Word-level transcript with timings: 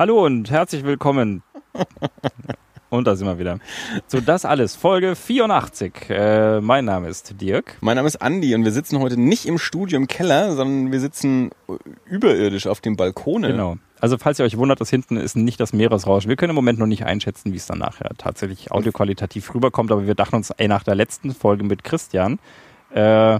Hallo 0.00 0.24
und 0.24 0.50
herzlich 0.50 0.82
willkommen. 0.82 1.42
Und 2.88 3.06
da 3.06 3.16
sind 3.16 3.26
wir 3.26 3.38
wieder. 3.38 3.58
So, 4.06 4.22
das 4.22 4.46
alles. 4.46 4.74
Folge 4.74 5.14
84. 5.14 5.92
Äh, 6.08 6.62
mein 6.62 6.86
Name 6.86 7.10
ist 7.10 7.38
Dirk. 7.38 7.76
Mein 7.82 7.96
Name 7.96 8.08
ist 8.08 8.22
Andi 8.22 8.54
und 8.54 8.64
wir 8.64 8.72
sitzen 8.72 8.98
heute 8.98 9.20
nicht 9.20 9.44
im 9.44 9.58
Studio 9.58 9.98
im 9.98 10.06
Keller, 10.06 10.54
sondern 10.54 10.90
wir 10.90 11.00
sitzen 11.00 11.50
überirdisch 12.06 12.66
auf 12.66 12.80
dem 12.80 12.96
Balkon. 12.96 13.42
Genau. 13.42 13.76
Also 14.00 14.16
falls 14.16 14.38
ihr 14.38 14.46
euch 14.46 14.56
wundert, 14.56 14.80
das 14.80 14.88
hinten 14.88 15.18
ist 15.18 15.36
nicht 15.36 15.60
das 15.60 15.74
Meeresrauschen. 15.74 16.30
Wir 16.30 16.36
können 16.36 16.50
im 16.50 16.56
Moment 16.56 16.78
noch 16.78 16.86
nicht 16.86 17.04
einschätzen, 17.04 17.52
wie 17.52 17.58
es 17.58 17.66
dann 17.66 17.78
nachher 17.78 18.12
tatsächlich 18.16 18.72
audioqualitativ 18.72 19.54
rüberkommt, 19.54 19.92
aber 19.92 20.06
wir 20.06 20.14
dachten 20.14 20.36
uns, 20.36 20.48
ey, 20.48 20.66
nach 20.66 20.82
der 20.82 20.94
letzten 20.94 21.34
Folge 21.34 21.62
mit 21.62 21.84
Christian, 21.84 22.38
äh, 22.94 23.38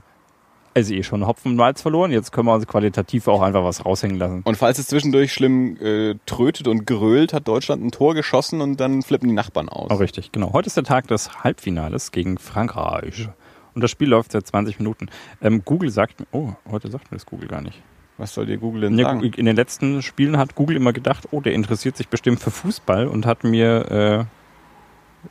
also 0.74 0.94
eh 0.94 1.02
schon 1.02 1.26
Hopfen 1.26 1.52
und 1.52 1.56
Malz 1.56 1.82
verloren. 1.82 2.10
Jetzt 2.12 2.32
können 2.32 2.46
wir 2.46 2.54
uns 2.54 2.66
qualitativ 2.66 3.28
auch 3.28 3.42
einfach 3.42 3.64
was 3.64 3.84
raushängen 3.84 4.18
lassen. 4.18 4.42
Und 4.44 4.56
falls 4.56 4.78
es 4.78 4.86
zwischendurch 4.86 5.32
schlimm 5.32 5.76
äh, 5.80 6.14
trötet 6.26 6.68
und 6.68 6.86
gerölt, 6.86 7.32
hat 7.32 7.48
Deutschland 7.48 7.84
ein 7.84 7.90
Tor 7.90 8.14
geschossen 8.14 8.60
und 8.60 8.78
dann 8.78 9.02
flippen 9.02 9.28
die 9.28 9.34
Nachbarn 9.34 9.68
aus. 9.68 9.90
Oh, 9.90 9.96
richtig, 9.96 10.32
genau. 10.32 10.52
Heute 10.52 10.68
ist 10.68 10.76
der 10.76 10.84
Tag 10.84 11.08
des 11.08 11.42
Halbfinales 11.44 12.12
gegen 12.12 12.38
Frankreich. 12.38 13.28
Und 13.74 13.82
das 13.82 13.90
Spiel 13.90 14.08
läuft 14.08 14.32
seit 14.32 14.46
20 14.46 14.78
Minuten. 14.78 15.08
Ähm, 15.40 15.62
Google 15.64 15.90
sagt 15.90 16.20
mir, 16.20 16.26
oh, 16.32 16.52
heute 16.70 16.90
sagt 16.90 17.10
mir 17.10 17.16
das 17.16 17.26
Google 17.26 17.48
gar 17.48 17.60
nicht. 17.60 17.80
Was 18.18 18.34
soll 18.34 18.46
dir 18.46 18.58
Google 18.58 18.82
denn 18.82 18.98
sagen? 18.98 19.22
in 19.22 19.46
den 19.46 19.56
letzten 19.56 20.02
Spielen 20.02 20.36
hat 20.36 20.54
Google 20.54 20.76
immer 20.76 20.92
gedacht, 20.92 21.28
oh, 21.30 21.40
der 21.40 21.54
interessiert 21.54 21.96
sich 21.96 22.08
bestimmt 22.08 22.40
für 22.40 22.50
Fußball 22.50 23.06
und 23.06 23.24
hat 23.24 23.44
mir 23.44 24.28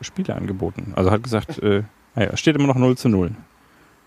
äh, 0.02 0.04
Spiele 0.04 0.36
angeboten. 0.36 0.94
Also 0.96 1.12
hat 1.12 1.22
gesagt, 1.22 1.60
äh, 1.60 1.84
naja, 2.16 2.36
steht 2.36 2.56
immer 2.56 2.68
noch 2.68 2.76
0 2.76 2.98
zu 2.98 3.10
0. 3.10 3.36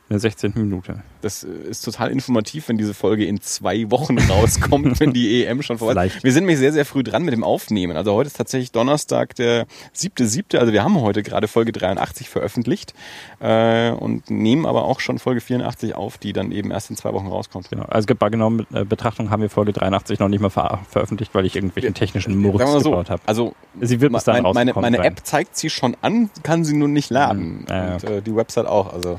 In 0.09 0.15
der 0.15 0.21
16. 0.21 0.53
Minute. 0.57 1.03
Das 1.23 1.45
äh, 1.45 1.49
ist 1.49 1.83
total 1.83 2.11
informativ, 2.11 2.69
wenn 2.69 2.77
diese 2.77 2.93
Folge 2.93 3.25
in 3.25 3.41
zwei 3.41 3.91
Wochen 3.91 4.19
rauskommt, 4.31 5.01
wenn 5.01 5.13
die 5.13 5.45
EM 5.45 5.63
schon 5.63 5.79
vorbei 5.79 6.09
ist. 6.09 6.23
Wir 6.23 6.33
sind 6.33 6.45
nämlich 6.45 6.59
sehr, 6.59 6.73
sehr 6.73 6.85
früh 6.85 7.03
dran 7.03 7.23
mit 7.23 7.33
dem 7.33 7.45
Aufnehmen. 7.45 7.97
Also 7.97 8.13
heute 8.13 8.27
ist 8.27 8.37
tatsächlich 8.37 8.73
Donnerstag, 8.73 9.35
der 9.37 9.67
siebte, 9.93 10.27
siebte. 10.27 10.61
Also 10.61 10.73
wir 10.73 10.85
haben 10.85 11.01
heute 11.01 11.23
gerade 11.23 11.49
Folge 11.49 11.73
83 11.73 12.29
veröffentlicht 12.29 12.95
äh, 13.41 13.91
und 13.91 14.29
nehmen 14.29 14.67
aber 14.67 14.85
auch 14.85 15.01
schon 15.01 15.19
Folge 15.19 15.41
84 15.41 15.95
auf, 15.95 16.19
die 16.19 16.33
dann 16.33 16.53
eben 16.53 16.71
erst 16.73 16.91
in 16.91 16.97
zwei 16.97 17.13
Wochen 17.15 17.29
rauskommt. 17.29 17.71
Genau. 17.71 17.85
Also 17.85 18.15
bei 18.15 18.29
genauer 18.29 18.67
äh, 18.75 18.85
Betrachtung 18.85 19.31
haben 19.31 19.41
wir 19.41 19.51
Folge 19.51 19.73
83 19.73 20.19
noch 20.19 20.29
nicht 20.29 20.41
mal 20.41 20.51
ver 20.51 20.81
veröffentlicht, 20.91 21.35
weil 21.35 21.47
ich 21.47 21.55
irgendwelchen 21.55 21.95
technischen 21.95 22.37
Murks 22.37 22.59
wir 22.59 22.67
mal 22.67 22.81
so, 22.81 22.91
gebaut 22.91 23.09
habe. 23.09 23.23
also 23.27 23.55
Sie 23.81 24.01
wird 24.01 24.13
bis 24.13 24.25
dann 24.25 24.43
meine, 24.43 24.73
meine, 24.75 24.75
meine. 24.75 24.99
App 24.99 25.21
zeigt 25.25 25.57
sie 25.57 25.71
schon 25.71 25.97
an, 26.03 26.29
kann 26.43 26.65
sie 26.65 26.75
nur 26.75 26.89
nicht 26.89 27.11
laden. 27.11 27.61
Mhm. 27.61 27.67
Ja, 27.69 27.87
ja. 27.87 27.95
Und 27.95 28.05
äh, 28.05 28.23
die 28.23 28.35
Website 28.37 28.67
auch. 28.67 28.93
Also 28.93 29.19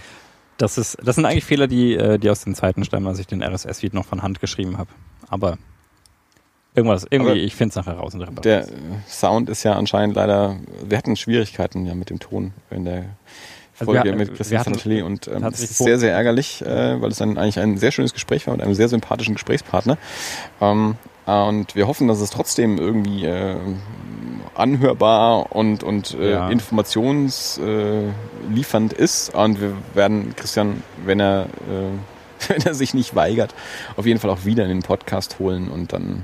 Das, 0.58 0.78
ist, 0.78 0.98
das 1.04 1.16
sind 1.16 1.26
eigentlich 1.26 1.46
Fehler, 1.46 1.68
die, 1.68 1.96
äh, 1.96 2.20
die 2.20 2.30
aus 2.30 2.44
den 2.44 2.56
Zeiten 2.56 2.84
stammen, 2.84 3.08
als 3.08 3.20
ich 3.20 3.28
den 3.28 3.42
RSS-Feed 3.42 3.94
noch 3.94 4.06
von 4.06 4.22
Hand 4.22 4.40
geschrieben 4.40 4.78
habe. 4.78 4.90
Aber 5.30 5.58
irgendwas, 6.76 7.06
irgendwie, 7.10 7.32
Aber 7.32 7.40
ich 7.40 7.56
finde 7.56 7.72
es 7.72 7.76
nachher 7.76 7.98
raus 7.98 8.14
in 8.14 8.20
der 8.20 8.68
äh, 8.68 8.68
Sound 9.08 9.50
ist 9.50 9.64
ja 9.64 9.74
anscheinend 9.74 10.16
leider. 10.16 10.58
Wir 10.84 10.98
hatten 10.98 11.16
Schwierigkeiten 11.16 11.86
ja 11.86 11.96
mit 11.96 12.10
dem 12.10 12.20
Ton 12.20 12.54
in 12.70 12.86
der 12.86 13.06
Also 13.80 13.94
wir 13.94 14.02
Folge 14.02 14.16
mit 14.16 14.30
wir 14.30 14.36
Christian 14.36 14.60
hatten 14.60 14.74
Sanatelli 14.74 15.02
und 15.02 15.28
ähm, 15.28 15.34
das 15.34 15.42
tatsächlich 15.42 15.72
ist 15.72 15.78
sehr, 15.80 16.00
sehr 16.00 16.14
ärgerlich, 16.14 16.62
äh, 16.62 17.02
weil 17.02 17.10
es 17.10 17.22
ein, 17.22 17.38
eigentlich 17.38 17.60
ein 17.60 17.78
sehr 17.78 17.92
schönes 17.92 18.14
Gespräch 18.14 18.46
war 18.48 18.54
mit 18.54 18.64
einem 18.64 18.76
sehr 18.76 18.90
sympathischen 18.90 19.36
Gesprächspartner. 19.36 19.98
Ähm, 20.62 20.96
und 21.26 21.76
wir 21.76 21.88
hoffen, 21.88 22.10
dass 22.10 22.20
es 22.20 22.32
trotzdem 22.32 22.78
irgendwie 22.78 23.26
äh, 23.26 23.56
anhörbar 24.56 25.56
und, 25.56 25.84
und 25.84 26.14
äh, 26.20 26.32
Ja. 26.34 26.50
informationsliefernd 26.50 28.94
äh, 28.94 29.04
ist. 29.04 29.34
Und 29.34 29.62
wir 29.62 29.74
werden 29.94 30.36
Christian, 30.36 30.84
wenn 31.06 31.20
er, 31.20 31.44
äh, 31.70 31.90
wenn 32.50 32.62
er 32.64 32.74
sich 32.74 32.94
nicht 32.94 33.16
weigert, 33.16 33.54
auf 33.98 34.06
jeden 34.06 34.20
Fall 34.20 34.30
auch 34.30 34.46
wieder 34.46 34.64
in 34.64 34.70
den 34.70 34.84
Podcast 34.84 35.40
holen 35.40 35.70
und 35.70 35.94
dann. 35.94 36.24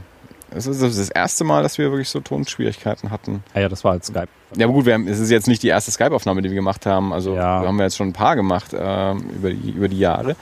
Es 0.51 0.65
ist 0.65 0.81
das 0.81 1.09
erste 1.11 1.43
Mal, 1.43 1.61
dass 1.61 1.77
wir 1.77 1.91
wirklich 1.91 2.09
so 2.09 2.21
Tonschwierigkeiten 2.21 3.11
hatten. 3.11 3.43
Ah 3.53 3.59
ja, 3.59 3.69
das 3.69 3.83
war 3.83 3.91
halt 3.91 4.03
Skype. 4.03 4.29
Ja, 4.55 4.65
aber 4.65 4.73
gut, 4.73 4.87
wir 4.87 4.95
haben, 4.95 5.07
es 5.07 5.19
ist 5.19 5.29
jetzt 5.29 5.47
nicht 5.47 5.61
die 5.61 5.67
erste 5.67 5.91
Skype-Aufnahme, 5.91 6.41
die 6.41 6.49
wir 6.49 6.55
gemacht 6.55 6.87
haben. 6.87 7.13
Also 7.13 7.35
Ja. 7.35 7.61
wir 7.61 7.67
haben 7.67 7.79
jetzt 7.79 7.97
schon 7.97 8.07
ein 8.07 8.13
paar 8.13 8.35
gemacht 8.35 8.71
ähm, 8.75 9.29
über, 9.35 9.51
die, 9.51 9.69
über 9.69 9.87
die 9.87 9.99
Jahre. 9.99 10.35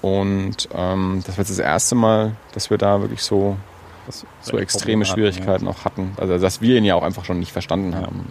Und 0.00 0.66
ähm, 0.74 1.22
das 1.26 1.36
war 1.36 1.42
jetzt 1.42 1.50
das 1.50 1.58
erste 1.58 1.94
Mal, 1.94 2.32
dass 2.52 2.70
wir 2.70 2.78
da 2.78 3.02
wirklich 3.02 3.22
so, 3.22 3.58
Das 4.06 4.26
so 4.40 4.58
extreme 4.58 5.04
Schwierigkeiten 5.04 5.66
auch 5.68 5.84
hatten. 5.84 6.12
Also 6.16 6.38
dass 6.38 6.60
wir 6.60 6.76
ihn 6.76 6.84
ja 6.84 6.94
auch 6.94 7.02
einfach 7.02 7.24
schon 7.24 7.38
nicht 7.38 7.52
verstanden 7.52 7.94
haben. 7.96 8.26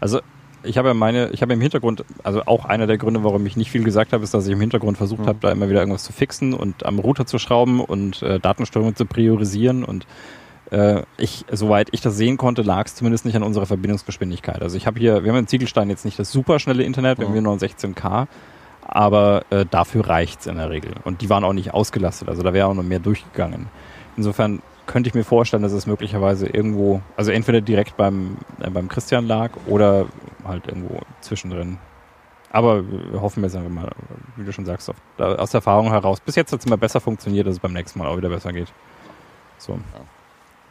Also, 0.00 0.18
Also 0.18 0.20
ich 0.66 0.78
habe 0.78 0.88
ja 0.88 0.94
meine, 0.94 1.28
ich 1.30 1.42
habe 1.42 1.52
im 1.52 1.60
Hintergrund, 1.60 2.04
also 2.22 2.42
auch 2.46 2.64
einer 2.64 2.86
der 2.86 2.96
Gründe, 2.96 3.22
warum 3.22 3.44
ich 3.44 3.56
nicht 3.56 3.70
viel 3.70 3.84
gesagt 3.84 4.12
habe, 4.14 4.24
ist, 4.24 4.32
dass 4.32 4.46
ich 4.46 4.52
im 4.52 4.60
Hintergrund 4.60 4.96
versucht 4.96 5.20
Mhm. 5.20 5.26
habe, 5.26 5.38
da 5.42 5.52
immer 5.52 5.68
wieder 5.68 5.80
irgendwas 5.80 6.04
zu 6.04 6.12
fixen 6.14 6.54
und 6.54 6.86
am 6.86 6.98
Router 6.98 7.26
zu 7.26 7.38
schrauben 7.38 7.80
und 7.80 8.22
äh, 8.22 8.40
Datenströme 8.40 8.94
zu 8.94 9.04
priorisieren 9.04 9.84
und 9.84 10.06
äh, 10.70 11.02
ich, 11.18 11.44
soweit 11.52 11.88
ich 11.92 12.00
das 12.00 12.16
sehen 12.16 12.38
konnte, 12.38 12.62
lag 12.62 12.86
es 12.86 12.94
zumindest 12.94 13.26
nicht 13.26 13.36
an 13.36 13.42
unserer 13.42 13.66
Verbindungsgeschwindigkeit. 13.66 14.62
Also 14.62 14.78
ich 14.78 14.86
habe 14.86 14.98
hier, 14.98 15.22
wir 15.22 15.30
haben 15.32 15.38
in 15.40 15.46
Ziegelstein 15.46 15.90
jetzt 15.90 16.06
nicht 16.06 16.18
das 16.18 16.32
super 16.32 16.58
schnelle 16.58 16.82
Internet, 16.82 17.18
wir 17.18 17.26
haben 17.26 17.32
Mhm. 17.32 17.34
hier 17.34 17.42
nur 17.42 17.52
ein 17.52 17.58
16K, 17.58 18.26
aber 18.86 19.42
äh, 19.50 19.66
dafür 19.70 20.08
reicht's 20.08 20.46
in 20.46 20.56
der 20.56 20.70
Regel. 20.70 20.92
Und 21.04 21.20
die 21.20 21.28
waren 21.28 21.44
auch 21.44 21.52
nicht 21.52 21.74
ausgelastet, 21.74 22.28
also 22.30 22.42
da 22.42 22.54
wäre 22.54 22.68
auch 22.68 22.74
noch 22.74 22.82
mehr 22.82 22.98
durchgegangen. 23.00 23.66
Insofern 24.16 24.62
könnte 24.86 25.08
ich 25.08 25.14
mir 25.14 25.24
vorstellen, 25.24 25.62
dass 25.62 25.72
es 25.72 25.86
möglicherweise 25.86 26.46
irgendwo, 26.46 27.00
also 27.16 27.30
entweder 27.30 27.60
direkt 27.60 27.96
beim, 27.96 28.36
äh, 28.60 28.70
beim 28.70 28.88
Christian 28.88 29.26
lag 29.26 29.50
oder 29.66 30.06
halt 30.44 30.66
irgendwo 30.66 31.00
zwischendrin. 31.20 31.78
Aber 32.50 32.88
wir 32.88 33.20
hoffen 33.20 33.42
jetzt 33.42 33.56
einfach 33.56 33.70
mal, 33.70 33.90
wie 34.36 34.44
du 34.44 34.52
schon 34.52 34.64
sagst, 34.64 34.88
auf, 34.88 34.96
da, 35.16 35.34
aus 35.34 35.50
der 35.50 35.58
Erfahrung 35.58 35.90
heraus. 35.90 36.20
Bis 36.20 36.36
jetzt 36.36 36.52
hat 36.52 36.60
es 36.60 36.66
immer 36.66 36.76
besser 36.76 37.00
funktioniert, 37.00 37.46
dass 37.46 37.54
es 37.54 37.60
beim 37.60 37.72
nächsten 37.72 37.98
Mal 37.98 38.06
auch 38.06 38.16
wieder 38.16 38.28
besser 38.28 38.52
geht. 38.52 38.72
So. 39.58 39.78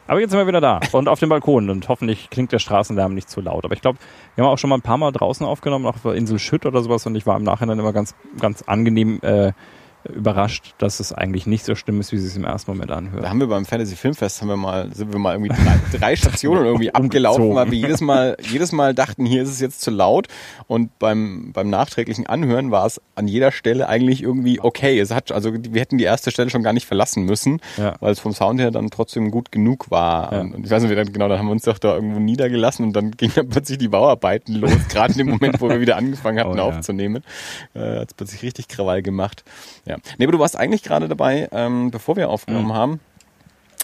Aber 0.08 0.20
jetzt 0.20 0.32
sind 0.32 0.40
wir 0.40 0.48
wieder 0.48 0.62
da 0.62 0.80
und 0.92 1.08
auf 1.08 1.20
dem 1.20 1.30
Balkon 1.30 1.70
und 1.70 1.88
hoffentlich 1.88 2.30
klingt 2.30 2.52
der 2.52 2.60
Straßenlärm 2.60 3.14
nicht 3.14 3.30
zu 3.30 3.42
laut. 3.42 3.64
Aber 3.66 3.74
ich 3.74 3.82
glaube, 3.82 4.00
wir 4.36 4.44
haben 4.44 4.52
auch 4.52 4.58
schon 4.58 4.70
mal 4.70 4.78
ein 4.78 4.82
paar 4.82 4.98
Mal 4.98 5.12
draußen 5.12 5.46
aufgenommen, 5.46 5.86
auch 5.86 5.96
auf 5.96 6.02
der 6.02 6.14
Insel 6.14 6.40
Schütt 6.40 6.66
oder 6.66 6.82
sowas 6.82 7.06
und 7.06 7.16
ich 7.16 7.26
war 7.26 7.38
im 7.38 7.44
Nachhinein 7.44 7.80
immer 7.80 7.94
ganz, 7.94 8.16
ganz 8.40 8.64
angenehm 8.64 9.20
äh, 9.22 9.54
überrascht, 10.06 10.74
dass 10.78 11.00
es 11.00 11.14
eigentlich 11.14 11.48
nicht 11.48 11.64
so 11.66 11.76
schlimm 11.76 12.00
ist, 12.00 12.12
wie 12.12 12.18
es 12.18 12.24
sich 12.24 12.36
im 12.36 12.44
ersten 12.44 12.72
Moment 12.72 12.92
da 12.92 12.96
anhört. 12.96 13.28
haben 13.30 13.40
wir 13.40 13.48
beim 13.48 13.66
Fantasy 13.66 13.96
Filmfest 13.96 14.42
haben 14.42 14.50
wir 14.50 14.58
mal, 14.58 14.94
sind 14.94 15.12
wir 15.14 15.20
mal 15.20 15.34
irgendwie 15.36 15.50
drei, 15.56 15.98
drei 15.98 16.16
Stationen 16.18 16.66
irgendwie 16.66 16.94
abgelaufen, 16.94 17.54
weil 17.56 17.72
wir 17.72 17.78
jedes 17.78 18.02
Mal, 18.02 18.36
jedes 18.50 18.72
Mal 18.72 18.94
dachten, 18.94 19.26
hier 19.26 19.44
ist 19.44 19.50
es 19.50 19.60
jetzt 19.62 19.82
zu 19.82 19.92
laut. 19.92 20.28
Und 20.68 20.98
beim, 21.00 21.52
beim 21.54 21.70
nachträglichen 21.70 22.28
Anhören 22.28 22.72
war 22.72 22.86
es 22.86 23.00
an 23.16 23.28
jeder 23.28 23.52
Stelle 23.52 23.88
eigentlich 23.88 24.22
irgendwie 24.24 24.60
okay. 24.60 25.00
Es 25.00 25.12
hat, 25.12 25.32
also 25.32 25.54
wir 25.54 25.80
hätten 25.82 25.98
die 25.98 26.04
erste 26.04 26.32
Stelle 26.32 26.50
schon 26.50 26.64
gar 26.64 26.74
nicht 26.74 26.86
verlassen 26.86 27.24
müssen, 27.24 27.60
Ja. 27.78 27.96
weil 28.00 28.12
es 28.12 28.20
vom 28.20 28.34
Sound 28.34 28.60
her 28.60 28.72
dann 28.72 28.90
trotzdem 28.90 29.32
gut 29.32 29.52
genug 29.52 29.90
war. 29.92 30.34
Ja. 30.34 30.42
Und, 30.42 30.66
ich 30.66 30.72
weiß 30.72 30.84
nicht, 30.84 30.98
dann, 30.98 31.14
genau, 31.14 31.30
dann 31.30 31.40
haben 31.40 31.48
wir 31.48 31.52
uns 31.54 31.64
doch 31.64 31.78
da 31.78 31.96
irgendwo 31.96 32.20
niedergelassen 32.20 32.86
und 32.86 32.94
dann 32.94 33.12
gingen 33.18 33.34
dann 33.36 33.50
plötzlich 33.50 33.78
die 33.78 33.88
Bauarbeiten 33.88 34.56
los, 34.56 34.72
gerade 34.90 35.14
in 35.14 35.20
dem 35.20 35.30
Moment, 35.30 35.62
wo 35.62 35.70
wir 35.70 35.80
wieder 35.80 35.96
angefangen 35.98 36.40
hatten 36.40 36.50
Oh, 36.52 36.56
ja. 36.56 36.64
aufzunehmen. 36.64 37.24
Äh, 37.74 38.00
hat 38.00 38.10
es 38.10 38.14
plötzlich 38.16 38.42
richtig 38.44 38.68
Krawall 38.68 39.02
gemacht. 39.02 39.44
Ja. 39.86 39.93
Nee, 40.18 40.26
aber 40.26 40.32
du 40.34 40.40
warst 40.40 40.58
eigentlich 40.58 40.84
gerade 40.84 41.08
dabei, 41.08 41.50
ähm, 41.52 41.92
bevor 41.92 42.16
wir 42.16 42.30
aufgenommen 42.30 42.68
Mhm. 42.68 42.74
haben, 42.74 43.00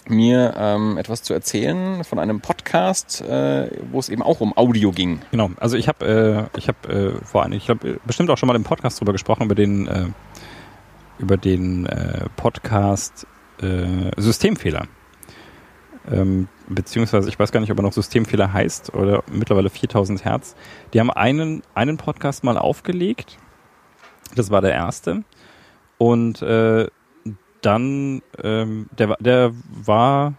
mir 0.08 0.54
ähm, 0.56 0.96
etwas 0.98 1.22
zu 1.22 1.34
erzählen 1.34 2.02
von 2.04 2.18
einem 2.18 2.40
Podcast, 2.40 3.20
äh, 3.20 3.70
wo 3.92 3.98
es 3.98 4.08
eben 4.08 4.22
auch 4.22 4.40
um 4.40 4.56
Audio 4.56 4.92
ging. 4.92 5.20
Genau, 5.30 5.50
also 5.60 5.76
ich 5.76 5.88
habe 5.88 6.48
äh, 6.54 6.58
ich 6.58 6.68
habe 6.68 6.88
äh, 7.20 7.24
vor 7.24 7.44
ein, 7.44 7.52
ich 7.52 7.66
glaube 7.66 8.00
bestimmt 8.06 8.30
auch 8.30 8.38
schon 8.38 8.46
mal 8.46 8.56
im 8.56 8.64
Podcast 8.64 8.98
drüber 9.00 9.12
gesprochen 9.12 9.44
über 9.44 9.54
den 9.54 9.86
äh, 9.86 10.06
über 11.18 11.36
den 11.36 11.86
äh, 11.86 12.24
Podcast 12.36 13.26
äh, 13.60 14.10
Systemfehler. 14.16 14.86
Ähm, 16.10 16.48
beziehungsweise 16.66 17.28
ich 17.28 17.38
weiß 17.38 17.52
gar 17.52 17.60
nicht, 17.60 17.70
ob 17.70 17.78
er 17.78 17.82
noch 17.82 17.92
Systemfehler 17.92 18.52
heißt 18.52 18.94
oder 18.94 19.22
mittlerweile 19.30 19.68
4000 19.68 20.24
Hertz. 20.24 20.56
Die 20.94 20.98
haben 21.00 21.10
einen 21.10 21.62
einen 21.74 21.98
Podcast 21.98 22.42
mal 22.42 22.56
aufgelegt. 22.56 23.36
Das 24.34 24.50
war 24.50 24.62
der 24.62 24.72
erste 24.72 25.24
und 26.00 26.40
äh, 26.40 26.86
dann 27.60 28.22
ähm, 28.42 28.88
der 28.98 29.16
der 29.20 29.52
war 29.84 30.32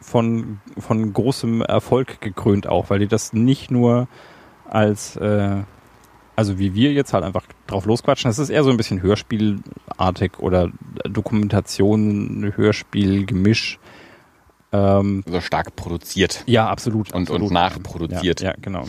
von, 0.00 0.60
von 0.78 1.12
großem 1.12 1.60
Erfolg 1.60 2.22
gekrönt 2.22 2.66
auch, 2.66 2.88
weil 2.88 3.00
die 3.00 3.06
das 3.06 3.34
nicht 3.34 3.70
nur 3.70 4.08
als, 4.64 5.16
äh, 5.16 5.62
also 6.36 6.58
wie 6.58 6.74
wir 6.74 6.92
jetzt 6.92 7.12
halt 7.12 7.22
einfach 7.22 7.44
drauf 7.66 7.84
losquatschen, 7.84 8.30
das 8.30 8.38
ist 8.38 8.48
eher 8.48 8.64
so 8.64 8.70
ein 8.70 8.78
bisschen 8.78 9.02
Hörspielartig 9.02 10.38
oder 10.38 10.70
Dokumentation, 11.04 12.52
Hörspiel, 12.56 13.26
Gemisch. 13.26 13.78
Ähm, 14.72 15.22
Also 15.26 15.42
stark 15.42 15.76
produziert 15.76 16.44
ja, 16.46 16.66
absolut. 16.68 17.12
und, 17.12 17.22
absolut. 17.24 17.48
und 17.48 17.52
nachproduziert. 17.52 18.40
Ja, 18.40 18.50
ja 18.50 18.56
genau. 18.60 18.86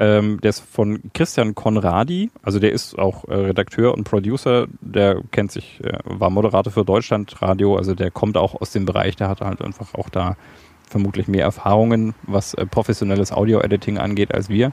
Ähm, 0.00 0.40
der 0.40 0.50
ist 0.50 0.60
von 0.60 1.00
Christian 1.12 1.56
Konradi, 1.56 2.30
also 2.42 2.60
der 2.60 2.72
ist 2.72 2.96
auch 2.96 3.24
äh, 3.24 3.34
Redakteur 3.34 3.94
und 3.94 4.04
Producer, 4.04 4.68
der 4.80 5.20
kennt 5.32 5.50
sich, 5.50 5.82
äh, 5.82 5.98
war 6.04 6.30
Moderator 6.30 6.72
für 6.72 6.84
Deutschlandradio, 6.84 7.76
also 7.76 7.96
der 7.96 8.12
kommt 8.12 8.36
auch 8.36 8.60
aus 8.60 8.70
dem 8.70 8.84
Bereich, 8.84 9.16
der 9.16 9.28
hat 9.28 9.40
halt 9.40 9.60
einfach 9.60 9.94
auch 9.94 10.08
da 10.08 10.36
vermutlich 10.88 11.26
mehr 11.26 11.42
Erfahrungen, 11.42 12.14
was 12.22 12.54
äh, 12.54 12.64
professionelles 12.64 13.32
Audio-Editing 13.32 13.98
angeht, 13.98 14.32
als 14.32 14.48
wir. 14.48 14.72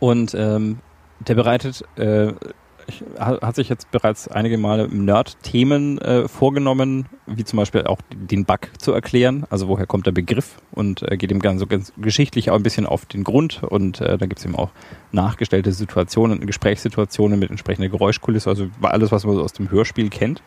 Und 0.00 0.34
ähm, 0.34 0.78
der 1.20 1.34
bereitet 1.34 1.84
äh, 1.96 2.32
hat 3.18 3.54
sich 3.56 3.68
jetzt 3.68 3.90
bereits 3.90 4.28
einige 4.28 4.58
Male 4.58 4.88
Nerd-Themen 4.88 5.98
äh, 5.98 6.28
vorgenommen, 6.28 7.06
wie 7.26 7.44
zum 7.44 7.58
Beispiel 7.58 7.84
auch 7.84 7.98
den 8.10 8.44
Bug 8.44 8.70
zu 8.78 8.92
erklären. 8.92 9.44
Also 9.50 9.68
woher 9.68 9.86
kommt 9.86 10.06
der 10.06 10.12
Begriff 10.12 10.58
und 10.72 11.02
äh, 11.02 11.16
geht 11.16 11.30
ihm 11.30 11.40
ganz 11.40 11.60
so 11.60 11.66
ganz 11.66 11.92
geschichtlich 11.96 12.50
auch 12.50 12.56
ein 12.56 12.62
bisschen 12.62 12.86
auf 12.86 13.06
den 13.06 13.24
Grund. 13.24 13.62
Und 13.62 14.00
äh, 14.00 14.18
da 14.18 14.26
gibt 14.26 14.38
es 14.38 14.44
eben 14.44 14.56
auch 14.56 14.70
nachgestellte 15.12 15.72
Situationen, 15.72 16.46
Gesprächssituationen 16.46 17.38
mit 17.38 17.50
entsprechender 17.50 17.88
Geräuschkulisse, 17.88 18.50
also 18.50 18.68
alles, 18.82 19.12
was 19.12 19.24
man 19.24 19.36
so 19.36 19.42
aus 19.42 19.52
dem 19.52 19.70
Hörspiel 19.70 20.08
kennt. 20.10 20.42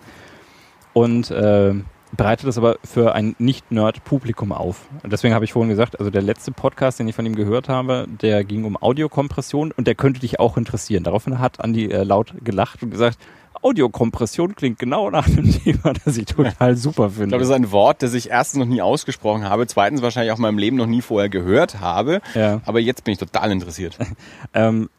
Und 0.93 1.31
äh, 1.31 1.73
bereitet 2.11 2.47
das 2.47 2.57
aber 2.57 2.77
für 2.83 3.13
ein 3.13 3.35
Nicht-Nerd-Publikum 3.39 4.51
auf. 4.51 4.87
Und 5.03 5.11
deswegen 5.11 5.33
habe 5.33 5.45
ich 5.45 5.53
vorhin 5.53 5.69
gesagt, 5.69 5.99
also 5.99 6.11
der 6.11 6.21
letzte 6.21 6.51
Podcast, 6.51 6.99
den 6.99 7.07
ich 7.07 7.15
von 7.15 7.25
ihm 7.25 7.35
gehört 7.35 7.69
habe, 7.69 8.07
der 8.21 8.43
ging 8.43 8.63
um 8.63 8.77
Audiokompression 8.77 9.71
und 9.71 9.87
der 9.87 9.95
könnte 9.95 10.19
dich 10.19 10.39
auch 10.39 10.57
interessieren. 10.57 11.03
Daraufhin 11.03 11.39
hat 11.39 11.59
Andi 11.59 11.85
äh, 11.91 12.03
laut 12.03 12.33
gelacht 12.43 12.83
und 12.83 12.91
gesagt, 12.91 13.17
Audiokompression 13.61 14.55
klingt 14.55 14.77
genau 14.77 15.09
nach 15.09 15.27
dem 15.27 15.51
Thema, 15.63 15.93
das 16.05 16.17
ich 16.17 16.25
total 16.25 16.75
super 16.75 17.09
finde. 17.09 17.23
Ich 17.23 17.29
glaube, 17.29 17.41
das 17.41 17.49
ist 17.49 17.55
ein 17.55 17.71
Wort, 17.71 18.03
das 18.03 18.13
ich 18.13 18.29
erstens 18.29 18.59
noch 18.59 18.67
nie 18.67 18.81
ausgesprochen 18.81 19.43
habe, 19.43 19.65
zweitens 19.65 20.01
wahrscheinlich 20.01 20.31
auch 20.31 20.37
in 20.37 20.43
meinem 20.43 20.59
Leben 20.59 20.77
noch 20.77 20.85
nie 20.85 21.01
vorher 21.01 21.29
gehört 21.29 21.79
habe. 21.79 22.21
Ja. 22.35 22.61
Aber 22.65 22.79
jetzt 22.79 23.03
bin 23.03 23.13
ich 23.13 23.17
total 23.17 23.51
interessiert. 23.51 23.97
ähm, 24.53 24.89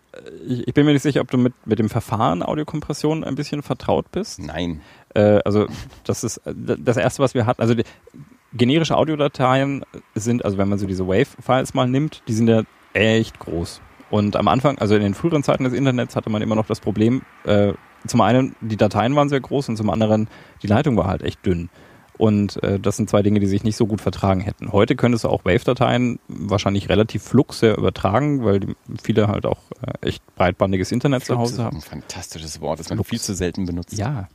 ich, 0.49 0.67
ich, 0.67 0.75
bin 0.75 0.87
mir 0.87 0.93
nicht 0.93 1.03
sicher, 1.03 1.21
ob 1.21 1.31
du 1.31 1.39
mit, 1.39 1.55
mit 1.65 1.79
dem 1.79 1.89
Verfahren 1.89 2.43
Audiokompression 2.43 3.23
ein 3.23 3.37
bisschen 3.37 3.63
vertraut 3.63 4.11
bist. 4.11 4.41
Nein. 4.41 4.81
Äh, 5.15 5.41
also 5.45 5.67
das 6.05 6.25
ist 6.25 6.39
äh, 6.39 6.55
das 6.55 6.97
erste, 6.97 7.23
was 7.23 7.35
wir 7.35 7.47
hatten. 7.47 7.61
Also 7.61 7.75
die, 7.75 7.85
generische 8.57 8.97
Audiodateien 8.97 9.85
sind, 10.15 10.45
also 10.45 10.59
wenn 10.59 10.69
man 10.69 10.79
so 10.79 10.87
diese 10.87 11.07
Wave-Files 11.07 11.75
mal 11.75 11.89
nimmt, 11.89 12.23
die 12.29 12.33
sind 12.33 12.49
ja 12.49 12.63
echt 12.95 13.39
groß. 13.39 13.81
Und 14.11 14.37
am 14.37 14.49
Anfang, 14.49 14.79
also 14.79 14.95
in 14.95 15.03
den 15.03 15.15
früheren 15.15 15.43
Zeiten 15.43 15.65
des 15.65 15.73
Internets, 15.73 16.17
hatte 16.17 16.31
man 16.31 16.43
immer 16.43 16.55
noch 16.55 16.67
das 16.67 16.81
Problem, 16.81 17.23
äh, 17.45 17.73
zum 18.07 18.21
einen, 18.21 18.55
die 18.61 18.77
Dateien 18.77 19.17
waren 19.17 19.29
sehr 19.29 19.41
groß 19.41 19.69
und 19.69 19.77
zum 19.77 19.91
anderen, 19.91 20.29
die 20.63 20.69
Leitung 20.69 20.97
war 20.97 21.09
halt 21.09 21.23
echt 21.23 21.45
dünn. 21.45 21.71
Und 22.19 22.63
äh, 22.63 22.81
das 22.81 22.97
sind 22.97 23.11
zwei 23.11 23.23
Dinge, 23.23 23.41
die 23.41 23.47
sich 23.47 23.63
nicht 23.63 23.77
so 23.77 23.87
gut 23.87 24.01
vertragen 24.01 24.41
hätten. 24.41 24.73
Heute 24.73 24.97
könntest 24.97 25.25
du 25.25 25.29
auch 25.29 25.45
Wave-Dateien 25.45 26.19
wahrscheinlich 26.29 26.89
relativ 26.89 27.23
flux 27.25 27.59
sehr 27.59 27.77
übertragen, 27.77 28.43
weil 28.45 28.61
die, 28.61 28.77
viele 29.03 29.29
halt 29.29 29.45
auch 29.45 29.59
äh, 29.83 30.09
echt 30.09 30.23
breitbandiges 30.35 30.93
Internet 30.93 31.25
Flux 31.25 31.27
zu 31.27 31.39
Hause 31.39 31.65
haben. 31.65 31.77
Ist 31.77 31.93
ein 31.93 32.01
fantastisches 32.01 32.61
Wort, 32.61 32.81
das 32.81 32.89
man 32.89 32.99
flux. 32.99 33.11
viel 33.11 33.21
zu 33.21 33.35
selten 33.35 33.67
benutzt. 33.67 33.99
Ja, 33.99 34.29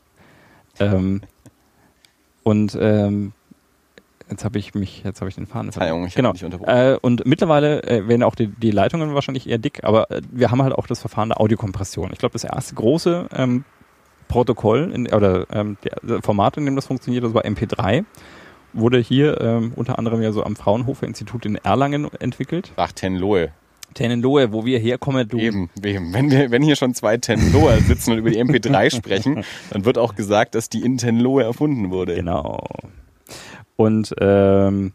ähm, 0.82 1.22
und 2.44 2.78
ähm, 2.80 3.34
jetzt 4.30 4.46
habe 4.46 4.58
ich 4.58 4.74
mich, 4.74 5.04
jetzt 5.04 5.22
habe 5.22 5.30
ich 5.30 5.36
den 5.36 5.46
Faden 5.46 5.72
verloren. 5.72 6.06
Ich 6.06 6.16
genau. 6.16 6.34
Äh, 6.66 6.98
und 7.02 7.26
mittlerweile 7.26 7.84
äh, 7.84 8.08
werden 8.08 8.24
auch 8.24 8.36
die, 8.36 8.48
die 8.48 8.72
Leitungen 8.72 9.14
wahrscheinlich 9.14 9.48
eher 9.48 9.58
dick, 9.58 9.84
aber 9.84 10.10
äh, 10.10 10.22
wir 10.32 10.52
haben 10.52 10.62
halt 10.64 10.74
auch 10.74 10.88
das 10.88 11.00
Verfahren 11.00 11.30
der 11.30 11.40
Audiokompression. 11.40 12.12
Ich 12.14 12.20
glaube, 12.20 12.34
das 12.34 12.44
erste 12.44 12.76
große 12.76 13.28
ähm, 13.36 13.64
Protokoll 14.28 14.92
in, 14.94 15.12
oder 15.14 15.46
ähm, 15.52 15.78
der 16.02 16.22
Format, 16.22 16.58
in 16.58 16.66
dem 16.66 16.76
das 16.76 16.88
funktioniert, 16.88 17.24
das 17.24 17.34
war 17.34 17.44
MP3 17.44 18.06
wurde 18.74 19.00
hier 19.00 19.42
ähm, 19.42 19.74
unter 19.76 19.98
anderem 19.98 20.22
ja 20.22 20.32
so 20.32 20.44
am 20.44 20.56
Fraunhofer 20.56 21.06
Institut 21.06 21.46
in 21.46 21.56
Erlangen 21.56 22.10
entwickelt. 22.20 22.72
Ach, 22.76 22.92
Tenlohe. 22.92 23.52
Tenenlohe, 23.94 24.52
wo 24.52 24.66
wir 24.66 24.80
herkommen, 24.80 25.28
du. 25.28 25.38
Eben, 25.38 25.70
eben. 25.84 26.14
Wenn, 26.14 26.32
wir, 26.32 26.52
wenn 26.52 26.64
hier 26.64 26.76
schon 26.76 26.94
zwei 26.94 27.18
Tenenlohe 27.18 27.80
sitzen 27.88 28.14
und 28.14 28.20
über 28.20 28.32
die 28.32 28.44
MP3 28.44 28.96
sprechen, 28.96 29.44
dann 29.70 29.86
wird 29.86 29.98
auch 29.98 30.16
gesagt, 30.16 30.56
dass 30.56 30.70
die 30.70 30.82
in 30.82 30.98
Tenenlohe 30.98 31.44
erfunden 31.44 31.92
wurde. 31.92 32.16
Genau. 32.16 32.66
Und 33.76 34.14
ähm, 34.20 34.94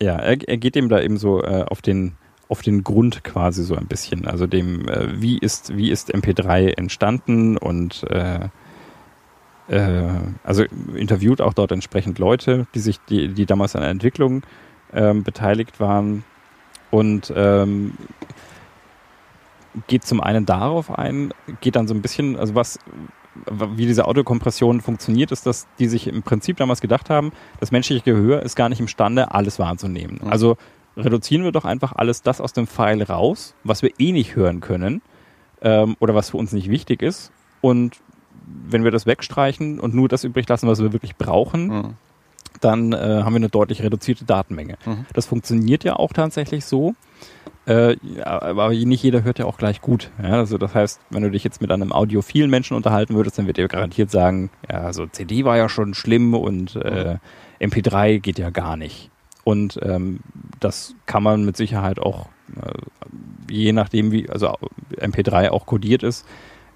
ja, 0.00 0.16
er, 0.16 0.48
er 0.48 0.56
geht 0.56 0.74
dem 0.74 0.88
da 0.88 1.00
eben 1.00 1.18
so 1.18 1.42
äh, 1.42 1.64
auf 1.68 1.82
den 1.82 2.12
auf 2.48 2.62
den 2.62 2.82
Grund 2.82 3.22
quasi 3.22 3.62
so 3.62 3.76
ein 3.76 3.86
bisschen, 3.86 4.26
also 4.26 4.48
dem 4.48 4.88
äh, 4.88 5.20
wie 5.20 5.38
ist 5.38 5.76
wie 5.76 5.90
ist 5.90 6.12
MP3 6.12 6.76
entstanden 6.76 7.56
und 7.56 8.02
äh, 8.10 8.48
äh, 9.68 10.08
also 10.42 10.64
interviewt 10.96 11.40
auch 11.40 11.54
dort 11.54 11.70
entsprechend 11.70 12.18
Leute, 12.18 12.66
die 12.74 12.80
sich 12.80 12.98
die 13.08 13.28
die 13.28 13.46
damals 13.46 13.76
an 13.76 13.82
der 13.82 13.90
Entwicklung 13.90 14.42
ähm, 14.92 15.22
beteiligt 15.22 15.78
waren 15.78 16.24
und 16.90 17.32
ähm, 17.36 17.94
geht 19.86 20.04
zum 20.04 20.20
einen 20.20 20.46
darauf 20.46 20.90
ein, 20.96 21.32
geht 21.60 21.76
dann 21.76 21.86
so 21.86 21.94
ein 21.94 22.02
bisschen, 22.02 22.36
also 22.36 22.54
was, 22.54 22.78
wie 23.46 23.86
diese 23.86 24.06
Audiokompression 24.06 24.80
funktioniert, 24.80 25.32
ist, 25.32 25.46
dass 25.46 25.66
die 25.78 25.86
sich 25.86 26.06
im 26.08 26.22
Prinzip 26.22 26.56
damals 26.56 26.80
gedacht 26.80 27.10
haben, 27.10 27.32
das 27.60 27.70
menschliche 27.70 28.02
Gehör 28.02 28.42
ist 28.42 28.56
gar 28.56 28.68
nicht 28.68 28.80
imstande, 28.80 29.32
alles 29.32 29.58
wahrzunehmen. 29.58 30.20
Also 30.28 30.56
reduzieren 30.96 31.44
wir 31.44 31.52
doch 31.52 31.64
einfach 31.64 31.92
alles 31.94 32.22
das 32.22 32.40
aus 32.40 32.52
dem 32.52 32.66
Pfeil 32.66 33.02
raus, 33.02 33.54
was 33.62 33.82
wir 33.82 33.92
eh 33.98 34.12
nicht 34.12 34.34
hören 34.34 34.60
können 34.60 35.02
ähm, 35.62 35.96
oder 36.00 36.14
was 36.14 36.30
für 36.30 36.36
uns 36.36 36.52
nicht 36.52 36.68
wichtig 36.68 37.02
ist. 37.02 37.30
Und 37.60 37.96
wenn 38.68 38.82
wir 38.82 38.90
das 38.90 39.06
wegstreichen 39.06 39.78
und 39.78 39.94
nur 39.94 40.08
das 40.08 40.24
übrig 40.24 40.48
lassen, 40.48 40.66
was 40.66 40.82
wir 40.82 40.92
wirklich 40.92 41.16
brauchen, 41.16 41.66
mhm 41.68 41.94
dann 42.60 42.92
äh, 42.92 42.96
haben 42.96 43.32
wir 43.32 43.36
eine 43.36 43.48
deutlich 43.48 43.82
reduzierte 43.82 44.24
Datenmenge. 44.24 44.76
Mhm. 44.84 45.06
Das 45.12 45.26
funktioniert 45.26 45.84
ja 45.84 45.96
auch 45.96 46.12
tatsächlich 46.12 46.64
so. 46.64 46.94
Äh, 47.66 47.96
aber 48.24 48.70
nicht 48.70 49.02
jeder 49.02 49.22
hört 49.22 49.38
ja 49.38 49.44
auch 49.44 49.58
gleich 49.58 49.80
gut. 49.80 50.10
Ja? 50.22 50.32
Also 50.32 50.58
das 50.58 50.74
heißt, 50.74 51.00
wenn 51.10 51.22
du 51.22 51.30
dich 51.30 51.44
jetzt 51.44 51.60
mit 51.60 51.70
einem 51.70 51.92
audiophilen 51.92 52.50
Menschen 52.50 52.76
unterhalten 52.76 53.14
würdest, 53.14 53.38
dann 53.38 53.46
wird 53.46 53.58
er 53.58 53.68
garantiert 53.68 54.10
sagen, 54.10 54.50
ja, 54.68 54.80
also 54.80 55.06
CD 55.06 55.44
war 55.44 55.56
ja 55.56 55.68
schon 55.68 55.94
schlimm 55.94 56.34
und 56.34 56.76
äh, 56.76 57.18
MP3 57.60 58.18
geht 58.18 58.38
ja 58.38 58.50
gar 58.50 58.76
nicht. 58.76 59.10
Und 59.44 59.78
ähm, 59.82 60.20
das 60.58 60.94
kann 61.06 61.22
man 61.22 61.44
mit 61.44 61.56
Sicherheit 61.56 61.98
auch, 61.98 62.28
äh, 62.60 63.52
je 63.52 63.72
nachdem 63.72 64.10
wie, 64.12 64.28
also 64.28 64.54
MP3 64.96 65.50
auch 65.50 65.66
kodiert 65.66 66.02
ist, 66.02 66.26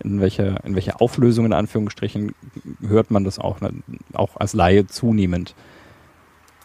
in 0.01 0.21
welcher, 0.21 0.65
in 0.65 0.75
welcher 0.75 1.01
Auflösung 1.01 1.47
in 1.47 1.53
Anführungsstrichen 1.53 2.35
hört 2.87 3.11
man 3.11 3.25
das 3.25 3.39
auch, 3.39 3.59
auch 4.13 4.37
als 4.37 4.55
Laie 4.55 4.87
zunehmend. 4.87 5.55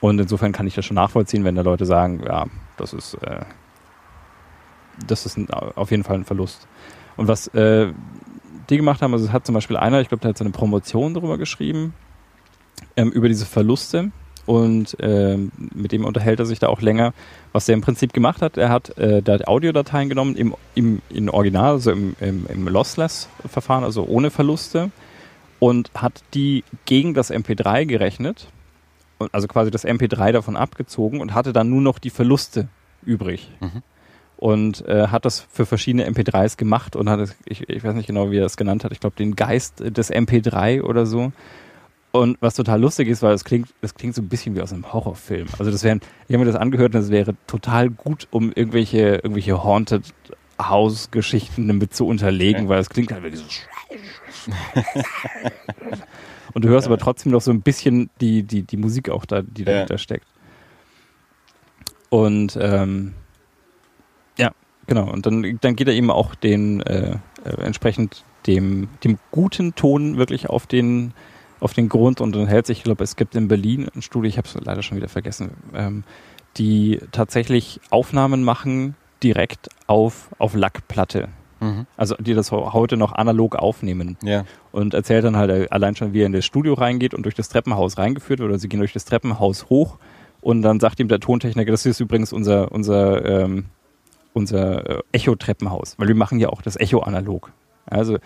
Und 0.01 0.19
insofern 0.19 0.51
kann 0.51 0.67
ich 0.67 0.75
das 0.75 0.86
schon 0.86 0.95
nachvollziehen, 0.95 1.43
wenn 1.43 1.55
da 1.55 1.62
Leute 1.62 1.86
sagen, 1.86 2.21
ja, 2.25 2.45
das 2.77 2.93
ist, 2.93 3.15
äh, 3.15 3.41
das 5.05 5.25
ist 5.25 5.38
ein, 5.38 5.50
auf 5.50 5.91
jeden 5.91 6.03
Fall 6.03 6.15
ein 6.15 6.25
Verlust. 6.25 6.67
Und 7.17 7.27
was 7.27 7.48
äh, 7.50 7.91
die 8.69 8.77
gemacht 8.77 9.01
haben, 9.01 9.13
also 9.13 9.25
es 9.25 9.31
hat 9.31 9.45
zum 9.45 9.55
Beispiel 9.55 9.77
einer, 9.77 10.00
ich 10.00 10.07
glaube, 10.07 10.21
der 10.21 10.29
hat 10.29 10.38
seine 10.38 10.51
Promotion 10.51 11.13
darüber 11.13 11.38
geschrieben, 11.38 11.93
ähm, 12.95 13.12
über 13.12 13.27
diese 13.27 13.45
Verluste 13.45 14.12
und 14.49 14.97
ähm, 14.99 15.51
mit 15.75 15.91
dem 15.91 16.05
unterhält 16.05 16.39
er 16.39 16.45
sich 16.45 16.57
da 16.57 16.67
auch 16.67 16.81
länger. 16.81 17.13
Was 17.51 17.69
er 17.69 17.75
im 17.75 17.81
Prinzip 17.81 18.13
gemacht 18.13 18.41
hat, 18.41 18.57
er 18.57 18.69
hat 18.69 18.97
äh, 18.97 19.21
da 19.21 19.37
Audiodateien 19.45 20.09
genommen 20.09 20.35
im, 20.35 20.55
im 20.73 21.01
in 21.09 21.29
Original, 21.29 21.73
also 21.73 21.91
im, 21.91 22.15
im, 22.19 22.47
im 22.47 22.67
Lossless-Verfahren, 22.67 23.83
also 23.83 24.05
ohne 24.05 24.31
Verluste 24.31 24.91
und 25.59 25.91
hat 25.93 26.23
die 26.33 26.63
gegen 26.85 27.13
das 27.13 27.31
MP3 27.31 27.85
gerechnet 27.85 28.47
also 29.31 29.47
quasi 29.47 29.71
das 29.71 29.85
MP3 29.85 30.31
davon 30.31 30.55
abgezogen 30.55 31.21
und 31.21 31.33
hatte 31.33 31.53
dann 31.53 31.69
nur 31.69 31.81
noch 31.81 31.99
die 31.99 32.09
Verluste 32.09 32.69
übrig. 33.03 33.51
Mhm. 33.59 33.83
Und 34.37 34.87
äh, 34.87 35.07
hat 35.07 35.25
das 35.25 35.41
für 35.51 35.65
verschiedene 35.65 36.09
MP3s 36.09 36.57
gemacht 36.57 36.95
und 36.95 37.09
hat 37.09 37.19
es, 37.19 37.35
ich, 37.45 37.67
ich 37.67 37.83
weiß 37.83 37.93
nicht 37.93 38.07
genau, 38.07 38.31
wie 38.31 38.37
er 38.37 38.45
es 38.45 38.55
genannt 38.55 38.85
hat, 38.85 38.93
ich 38.93 39.01
glaube 39.01 39.17
den 39.17 39.35
Geist 39.35 39.81
des 39.81 40.11
MP3 40.11 40.81
oder 40.81 41.05
so. 41.05 41.33
Und 42.11 42.37
was 42.41 42.55
total 42.55 42.81
lustig 42.81 43.07
ist, 43.07 43.21
weil 43.21 43.33
es 43.33 43.43
klingt, 43.43 43.69
das 43.81 43.93
klingt 43.93 44.15
so 44.15 44.21
ein 44.21 44.29
bisschen 44.29 44.55
wie 44.55 44.61
aus 44.61 44.73
einem 44.73 44.91
Horrorfilm. 44.91 45.47
Also 45.59 45.71
das 45.71 45.83
wären, 45.83 46.01
ich 46.27 46.33
habe 46.33 46.43
mir 46.43 46.51
das 46.51 46.59
angehört 46.59 46.95
und 46.95 47.01
das 47.01 47.11
wäre 47.11 47.35
total 47.45 47.89
gut, 47.91 48.27
um 48.31 48.51
irgendwelche, 48.51 49.15
irgendwelche 49.15 49.63
Haunted 49.63 50.13
House-Geschichten 50.59 51.67
damit 51.67 51.93
zu 51.93 52.07
unterlegen, 52.07 52.67
weil 52.67 52.79
es 52.79 52.89
klingt 52.89 53.11
halt 53.11 53.23
wirklich 53.23 53.41
so. 53.41 54.51
Und 56.53 56.65
du 56.65 56.69
hörst 56.69 56.87
aber 56.87 56.97
trotzdem 56.97 57.31
noch 57.31 57.41
so 57.41 57.51
ein 57.51 57.61
bisschen 57.61 58.09
die, 58.21 58.43
die, 58.43 58.63
die 58.63 58.77
Musik 58.77 59.09
auch 59.09 59.25
da, 59.25 59.41
die 59.41 59.63
dahinter 59.63 59.95
ja. 59.95 59.97
steckt. 59.97 60.27
Und 62.09 62.57
ähm, 62.59 63.13
ja, 64.37 64.51
genau. 64.87 65.11
Und 65.11 65.25
dann, 65.25 65.59
dann 65.61 65.75
geht 65.75 65.87
er 65.87 65.93
eben 65.93 66.09
auch 66.09 66.35
den 66.35 66.81
äh, 66.81 67.17
äh, 67.43 67.61
entsprechend 67.61 68.23
dem, 68.47 68.89
dem 69.03 69.19
guten 69.31 69.75
Ton 69.75 70.17
wirklich 70.17 70.49
auf 70.49 70.65
den, 70.65 71.13
auf 71.59 71.73
den 71.73 71.89
Grund 71.89 72.21
und 72.21 72.35
dann 72.35 72.47
hält 72.47 72.67
sich, 72.67 72.79
ich 72.79 72.83
glaube, 72.83 73.03
es 73.03 73.15
gibt 73.15 73.35
in 73.35 73.47
Berlin 73.47 73.87
ein 73.95 74.01
Studio, 74.01 74.29
ich 74.29 74.37
habe 74.37 74.47
es 74.47 74.55
leider 74.63 74.81
schon 74.81 74.97
wieder 74.97 75.09
vergessen, 75.09 75.51
ähm, 75.73 76.03
die 76.57 76.99
tatsächlich 77.11 77.79
Aufnahmen 77.89 78.43
machen 78.43 78.95
direkt 79.23 79.69
auf, 79.87 80.29
auf 80.37 80.55
Lackplatte. 80.55 81.29
Mhm. 81.59 81.85
Also 81.97 82.15
die 82.19 82.33
das 82.33 82.51
heute 82.51 82.95
noch 82.95 83.11
analog 83.13 83.55
aufnehmen. 83.55 84.17
Ja. 84.23 84.45
Und 84.71 84.93
erzählt 84.93 85.25
dann 85.25 85.35
halt 85.35 85.49
äh, 85.49 85.67
allein 85.69 85.95
schon, 85.95 86.13
wie 86.13 86.21
er 86.21 86.25
in 86.25 86.31
das 86.31 86.45
Studio 86.45 86.73
reingeht 86.73 87.13
und 87.13 87.23
durch 87.23 87.35
das 87.35 87.49
Treppenhaus 87.49 87.97
reingeführt 87.97 88.39
wird. 88.39 88.49
Oder 88.49 88.59
sie 88.59 88.69
gehen 88.69 88.79
durch 88.79 88.93
das 88.93 89.05
Treppenhaus 89.05 89.69
hoch 89.69 89.97
und 90.41 90.61
dann 90.61 90.79
sagt 90.79 90.99
ihm 90.99 91.07
der 91.07 91.19
Tontechniker, 91.19 91.71
das 91.71 91.85
ist 91.85 91.99
übrigens 91.99 92.31
unser, 92.31 92.71
unser, 92.71 93.25
ähm, 93.25 93.65
unser 94.33 94.89
äh, 94.89 95.01
Echo-Treppenhaus, 95.11 95.95
weil 95.97 96.07
wir 96.07 96.15
machen 96.15 96.39
ja 96.39 96.49
auch 96.49 96.61
das 96.61 96.77
Echo 96.77 96.99
analog. 96.99 97.51
Also 97.85 98.19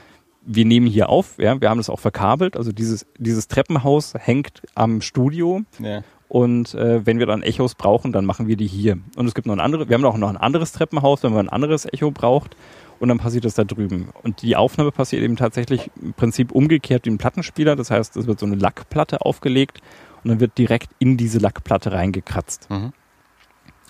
wir 0.45 0.65
nehmen 0.65 0.87
hier 0.87 1.09
auf, 1.09 1.37
ja, 1.37 1.59
wir 1.59 1.69
haben 1.69 1.77
das 1.77 1.89
auch 1.89 1.99
verkabelt, 1.99 2.57
also 2.57 2.71
dieses, 2.71 3.05
dieses 3.17 3.47
Treppenhaus 3.47 4.13
hängt 4.17 4.61
am 4.75 5.01
Studio 5.01 5.61
ja. 5.79 6.03
und 6.27 6.73
äh, 6.73 7.05
wenn 7.05 7.19
wir 7.19 7.25
dann 7.25 7.43
Echos 7.43 7.75
brauchen, 7.75 8.11
dann 8.11 8.25
machen 8.25 8.47
wir 8.47 8.57
die 8.57 8.67
hier. 8.67 8.97
Und 9.15 9.27
es 9.27 9.33
gibt 9.33 9.47
noch 9.47 9.53
ein 9.53 9.59
anderes, 9.59 9.87
wir 9.89 9.95
haben 9.95 10.05
auch 10.05 10.17
noch 10.17 10.29
ein 10.29 10.37
anderes 10.37 10.71
Treppenhaus, 10.73 11.23
wenn 11.23 11.33
man 11.33 11.47
ein 11.47 11.53
anderes 11.53 11.85
Echo 11.85 12.11
braucht 12.11 12.55
und 12.99 13.09
dann 13.09 13.17
passiert 13.17 13.45
das 13.45 13.55
da 13.55 13.63
drüben. 13.63 14.09
Und 14.23 14.41
die 14.41 14.55
Aufnahme 14.55 14.91
passiert 14.91 15.23
eben 15.23 15.35
tatsächlich 15.35 15.91
im 16.01 16.13
Prinzip 16.13 16.51
umgekehrt 16.51 17.05
wie 17.05 17.09
ein 17.09 17.17
Plattenspieler. 17.17 17.75
Das 17.75 17.91
heißt, 17.91 18.15
es 18.17 18.27
wird 18.27 18.39
so 18.39 18.45
eine 18.45 18.55
Lackplatte 18.55 19.21
aufgelegt 19.21 19.79
und 20.23 20.29
dann 20.29 20.39
wird 20.39 20.57
direkt 20.57 20.89
in 20.99 21.17
diese 21.17 21.39
Lackplatte 21.39 21.91
reingekratzt. 21.91 22.69
Mhm. 22.69 22.93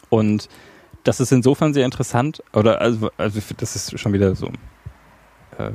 Und 0.09 0.49
das 1.03 1.19
ist 1.19 1.31
insofern 1.31 1.73
sehr 1.73 1.85
interessant, 1.85 2.43
oder 2.53 2.81
also, 2.81 3.09
also 3.17 3.39
das 3.57 3.75
ist 3.75 3.99
schon 3.99 4.13
wieder 4.13 4.35
so, 4.35 4.47
äh, 5.57 5.71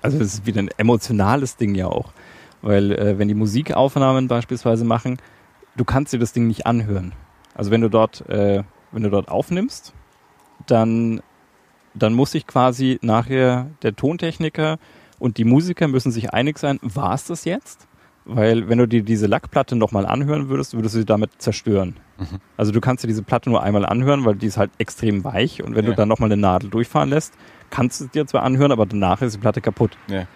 also 0.00 0.18
das 0.18 0.34
ist 0.34 0.46
wieder 0.46 0.60
ein 0.60 0.70
emotionales 0.76 1.56
Ding 1.56 1.74
ja 1.74 1.86
auch. 1.86 2.12
Weil 2.62 2.92
äh, 2.92 3.18
wenn 3.18 3.28
die 3.28 3.34
Musikaufnahmen 3.34 4.28
beispielsweise 4.28 4.84
machen, 4.84 5.18
du 5.76 5.84
kannst 5.84 6.12
dir 6.12 6.18
das 6.18 6.32
Ding 6.32 6.46
nicht 6.46 6.66
anhören. 6.66 7.12
Also 7.54 7.70
wenn 7.70 7.80
du 7.80 7.88
dort, 7.88 8.28
äh, 8.28 8.62
wenn 8.92 9.02
du 9.02 9.10
dort 9.10 9.28
aufnimmst, 9.28 9.92
dann, 10.66 11.20
dann 11.94 12.14
muss 12.14 12.32
sich 12.32 12.46
quasi 12.46 12.98
nachher 13.02 13.70
der 13.82 13.96
Tontechniker 13.96 14.78
und 15.18 15.38
die 15.38 15.44
Musiker 15.44 15.88
müssen 15.88 16.12
sich 16.12 16.32
einig 16.32 16.58
sein, 16.58 16.78
war 16.82 17.14
es 17.14 17.24
das 17.24 17.44
jetzt? 17.44 17.86
Weil 18.24 18.68
wenn 18.68 18.78
du 18.78 18.86
dir 18.86 19.02
diese 19.02 19.26
Lackplatte 19.26 19.74
nochmal 19.74 20.06
anhören 20.06 20.48
würdest, 20.48 20.74
würdest 20.74 20.94
du 20.94 21.00
sie 21.00 21.04
damit 21.04 21.30
zerstören. 21.42 21.96
Mhm. 22.18 22.38
Also 22.56 22.70
du 22.70 22.80
kannst 22.80 23.02
dir 23.02 23.08
diese 23.08 23.22
Platte 23.24 23.50
nur 23.50 23.62
einmal 23.62 23.84
anhören, 23.84 24.24
weil 24.24 24.36
die 24.36 24.46
ist 24.46 24.56
halt 24.56 24.70
extrem 24.78 25.24
weich 25.24 25.62
und 25.62 25.74
wenn 25.74 25.84
Ja. 25.84 25.90
du 25.90 25.96
dann 25.96 26.08
nochmal 26.08 26.30
eine 26.30 26.40
Nadel 26.40 26.70
durchfahren 26.70 27.08
lässt, 27.08 27.34
kannst 27.70 28.00
du 28.00 28.04
es 28.04 28.10
dir 28.12 28.26
zwar 28.26 28.44
anhören, 28.44 28.70
aber 28.70 28.86
danach 28.86 29.22
ist 29.22 29.34
die 29.34 29.38
Platte 29.40 29.60
kaputt. 29.60 29.96
Ja. 30.06 30.26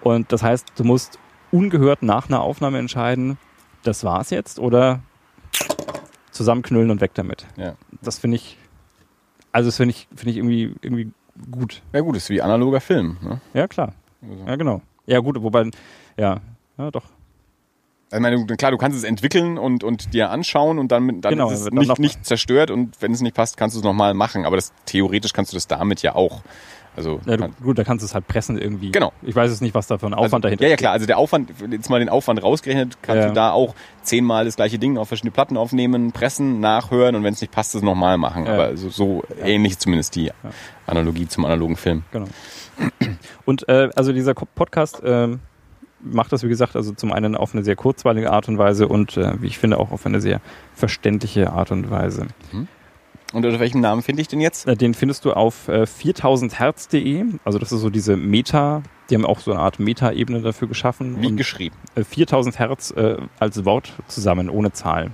Und 0.00 0.32
das 0.32 0.42
heißt, 0.42 0.72
du 0.76 0.84
musst 0.84 1.18
ungehört 1.52 2.02
nach 2.02 2.28
einer 2.28 2.40
Aufnahme 2.40 2.78
entscheiden, 2.78 3.36
das 3.82 4.04
war's 4.04 4.30
jetzt 4.30 4.58
oder 4.58 5.00
zusammenknüllen 6.30 6.90
und 6.90 7.00
weg 7.00 7.12
damit. 7.14 7.46
Ja. 7.56 7.74
Das 8.02 8.18
finde 8.18 8.36
ich, 8.36 8.56
also 9.52 9.68
das 9.68 9.76
finde 9.76 9.90
ich, 9.90 10.08
finde 10.14 10.30
ich 10.30 10.36
irgendwie, 10.38 10.74
irgendwie 10.82 11.10
gut. 11.50 11.82
ja 11.92 12.00
gut, 12.00 12.16
ist 12.16 12.30
wie 12.30 12.40
analoger 12.42 12.80
Film. 12.80 13.16
Ne? 13.22 13.40
Ja, 13.54 13.66
klar. 13.68 13.92
Also. 14.22 14.44
Ja, 14.46 14.56
genau. 14.56 14.82
Ja, 15.06 15.18
gut, 15.20 15.42
wobei, 15.42 15.70
ja, 16.16 16.40
ja, 16.76 16.90
doch. 16.90 17.04
Ich 18.10 18.20
meine, 18.20 18.44
klar, 18.46 18.70
du 18.70 18.78
kannst 18.78 18.96
es 18.96 19.04
entwickeln 19.04 19.58
und, 19.58 19.84
und 19.84 20.14
dir 20.14 20.30
anschauen 20.30 20.78
und 20.78 20.90
dann, 20.90 21.20
dann 21.20 21.32
Genau, 21.34 21.50
ist 21.50 21.60
es 21.60 21.64
dann 21.66 21.74
nicht, 21.74 21.98
nicht 21.98 22.24
zerstört 22.24 22.70
und 22.70 22.96
wenn 23.00 23.12
es 23.12 23.20
nicht 23.20 23.36
passt, 23.36 23.56
kannst 23.56 23.76
du 23.76 23.80
es 23.80 23.84
nochmal 23.84 24.14
machen. 24.14 24.46
Aber 24.46 24.56
das, 24.56 24.72
theoretisch 24.86 25.32
kannst 25.32 25.52
du 25.52 25.56
das 25.56 25.66
damit 25.66 26.00
ja 26.02 26.14
auch. 26.14 26.40
Also, 26.96 27.20
Ja, 27.26 27.36
du, 27.36 27.48
gut, 27.62 27.78
da 27.78 27.84
kannst 27.84 28.02
du 28.02 28.06
es 28.06 28.14
halt 28.14 28.26
pressen 28.26 28.58
irgendwie. 28.58 28.90
Genau. 28.90 29.12
Ich 29.22 29.36
weiß 29.36 29.50
jetzt 29.50 29.60
nicht, 29.60 29.74
was 29.74 29.86
da 29.86 29.98
für 29.98 30.06
ein 30.06 30.14
Aufwand 30.14 30.32
also, 30.44 30.48
dahinter 30.48 30.64
Ja, 30.64 30.70
ja, 30.70 30.76
klar. 30.76 30.92
Also 30.92 31.06
der 31.06 31.18
Aufwand, 31.18 31.50
jetzt 31.70 31.90
mal 31.90 32.00
den 32.00 32.08
Aufwand 32.08 32.42
rausgerechnet, 32.42 32.98
kannst 33.02 33.20
Ja. 33.22 33.28
du 33.28 33.34
da 33.34 33.52
auch 33.52 33.74
zehnmal 34.02 34.46
das 34.46 34.56
gleiche 34.56 34.78
Ding 34.80 34.98
auf 34.98 35.06
verschiedene 35.08 35.30
Platten 35.30 35.56
aufnehmen, 35.56 36.10
pressen, 36.10 36.58
nachhören 36.60 37.14
und 37.14 37.22
wenn 37.22 37.34
es 37.34 37.40
nicht 37.40 37.52
passt, 37.52 37.74
es 37.76 37.82
nochmal 37.82 38.16
machen. 38.18 38.46
Ja. 38.46 38.54
Aber 38.54 38.76
so, 38.76 38.88
so 38.88 39.22
ähnlich 39.44 39.78
zumindest 39.78 40.16
die 40.16 40.32
Analogie 40.86 41.28
zum 41.28 41.44
analogen 41.44 41.76
Film. 41.76 42.02
Genau. 42.10 42.26
Und 43.44 43.68
äh, 43.68 43.90
also 43.96 44.12
dieser 44.12 44.34
Podcast 44.34 45.00
ähm, 45.04 45.40
macht 46.00 46.32
das, 46.32 46.42
wie 46.44 46.48
gesagt, 46.48 46.76
also 46.76 46.92
zum 46.92 47.12
einen 47.12 47.34
auf 47.36 47.54
eine 47.54 47.64
sehr 47.64 47.76
kurzweilige 47.76 48.30
Art 48.32 48.48
und 48.48 48.58
Weise 48.58 48.88
und 48.88 49.16
äh, 49.16 49.40
wie 49.40 49.46
ich 49.48 49.58
finde 49.58 49.78
auch 49.78 49.90
auf 49.90 50.06
eine 50.06 50.20
sehr 50.20 50.40
verständliche 50.74 51.52
Art 51.52 51.70
und 51.72 51.90
Weise. 51.90 52.26
Und 53.32 53.44
unter 53.44 53.60
welchem 53.60 53.80
Namen 53.80 54.02
finde 54.02 54.22
ich 54.22 54.28
den 54.28 54.40
jetzt? 54.40 54.66
Äh, 54.66 54.76
Den 54.76 54.94
findest 54.94 55.24
du 55.24 55.32
auf 55.32 55.68
äh, 55.68 55.82
4000herz.de. 55.82 57.24
Also 57.44 57.58
das 57.58 57.72
ist 57.72 57.80
so 57.80 57.90
diese 57.90 58.16
Meta, 58.16 58.82
die 59.10 59.14
haben 59.16 59.26
auch 59.26 59.40
so 59.40 59.52
eine 59.52 59.60
Art 59.60 59.78
Meta-Ebene 59.80 60.40
dafür 60.40 60.68
geschaffen. 60.68 61.20
Wie 61.20 61.26
Und, 61.26 61.36
geschrieben. 61.36 61.76
äh, 61.94 62.04
4000 62.04 62.58
Hertz 62.58 62.90
äh, 62.92 63.16
als 63.38 63.64
Wort 63.64 63.92
zusammen, 64.06 64.48
ohne 64.48 64.72
Zahl. 64.72 65.10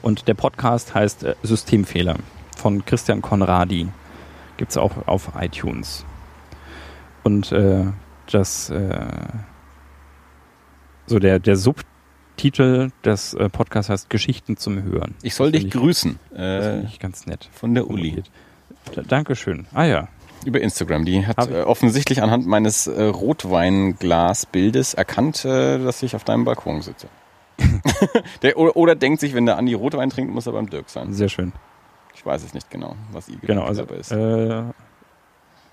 Und 0.00 0.26
der 0.26 0.34
Podcast 0.34 0.94
heißt 0.94 1.22
äh, 1.24 1.34
Systemfehler 1.42 2.16
von 2.56 2.84
Christian 2.84 3.22
Konradi. 3.22 3.88
Gibt's 4.56 4.76
auch 4.76 5.06
auf 5.06 5.30
iTunes. 5.38 6.04
Und 7.22 7.52
äh, 7.52 7.84
das, 8.30 8.70
äh, 8.70 9.06
so 11.06 11.18
der, 11.18 11.38
der 11.38 11.56
Subtitel 11.56 12.90
des 13.04 13.34
äh, 13.34 13.48
Podcasts 13.48 13.90
heißt 13.90 14.10
Geschichten 14.10 14.56
zum 14.56 14.82
Hören. 14.82 15.14
Ich 15.22 15.34
soll 15.34 15.52
Das 15.52 15.62
dich 15.62 15.70
grüßen. 15.72 16.18
Das 16.30 16.38
Äh, 16.38 16.62
finde 16.70 16.86
ich 16.88 16.98
ganz 17.00 17.26
nett. 17.26 17.48
von 17.52 17.74
der 17.74 17.88
Uli. 17.88 18.22
Da, 18.94 19.02
Dankeschön. 19.02 19.66
Ah 19.74 19.84
ja. 19.84 20.08
Über 20.44 20.60
Instagram. 20.60 21.04
Die 21.04 21.24
hat 21.26 21.48
äh, 21.50 21.62
offensichtlich 21.62 22.20
anhand 22.22 22.46
meines 22.46 22.88
äh, 22.88 23.02
Rotweinglasbildes 23.04 24.94
erkannt, 24.94 25.44
äh, 25.44 25.78
dass 25.78 26.02
ich 26.02 26.16
auf 26.16 26.24
deinem 26.24 26.44
Balkon 26.44 26.82
sitze. 26.82 27.06
der, 28.42 28.56
oder, 28.58 28.76
oder 28.76 28.94
denkt 28.96 29.20
sich, 29.20 29.34
wenn 29.34 29.46
der 29.46 29.56
Andi 29.56 29.74
Rotwein 29.74 30.10
trinkt, 30.10 30.32
muss 30.34 30.46
er 30.46 30.52
beim 30.52 30.68
Dirk 30.68 30.88
sein. 30.88 31.12
Sehr 31.12 31.28
schön. 31.28 31.52
Ich 32.14 32.26
weiß 32.26 32.42
es 32.42 32.54
nicht 32.54 32.70
genau, 32.70 32.96
was 33.12 33.28
ihr 33.28 33.36
Genau, 33.42 33.62
also 33.64 33.84
dabei 33.84 33.96
ist. 34.00 34.10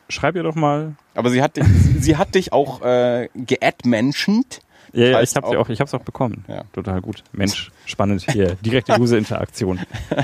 Schreib 0.10 0.36
ihr 0.36 0.44
doch 0.44 0.56
mal. 0.56 0.96
Aber 1.16 1.30
sie 1.30 1.42
hat 1.42 1.58
dich, 1.58 1.66
sie 2.00 2.18
hat 2.18 2.36
dich 2.36 2.52
auch 2.54 2.82
äh, 2.82 3.30
geadmentioned. 3.36 4.62
Ja, 4.94 5.06
ja 5.06 5.22
ich 5.22 5.36
habe 5.36 5.48
auch- 5.48 5.56
auch, 5.56 5.70
ich 5.70 5.80
hab's 5.82 5.94
auch 5.94 6.02
bekommen. 6.04 6.46
Ja. 6.48 6.64
Total 6.74 7.00
gut. 7.02 7.24
Mensch, 7.32 7.72
spannend 7.86 8.26
hier. 8.32 8.56
Direkte 8.56 9.00
User-Interaktion. 9.00 9.80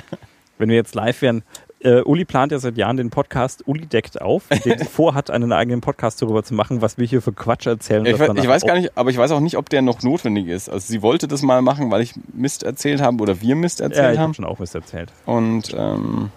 Wenn 0.57 0.69
wir 0.69 0.75
jetzt 0.75 0.95
live 0.95 1.21
wären. 1.21 1.43
Äh, 1.81 2.01
Uli 2.01 2.25
plant 2.25 2.51
ja 2.51 2.57
seit 2.57 2.77
Jahren 2.77 2.97
den 2.97 3.11
Podcast 3.11 3.67
Uli 3.67 3.85
deckt 3.85 4.19
auf, 4.19 4.47
den 4.65 4.79
sie 4.79 4.85
vorhat, 4.85 5.29
einen 5.29 5.51
eigenen 5.51 5.81
Podcast 5.81 6.19
darüber 6.21 6.41
zu 6.43 6.55
machen, 6.55 6.81
was 6.81 6.97
wir 6.97 7.05
hier 7.05 7.21
für 7.21 7.33
Quatsch 7.33 7.67
erzählen. 7.67 8.05
Ich, 8.07 8.13
was 8.13 8.21
we- 8.21 8.25
danach 8.27 8.41
ich 8.43 8.49
weiß 8.49 8.65
gar 8.65 8.75
nicht, 8.79 8.97
aber 8.97 9.11
ich 9.11 9.17
weiß 9.17 9.29
auch 9.31 9.39
nicht, 9.41 9.55
ob 9.57 9.69
der 9.69 9.83
noch 9.83 10.01
notwendig 10.01 10.47
ist. 10.47 10.67
Also 10.69 10.87
sie 10.87 11.03
wollte 11.03 11.27
das 11.27 11.43
mal 11.43 11.61
machen, 11.61 11.91
weil 11.91 12.01
ich 12.01 12.13
Mist 12.33 12.63
erzählt 12.63 13.01
habe 13.01 13.21
oder 13.21 13.39
wir 13.41 13.55
Mist 13.55 13.81
Ja, 13.81 13.85
erzählt 13.87 14.13
ich 14.13 14.17
haben. 14.17 14.23
habe 14.29 14.33
schon 14.33 14.45
auch 14.45 14.59
was 14.59 14.73
erzählt. 14.73 15.11
Und 15.27 15.75
ähm, 15.77 16.31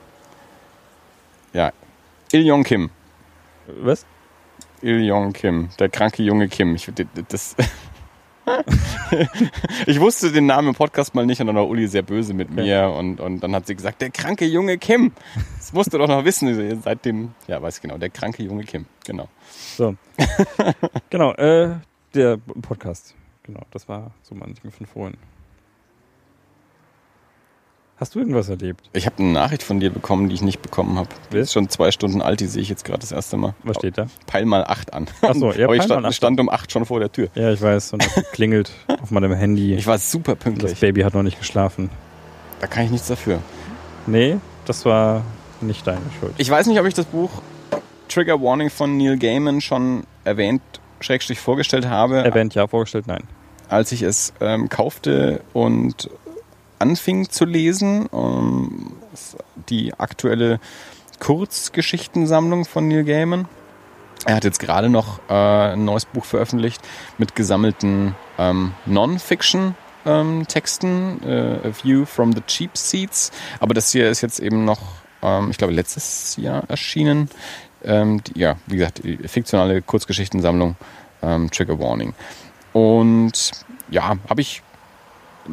ja, 1.54 1.72
Il 2.32 2.44
Yong 2.44 2.64
Kim. 2.64 2.90
Was? 3.80 4.06
Il 4.80 5.04
Yong 5.04 5.32
Kim, 5.32 5.68
der 5.78 5.88
kranke 5.88 6.22
junge 6.22 6.48
Kim. 6.48 6.74
Ich, 6.74 6.90
das 7.28 7.56
ich 9.86 10.00
wusste 10.00 10.32
den 10.32 10.46
Namen 10.46 10.68
im 10.68 10.74
Podcast 10.74 11.14
mal 11.14 11.26
nicht 11.26 11.40
und 11.40 11.48
dann 11.48 11.56
war 11.56 11.68
Uli 11.68 11.86
sehr 11.86 12.02
böse 12.02 12.34
mit 12.34 12.50
mir 12.50 12.90
und, 12.96 13.20
und 13.20 13.40
dann 13.40 13.54
hat 13.54 13.66
sie 13.66 13.74
gesagt, 13.74 14.00
der 14.00 14.10
kranke 14.10 14.46
junge 14.46 14.78
Kim. 14.78 15.12
Das 15.56 15.72
musst 15.72 15.92
du 15.92 15.98
doch 15.98 16.08
noch 16.08 16.24
wissen. 16.24 16.80
Seitdem, 16.82 17.34
ja, 17.46 17.60
weiß 17.60 17.76
ich 17.76 17.82
genau, 17.82 17.98
der 17.98 18.10
kranke 18.10 18.42
junge 18.42 18.64
Kim. 18.64 18.86
Genau. 19.04 19.28
So. 19.76 19.96
genau, 21.10 21.32
äh, 21.34 21.76
der 22.14 22.38
Podcast. 22.62 23.14
Genau, 23.42 23.60
das 23.70 23.88
war 23.88 24.12
so 24.22 24.34
mein 24.34 24.54
Ding 24.54 24.70
von 24.70 24.86
vorhin. 24.86 25.16
Hast 28.00 28.14
du 28.14 28.20
irgendwas 28.20 28.48
erlebt? 28.48 28.88
Ich 28.92 29.06
habe 29.06 29.18
eine 29.18 29.32
Nachricht 29.32 29.64
von 29.64 29.80
dir 29.80 29.90
bekommen, 29.90 30.28
die 30.28 30.34
ich 30.36 30.42
nicht 30.42 30.62
bekommen 30.62 30.96
habe. 30.96 31.08
Die 31.32 31.38
ist 31.38 31.52
schon 31.52 31.68
zwei 31.68 31.90
Stunden 31.90 32.22
alt, 32.22 32.38
die 32.38 32.46
sehe 32.46 32.62
ich 32.62 32.68
jetzt 32.68 32.84
gerade 32.84 33.00
das 33.00 33.10
erste 33.10 33.36
Mal. 33.36 33.54
Was 33.64 33.78
steht 33.78 33.98
da? 33.98 34.06
Peil 34.28 34.44
mal 34.44 34.62
acht 34.64 34.92
an. 34.92 35.08
Ach 35.20 35.34
so, 35.34 35.50
ja, 35.50 35.64
Aber 35.64 35.74
ich 35.74 35.82
stand, 35.82 36.14
stand 36.14 36.38
um 36.38 36.48
acht 36.48 36.70
schon 36.70 36.84
vor 36.84 37.00
der 37.00 37.10
Tür. 37.10 37.28
Ja, 37.34 37.52
ich 37.52 37.60
weiß. 37.60 37.94
Und 37.94 38.04
das 38.04 38.30
klingelt 38.32 38.70
auf 39.02 39.10
meinem 39.10 39.32
Handy. 39.32 39.74
Ich 39.74 39.88
war 39.88 39.98
super 39.98 40.32
Und 40.32 40.38
das 40.38 40.44
pünktlich. 40.44 40.80
Baby 40.80 41.00
hat 41.02 41.14
noch 41.14 41.24
nicht 41.24 41.40
geschlafen. 41.40 41.90
Da 42.60 42.68
kann 42.68 42.84
ich 42.84 42.92
nichts 42.92 43.08
dafür. 43.08 43.40
Nee, 44.06 44.36
das 44.64 44.84
war 44.84 45.24
nicht 45.60 45.84
deine 45.84 46.00
Schuld. 46.20 46.34
Ich 46.38 46.48
weiß 46.48 46.68
nicht, 46.68 46.78
ob 46.78 46.86
ich 46.86 46.94
das 46.94 47.06
Buch 47.06 47.30
Trigger 48.08 48.40
Warning 48.40 48.70
von 48.70 48.96
Neil 48.96 49.18
Gaiman 49.18 49.60
schon 49.60 50.04
erwähnt, 50.22 50.62
schrägstrich 51.00 51.40
vorgestellt 51.40 51.88
habe, 51.88 52.18
Erwähnt 52.18 52.54
ja, 52.54 52.68
vorgestellt 52.68 53.08
nein. 53.08 53.24
als 53.68 53.90
ich 53.90 54.02
es 54.02 54.32
ähm, 54.40 54.68
kaufte 54.68 55.40
und 55.52 56.08
anfing 56.78 57.30
zu 57.30 57.44
lesen. 57.44 58.08
Ähm, 58.12 58.92
die 59.68 59.94
aktuelle 59.94 60.58
Kurzgeschichtensammlung 61.20 62.64
von 62.64 62.88
Neil 62.88 63.04
Gaiman. 63.04 63.46
Er 64.24 64.34
hat 64.36 64.44
jetzt 64.44 64.58
gerade 64.58 64.88
noch 64.88 65.20
äh, 65.28 65.72
ein 65.72 65.84
neues 65.84 66.04
Buch 66.04 66.24
veröffentlicht 66.24 66.80
mit 67.18 67.36
gesammelten 67.36 68.16
ähm, 68.36 68.72
Non-Fiction-Texten, 68.86 71.22
äh, 71.24 71.68
A 71.68 71.70
View 71.82 72.04
from 72.04 72.32
the 72.32 72.42
Cheap 72.46 72.76
Seats. 72.76 73.30
Aber 73.60 73.74
das 73.74 73.92
hier 73.92 74.10
ist 74.10 74.20
jetzt 74.20 74.40
eben 74.40 74.64
noch, 74.64 74.80
ähm, 75.22 75.50
ich 75.50 75.58
glaube, 75.58 75.72
letztes 75.72 76.36
Jahr 76.36 76.64
erschienen. 76.68 77.30
Ähm, 77.84 78.24
die, 78.24 78.40
ja, 78.40 78.56
wie 78.66 78.76
gesagt, 78.76 79.04
die 79.04 79.18
fiktionale 79.28 79.82
Kurzgeschichtensammlung 79.82 80.74
ähm, 81.22 81.48
Trigger 81.50 81.78
Warning. 81.78 82.14
Und 82.72 83.52
ja, 83.90 84.16
habe 84.28 84.40
ich 84.40 84.62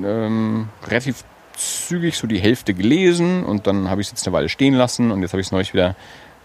ähm, 0.04 0.70
relativ 0.88 1.24
zügig 1.56 2.18
so 2.18 2.28
die 2.28 2.40
Hälfte 2.40 2.74
gelesen 2.74 3.44
und 3.44 3.68
dann 3.68 3.90
habe 3.90 4.02
ich 4.02 4.08
es 4.08 4.12
jetzt 4.12 4.28
eine 4.28 4.36
Weile 4.36 4.50
stehen 4.50 4.74
lassen 4.74 5.12
und 5.12 5.22
jetzt 5.22 5.32
habe 5.32 5.42
ich 5.42 5.48
es 5.48 5.52
neulich 5.52 5.74
wieder 5.74 5.96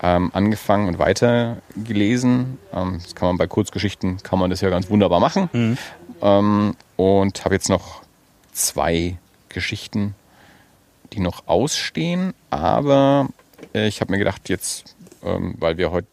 ähm, 0.02 0.30
angefangen 0.32 0.88
und 0.88 0.98
weiter 0.98 1.58
gelesen. 1.76 2.58
Ähm, 2.72 3.00
das 3.02 3.14
kann 3.14 3.28
man 3.28 3.38
bei 3.38 3.46
Kurzgeschichten, 3.46 4.22
kann 4.22 4.38
man 4.38 4.50
das 4.50 4.60
ja 4.60 4.70
ganz 4.70 4.88
wunderbar 4.88 5.20
machen. 5.20 5.50
Ähm, 6.22 6.76
und 6.96 7.44
habe 7.44 7.54
jetzt 7.54 7.68
noch 7.68 8.02
zwei 8.52 9.18
Geschichten, 9.48 10.14
die 11.12 11.20
noch 11.20 11.46
ausstehen, 11.46 12.34
aber 12.50 13.28
äh, 13.74 13.88
ich 13.88 14.00
habe 14.00 14.12
mir 14.12 14.18
gedacht, 14.18 14.48
jetzt, 14.48 14.96
ähm, 15.24 15.54
weil 15.58 15.76
wir 15.76 15.90
heute 15.90 16.08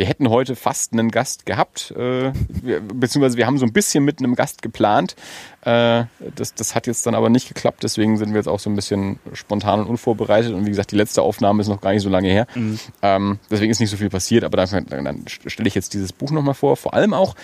wir 0.00 0.06
hätten 0.06 0.30
heute 0.30 0.56
fast 0.56 0.94
einen 0.94 1.10
Gast 1.10 1.44
gehabt, 1.44 1.90
äh, 1.90 2.32
wir, 2.48 2.80
beziehungsweise 2.80 3.36
wir 3.36 3.46
haben 3.46 3.58
so 3.58 3.66
ein 3.66 3.72
bisschen 3.74 4.02
mit 4.02 4.18
einem 4.18 4.34
Gast 4.34 4.62
geplant. 4.62 5.14
Äh, 5.60 6.04
das, 6.34 6.54
das 6.54 6.74
hat 6.74 6.86
jetzt 6.86 7.04
dann 7.04 7.14
aber 7.14 7.28
nicht 7.28 7.48
geklappt, 7.48 7.82
deswegen 7.82 8.16
sind 8.16 8.30
wir 8.30 8.38
jetzt 8.38 8.46
auch 8.46 8.60
so 8.60 8.70
ein 8.70 8.76
bisschen 8.76 9.18
spontan 9.34 9.80
und 9.80 9.88
unvorbereitet. 9.88 10.54
Und 10.54 10.64
wie 10.64 10.70
gesagt, 10.70 10.92
die 10.92 10.96
letzte 10.96 11.20
Aufnahme 11.20 11.60
ist 11.60 11.68
noch 11.68 11.82
gar 11.82 11.92
nicht 11.92 12.02
so 12.02 12.08
lange 12.08 12.28
her. 12.28 12.46
Mhm. 12.54 12.78
Ähm, 13.02 13.38
deswegen 13.50 13.70
ist 13.70 13.78
nicht 13.78 13.90
so 13.90 13.98
viel 13.98 14.08
passiert, 14.08 14.42
aber 14.42 14.56
dann, 14.56 14.86
dann 14.86 15.24
stelle 15.26 15.68
ich 15.68 15.74
jetzt 15.74 15.92
dieses 15.92 16.14
Buch 16.14 16.30
nochmal 16.30 16.54
vor. 16.54 16.78
Vor 16.78 16.94
allem 16.94 17.12
auch, 17.12 17.34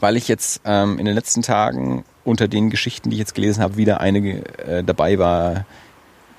weil 0.00 0.16
ich 0.16 0.26
jetzt 0.26 0.62
ähm, 0.64 0.98
in 0.98 1.04
den 1.04 1.14
letzten 1.14 1.42
Tagen 1.42 2.04
unter 2.24 2.48
den 2.48 2.70
Geschichten, 2.70 3.10
die 3.10 3.14
ich 3.14 3.20
jetzt 3.20 3.36
gelesen 3.36 3.62
habe, 3.62 3.76
wieder 3.76 4.00
eine 4.00 4.18
äh, 4.66 4.82
dabei 4.82 5.16
war, 5.20 5.64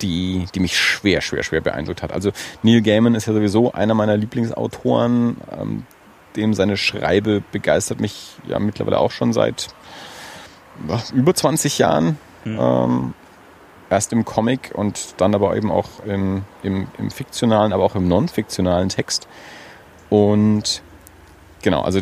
die, 0.04 0.46
die 0.54 0.60
mich 0.60 0.78
schwer, 0.78 1.22
schwer, 1.22 1.44
schwer 1.44 1.62
beeindruckt 1.62 2.04
hat. 2.04 2.12
Also 2.12 2.32
Neil 2.62 2.82
Gaiman 2.82 3.16
ist 3.16 3.26
ja 3.26 3.34
sowieso 3.34 3.72
einer 3.72 3.94
meiner 3.94 4.18
Lieblingsautoren. 4.18 5.38
Ähm, 5.60 5.86
dem 6.36 6.54
seine 6.54 6.78
Schreibe 6.78 7.44
begeistert 7.52 8.00
mich 8.00 8.36
ja 8.48 8.60
mittlerweile 8.60 9.00
auch 9.00 9.12
schon 9.12 9.34
seit 9.34 9.68
über 11.14 11.34
20 11.34 11.78
Jahren. 11.78 12.18
Mhm. 12.44 12.58
Ähm, 12.60 13.14
erst 13.90 14.12
im 14.12 14.26
Comic 14.26 14.72
und 14.74 15.16
dann 15.18 15.36
aber 15.36 15.56
eben 15.56 15.72
auch 15.72 15.88
im, 16.06 16.44
im, 16.64 16.88
im 16.98 17.12
fiktionalen, 17.12 17.74
aber 17.74 17.84
auch 17.84 17.96
im 17.96 18.08
non-fiktionalen 18.08 18.90
Text. 18.90 19.28
Und 20.10 20.82
genau, 21.62 21.82
also 21.82 22.02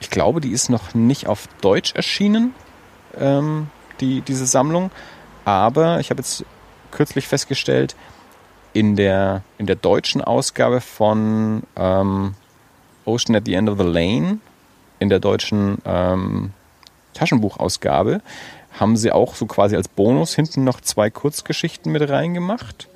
ich 0.00 0.10
glaube, 0.10 0.40
die 0.40 0.50
ist 0.50 0.68
noch 0.68 0.94
nicht 0.94 1.28
auf 1.28 1.46
Deutsch 1.60 1.94
erschienen, 1.94 2.54
ähm, 3.18 3.68
die, 4.00 4.20
diese 4.22 4.46
Sammlung. 4.46 4.90
Aber 5.44 6.00
ich 6.00 6.10
habe 6.10 6.20
jetzt 6.20 6.44
kürzlich 6.92 7.26
festgestellt, 7.26 7.96
in 8.72 8.96
der, 8.96 9.42
in 9.58 9.66
der 9.66 9.76
deutschen 9.76 10.22
Ausgabe 10.22 10.80
von 10.80 11.62
ähm, 11.76 12.34
Ocean 13.04 13.36
at 13.36 13.44
the 13.46 13.54
End 13.54 13.68
of 13.68 13.78
the 13.78 13.84
Lane, 13.84 14.38
in 14.98 15.08
der 15.08 15.18
deutschen 15.18 15.78
ähm, 15.84 16.52
Taschenbuchausgabe, 17.14 18.22
haben 18.78 18.96
sie 18.96 19.12
auch 19.12 19.34
so 19.34 19.46
quasi 19.46 19.76
als 19.76 19.88
Bonus 19.88 20.34
hinten 20.34 20.64
noch 20.64 20.80
zwei 20.80 21.10
Kurzgeschichten 21.10 21.92
mit 21.92 22.08
reingemacht. 22.08 22.88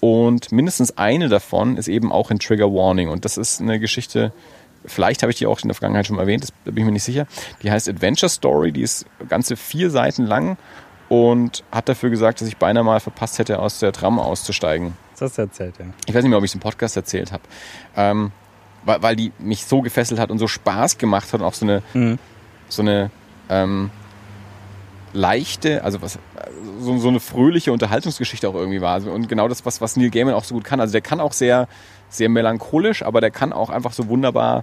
Und 0.00 0.52
mindestens 0.52 0.96
eine 0.96 1.28
davon 1.28 1.76
ist 1.76 1.88
eben 1.88 2.12
auch 2.12 2.30
in 2.30 2.38
Trigger 2.38 2.72
Warning. 2.72 3.08
Und 3.08 3.24
das 3.24 3.36
ist 3.36 3.60
eine 3.60 3.80
Geschichte, 3.80 4.32
vielleicht 4.86 5.22
habe 5.22 5.32
ich 5.32 5.38
die 5.38 5.46
auch 5.46 5.60
in 5.60 5.68
der 5.68 5.74
Vergangenheit 5.74 6.06
schon 6.06 6.18
erwähnt, 6.18 6.44
das 6.44 6.52
bin 6.64 6.76
ich 6.76 6.84
mir 6.84 6.92
nicht 6.92 7.04
sicher. 7.04 7.26
Die 7.62 7.70
heißt 7.70 7.88
Adventure 7.88 8.30
Story, 8.30 8.72
die 8.72 8.82
ist 8.82 9.04
ganze 9.28 9.56
vier 9.56 9.90
Seiten 9.90 10.24
lang 10.24 10.56
und 11.10 11.64
hat 11.72 11.88
dafür 11.88 12.08
gesagt, 12.08 12.40
dass 12.40 12.46
ich 12.46 12.56
beinahe 12.56 12.84
mal 12.84 13.00
verpasst 13.00 13.40
hätte, 13.40 13.58
aus 13.58 13.80
der 13.80 13.92
Tram 13.92 14.20
auszusteigen. 14.20 14.96
Das 15.10 15.22
hast 15.22 15.38
du 15.38 15.42
erzählt, 15.42 15.74
ja. 15.80 15.86
Ich 16.06 16.14
weiß 16.14 16.22
nicht 16.22 16.30
mehr, 16.30 16.38
ob 16.38 16.44
ich 16.44 16.52
es 16.52 16.54
im 16.54 16.60
Podcast 16.60 16.96
erzählt 16.96 17.32
habe. 17.32 17.42
Ähm, 17.96 18.30
weil, 18.84 19.02
weil 19.02 19.16
die 19.16 19.32
mich 19.40 19.66
so 19.66 19.82
gefesselt 19.82 20.20
hat 20.20 20.30
und 20.30 20.38
so 20.38 20.46
Spaß 20.46 20.98
gemacht 20.98 21.32
hat 21.32 21.40
und 21.40 21.46
auch 21.46 21.54
so 21.54 21.66
eine, 21.66 21.82
mhm. 21.94 22.20
so 22.68 22.82
eine 22.82 23.10
ähm, 23.48 23.90
leichte, 25.12 25.82
also 25.82 26.00
was, 26.00 26.20
so, 26.78 26.96
so, 26.98 27.08
eine 27.08 27.18
fröhliche 27.18 27.72
Unterhaltungsgeschichte 27.72 28.48
auch 28.48 28.54
irgendwie 28.54 28.80
war. 28.80 29.04
Und 29.04 29.28
genau 29.28 29.48
das, 29.48 29.66
was, 29.66 29.80
was 29.80 29.96
Neil 29.96 30.10
Gaiman 30.10 30.34
auch 30.34 30.44
so 30.44 30.54
gut 30.54 30.62
kann. 30.62 30.78
Also 30.78 30.92
der 30.92 31.00
kann 31.00 31.18
auch 31.18 31.32
sehr, 31.32 31.66
sehr 32.08 32.28
melancholisch, 32.28 33.02
aber 33.02 33.20
der 33.20 33.32
kann 33.32 33.52
auch 33.52 33.70
einfach 33.70 33.92
so 33.92 34.06
wunderbar 34.06 34.62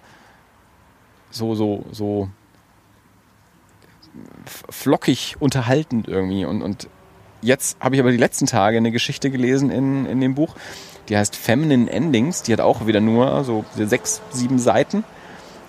so, 1.30 1.56
so, 1.56 1.84
so 1.92 2.30
flockig 4.70 5.36
unterhaltend 5.40 6.08
irgendwie. 6.08 6.46
Und, 6.46 6.62
und 6.62 6.88
jetzt 7.42 7.78
habe 7.80 7.96
ich 7.96 8.02
aber 8.02 8.12
die 8.12 8.18
letzten 8.18 8.46
Tage 8.46 8.78
eine 8.78 8.92
Geschichte 8.92 9.30
gelesen 9.30 9.70
in, 9.70 10.06
in 10.06 10.22
dem 10.22 10.36
Buch, 10.36 10.56
die 11.10 11.18
heißt 11.18 11.36
Feminine 11.36 11.90
Endings. 11.90 12.44
Die 12.44 12.54
hat 12.54 12.62
auch 12.62 12.88
wieder 12.88 13.00
nur 13.00 13.44
so 13.44 13.66
sechs, 13.76 14.22
sieben 14.32 14.60
Seiten. 14.60 15.04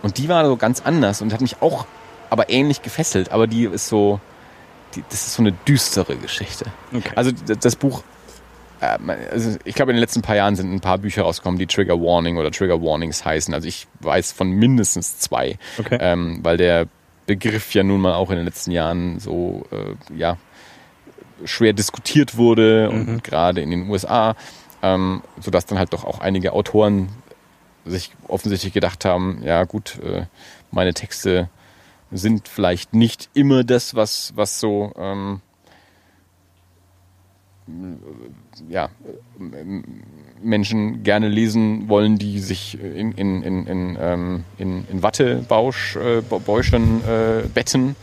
Und 0.03 0.19
die 0.19 0.29
war 0.29 0.45
so 0.47 0.57
ganz 0.57 0.81
anders 0.81 1.23
und 1.23 1.33
hat 1.33 1.41
mich 1.41 1.61
auch 1.61 1.87
aber 2.31 2.51
ähnlich 2.51 2.83
gefesselt. 2.83 3.33
Aber 3.33 3.47
die 3.47 3.65
ist 3.65 3.89
so, 3.89 4.21
die, 4.95 5.03
das 5.09 5.27
ist 5.27 5.35
so 5.35 5.43
eine 5.43 5.53
düstere 5.53 6.17
Geschichte. 6.17 6.67
Okay. 6.95 7.11
Also 7.15 7.33
das 7.33 7.77
Buch, 7.77 8.03
äh, 8.81 8.99
also 9.31 9.57
ich 9.65 9.75
glaube 9.75 9.93
in 9.93 9.97
den 9.97 10.01
letzten 10.01 10.23
paar 10.23 10.37
Jahren 10.37 10.57
sind 10.57 10.73
ein 10.73 10.81
paar 10.81 10.99
Bücher 10.99 11.23
rausgekommen, 11.23 11.59
die 11.59 11.67
Trigger 11.67 12.01
Warning 12.01 12.37
oder 12.37 12.51
Trigger 12.51 12.83
Warnings 12.83 13.25
heißen. 13.25 13.55
Also 13.55 13.67
ich 13.67 13.87
weiß 14.01 14.33
von 14.33 14.51
mindestens 14.51 15.19
zwei, 15.19 15.59
okay. 15.79 15.99
ähm, 16.01 16.41
weil 16.43 16.57
der 16.57 16.87
Begriff 17.29 17.75
ja 17.75 17.85
nun 17.85 18.01
mal 18.01 18.15
auch 18.15 18.31
in 18.31 18.37
den 18.37 18.47
letzten 18.47 18.73
Jahren 18.73 19.21
so 19.21 19.67
äh, 19.71 20.17
ja 20.17 20.39
schwer 21.45 21.75
diskutiert 21.75 22.37
wurde 22.37 22.91
und 22.91 23.09
mhm. 23.09 23.23
gerade 23.23 23.61
in 23.61 23.71
den 23.71 23.89
USA, 23.89 24.35
ähm, 24.83 25.23
sodass 25.39 25.67
dann 25.67 25.79
halt 25.79 25.93
doch 25.93 26.05
auch 26.05 26.21
einige 26.21 26.53
Autoren 26.53 27.11
sich 27.85 28.13
offensichtlich 28.27 28.73
gedacht 28.73 29.05
haben, 29.05 29.41
ja 29.45 29.65
gut, 29.65 30.01
äh, 30.03 30.27
meine 30.71 30.95
Texte 30.95 31.49
sind 32.11 32.49
vielleicht 32.49 32.95
nicht 32.95 33.29
immer 33.35 33.63
das, 33.63 33.95
was, 33.95 34.33
was 34.35 34.59
so 34.59 34.93
ähm, 34.97 35.41
ja, 38.69 38.89
Menschen 40.43 41.03
gerne 41.03 41.29
lesen 41.29 41.89
wollen, 41.89 42.19
die 42.19 42.41
sich 42.41 42.79
in, 42.81 43.13
in, 43.13 43.43
in, 43.43 43.67
in, 43.67 43.99
ähm, 44.01 44.45
in, 44.59 44.87
in 44.91 45.03
Wattebauschen 45.03 47.01
äh, 47.07 47.41
äh, 47.41 47.43
betten. 47.53 47.97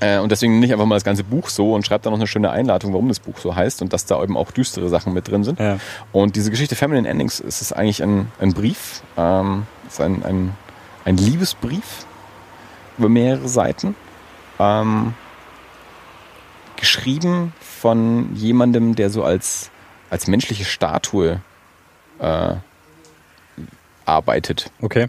Äh, 0.00 0.18
und 0.18 0.32
deswegen 0.32 0.60
nicht 0.60 0.72
einfach 0.72 0.86
mal 0.86 0.96
das 0.96 1.04
ganze 1.04 1.24
Buch 1.24 1.48
so 1.48 1.74
und 1.74 1.86
schreibt 1.86 2.04
dann 2.04 2.12
noch 2.12 2.18
eine 2.18 2.26
schöne 2.26 2.50
Einladung, 2.50 2.92
warum 2.92 3.08
das 3.08 3.20
Buch 3.20 3.38
so 3.38 3.54
heißt 3.54 3.82
und 3.82 3.92
dass 3.92 4.06
da 4.06 4.22
eben 4.22 4.36
auch 4.36 4.50
düstere 4.50 4.88
Sachen 4.88 5.12
mit 5.12 5.28
drin 5.28 5.44
sind. 5.44 5.58
Ja. 5.58 5.78
Und 6.12 6.36
diese 6.36 6.50
Geschichte 6.50 6.76
Feminine 6.76 7.08
Endings 7.08 7.40
ist 7.40 7.62
es 7.62 7.72
eigentlich 7.72 8.02
ein, 8.02 8.30
ein 8.40 8.52
Brief, 8.52 9.02
ähm, 9.16 9.64
ist 9.86 10.00
ein, 10.00 10.22
ein, 10.24 10.52
ein 11.04 11.16
Liebesbrief 11.16 12.06
über 12.98 13.08
mehrere 13.08 13.48
Seiten. 13.48 13.94
Ähm, 14.58 15.14
geschrieben 16.76 17.52
von 17.60 18.34
jemandem, 18.34 18.94
der 18.94 19.10
so 19.10 19.24
als 19.24 19.70
als 20.14 20.28
menschliche 20.28 20.64
Statue 20.64 21.40
äh, 22.20 22.54
arbeitet. 24.04 24.70
Okay. 24.80 25.08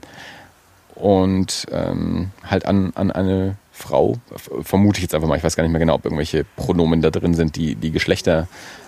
Und 0.96 1.68
ähm, 1.72 2.32
halt 2.44 2.66
an, 2.66 2.92
an 2.96 3.12
eine 3.12 3.58
Frau, 3.72 4.18
vermute 4.64 4.98
ich 4.98 5.04
jetzt 5.04 5.14
einfach 5.14 5.28
mal, 5.28 5.38
ich 5.38 5.44
weiß 5.44 5.56
gar 5.56 5.62
nicht 5.62 5.74
mehr 5.74 5.80
genau, 5.80 5.94
ob 5.94 6.06
irgendwelche 6.06 6.44
Pronomen 6.56 7.04
da 7.04 7.12
drin 7.12 7.36
sind, 7.36 7.56
die 7.56 7.76
die 7.76 7.92
Geschlechter 7.92 8.48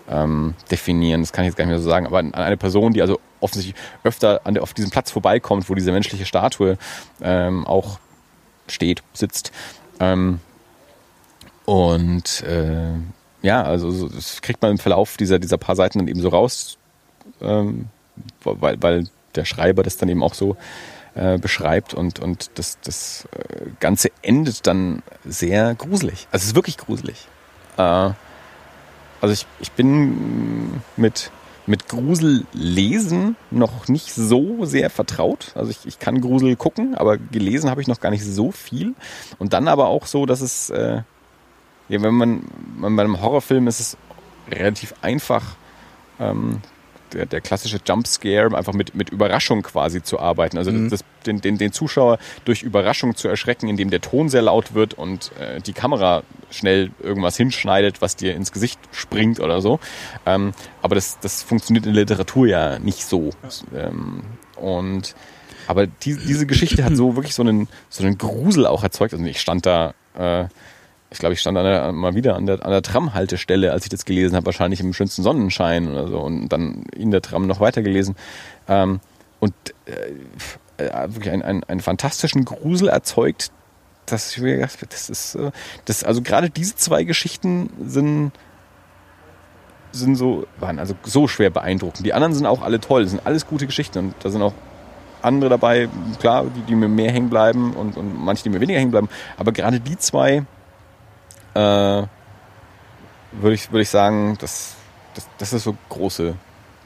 ähm, 0.09 0.55
definieren, 0.71 1.21
das 1.21 1.33
kann 1.33 1.43
ich 1.43 1.49
jetzt 1.49 1.57
gar 1.57 1.65
nicht 1.65 1.73
mehr 1.73 1.81
so 1.81 1.87
sagen, 1.87 2.07
aber 2.07 2.17
an 2.17 2.33
eine 2.33 2.57
Person, 2.57 2.93
die 2.93 3.01
also 3.01 3.19
offensichtlich 3.39 3.75
öfter 4.03 4.41
an 4.43 4.55
der, 4.55 4.63
auf 4.63 4.73
diesem 4.73 4.89
Platz 4.89 5.11
vorbeikommt, 5.11 5.69
wo 5.69 5.75
diese 5.75 5.91
menschliche 5.91 6.25
Statue 6.25 6.79
ähm, 7.21 7.67
auch 7.67 7.99
steht, 8.67 9.03
sitzt. 9.13 9.51
Ähm, 9.99 10.39
und 11.65 12.41
äh, 12.41 12.93
ja, 13.47 13.63
also 13.63 14.09
das 14.09 14.41
kriegt 14.41 14.61
man 14.61 14.71
im 14.71 14.77
Verlauf 14.77 15.15
dieser, 15.15 15.39
dieser 15.39 15.57
paar 15.57 15.77
Seiten 15.77 15.99
dann 15.99 16.09
eben 16.09 16.19
so 16.19 16.27
raus, 16.27 16.77
ähm, 17.41 17.85
weil, 18.43 18.81
weil 18.81 19.07
der 19.35 19.45
Schreiber 19.45 19.83
das 19.83 19.95
dann 19.95 20.09
eben 20.09 20.21
auch 20.21 20.33
so 20.33 20.57
äh, 21.15 21.37
beschreibt 21.37 21.93
und, 21.93 22.19
und 22.19 22.51
das, 22.55 22.77
das 22.83 23.25
äh, 23.31 23.69
Ganze 23.79 24.11
endet 24.21 24.67
dann 24.67 25.01
sehr 25.23 25.75
gruselig. 25.75 26.27
Also 26.29 26.43
es 26.43 26.47
ist 26.49 26.55
wirklich 26.55 26.77
gruselig. 26.77 27.29
Äh, 27.77 27.81
also 27.81 29.31
ich, 29.31 29.47
ich 29.61 29.71
bin 29.71 30.81
mit, 30.97 31.31
mit 31.67 31.87
Grusellesen 31.87 33.37
noch 33.49 33.87
nicht 33.87 34.11
so 34.13 34.65
sehr 34.65 34.89
vertraut. 34.89 35.53
Also 35.55 35.71
ich, 35.71 35.85
ich 35.85 35.99
kann 35.99 36.19
Grusel 36.19 36.57
gucken, 36.57 36.95
aber 36.95 37.17
gelesen 37.17 37.69
habe 37.69 37.79
ich 37.79 37.87
noch 37.87 38.01
gar 38.01 38.09
nicht 38.09 38.25
so 38.25 38.51
viel. 38.51 38.93
Und 39.39 39.53
dann 39.53 39.69
aber 39.69 39.87
auch 39.87 40.05
so, 40.05 40.25
dass 40.25 40.41
es 40.41 40.69
äh, 40.69 41.03
ja, 41.89 42.01
wenn 42.01 42.13
man, 42.13 42.41
man 42.75 42.95
bei 42.95 43.03
einem 43.03 43.21
Horrorfilm 43.21 43.67
ist 43.67 43.79
es 43.79 43.97
relativ 44.49 44.93
einfach, 45.01 45.55
ähm, 46.19 46.61
der, 47.13 47.25
der 47.25 47.41
klassische 47.41 47.79
Jumpscare 47.85 48.55
einfach 48.55 48.73
mit, 48.73 48.95
mit 48.95 49.09
Überraschung 49.09 49.61
quasi 49.61 50.03
zu 50.03 50.19
arbeiten. 50.19 50.57
Also 50.57 50.71
mhm. 50.71 50.89
das, 50.89 51.03
den, 51.25 51.41
den, 51.41 51.57
den 51.57 51.71
Zuschauer 51.71 52.19
durch 52.45 52.63
Überraschung 52.63 53.15
zu 53.15 53.27
erschrecken, 53.27 53.67
indem 53.69 53.89
der 53.89 54.01
Ton 54.01 54.29
sehr 54.29 54.41
laut 54.41 54.73
wird 54.73 54.93
und 54.93 55.31
äh, 55.39 55.61
die 55.61 55.73
Kamera 55.73 56.23
schnell 56.49 56.91
irgendwas 57.01 57.37
hinschneidet, 57.37 58.01
was 58.01 58.15
dir 58.15 58.35
ins 58.35 58.51
Gesicht 58.51 58.79
springt 58.91 59.39
oder 59.39 59.61
so. 59.61 59.79
Ähm, 60.25 60.53
aber 60.81 60.95
das, 60.95 61.19
das 61.19 61.43
funktioniert 61.43 61.85
in 61.85 61.93
der 61.93 62.03
Literatur 62.03 62.47
ja 62.47 62.79
nicht 62.79 63.05
so. 63.05 63.31
Ähm, 63.73 64.23
und 64.55 65.15
aber 65.67 65.85
die, 65.87 66.15
diese 66.15 66.45
Geschichte 66.45 66.83
hat 66.83 66.95
so 66.95 67.15
wirklich 67.15 67.35
so 67.35 67.43
einen, 67.43 67.67
so 67.89 68.03
einen 68.03 68.17
Grusel 68.17 68.65
auch 68.65 68.83
erzeugt. 68.83 69.13
Also 69.13 69.25
ich 69.25 69.41
stand 69.41 69.65
da 69.65 69.93
äh, 70.17 70.45
ich 71.09 71.19
glaube, 71.19 71.33
ich 71.33 71.39
stand 71.39 71.57
der, 71.57 71.91
mal 71.91 72.15
wieder 72.15 72.35
an 72.35 72.45
der, 72.45 72.65
an 72.65 72.71
der 72.71 72.81
Tram-Haltestelle, 72.81 73.71
als 73.71 73.83
ich 73.83 73.89
das 73.89 74.05
gelesen 74.05 74.35
habe, 74.35 74.45
wahrscheinlich 74.45 74.81
im 74.81 74.93
schönsten 74.93 75.23
Sonnenschein 75.23 75.89
oder 75.89 76.07
so 76.07 76.19
und 76.19 76.49
dann 76.49 76.83
in 76.95 77.11
der 77.11 77.21
Tram 77.21 77.47
noch 77.47 77.59
weitergelesen. 77.59 78.15
Ähm, 78.67 78.99
und 79.39 79.53
äh, 79.85 80.83
äh, 80.83 81.07
wirklich 81.13 81.31
einen, 81.31 81.43
einen, 81.43 81.63
einen 81.63 81.79
fantastischen 81.79 82.43
Grusel 82.43 82.89
erzeugt, 82.89 83.51
dass 84.05 84.31
ich 84.31 84.41
mir 84.41 84.55
gedacht 84.55 84.79
das 84.89 85.09
ist, 85.09 85.35
äh, 85.35 85.51
das, 85.85 86.03
also 86.03 86.21
gerade 86.21 86.49
diese 86.49 86.75
zwei 86.75 87.03
Geschichten 87.03 87.69
sind, 87.85 88.31
sind 89.91 90.15
so, 90.15 90.45
waren 90.59 90.79
also 90.79 90.95
so 91.03 91.27
schwer 91.27 91.49
beeindruckend. 91.49 92.05
Die 92.05 92.13
anderen 92.13 92.33
sind 92.33 92.45
auch 92.45 92.61
alle 92.61 92.79
toll, 92.79 93.07
sind 93.07 93.25
alles 93.25 93.47
gute 93.47 93.65
Geschichten 93.65 93.99
und 93.99 94.15
da 94.23 94.29
sind 94.29 94.41
auch 94.41 94.53
andere 95.21 95.49
dabei, 95.49 95.87
klar, 96.19 96.45
die, 96.45 96.61
die 96.61 96.75
mir 96.75 96.89
mehr 96.89 97.11
hängen 97.11 97.29
bleiben 97.29 97.73
und, 97.73 97.97
und 97.97 98.23
manche, 98.23 98.43
die 98.43 98.49
mir 98.49 98.59
weniger 98.59 98.79
hängen 98.79 98.91
bleiben. 98.91 99.09
Aber 99.37 99.51
gerade 99.51 99.79
die 99.79 99.97
zwei 99.97 100.45
äh, 101.57 102.07
würde 103.41 103.53
ich, 103.55 103.71
würde 103.71 103.81
ich 103.81 103.89
sagen, 103.89 104.37
das, 104.39 104.75
das, 105.13 105.27
das 105.37 105.53
ist 105.53 105.63
so 105.63 105.75
große, 105.89 106.35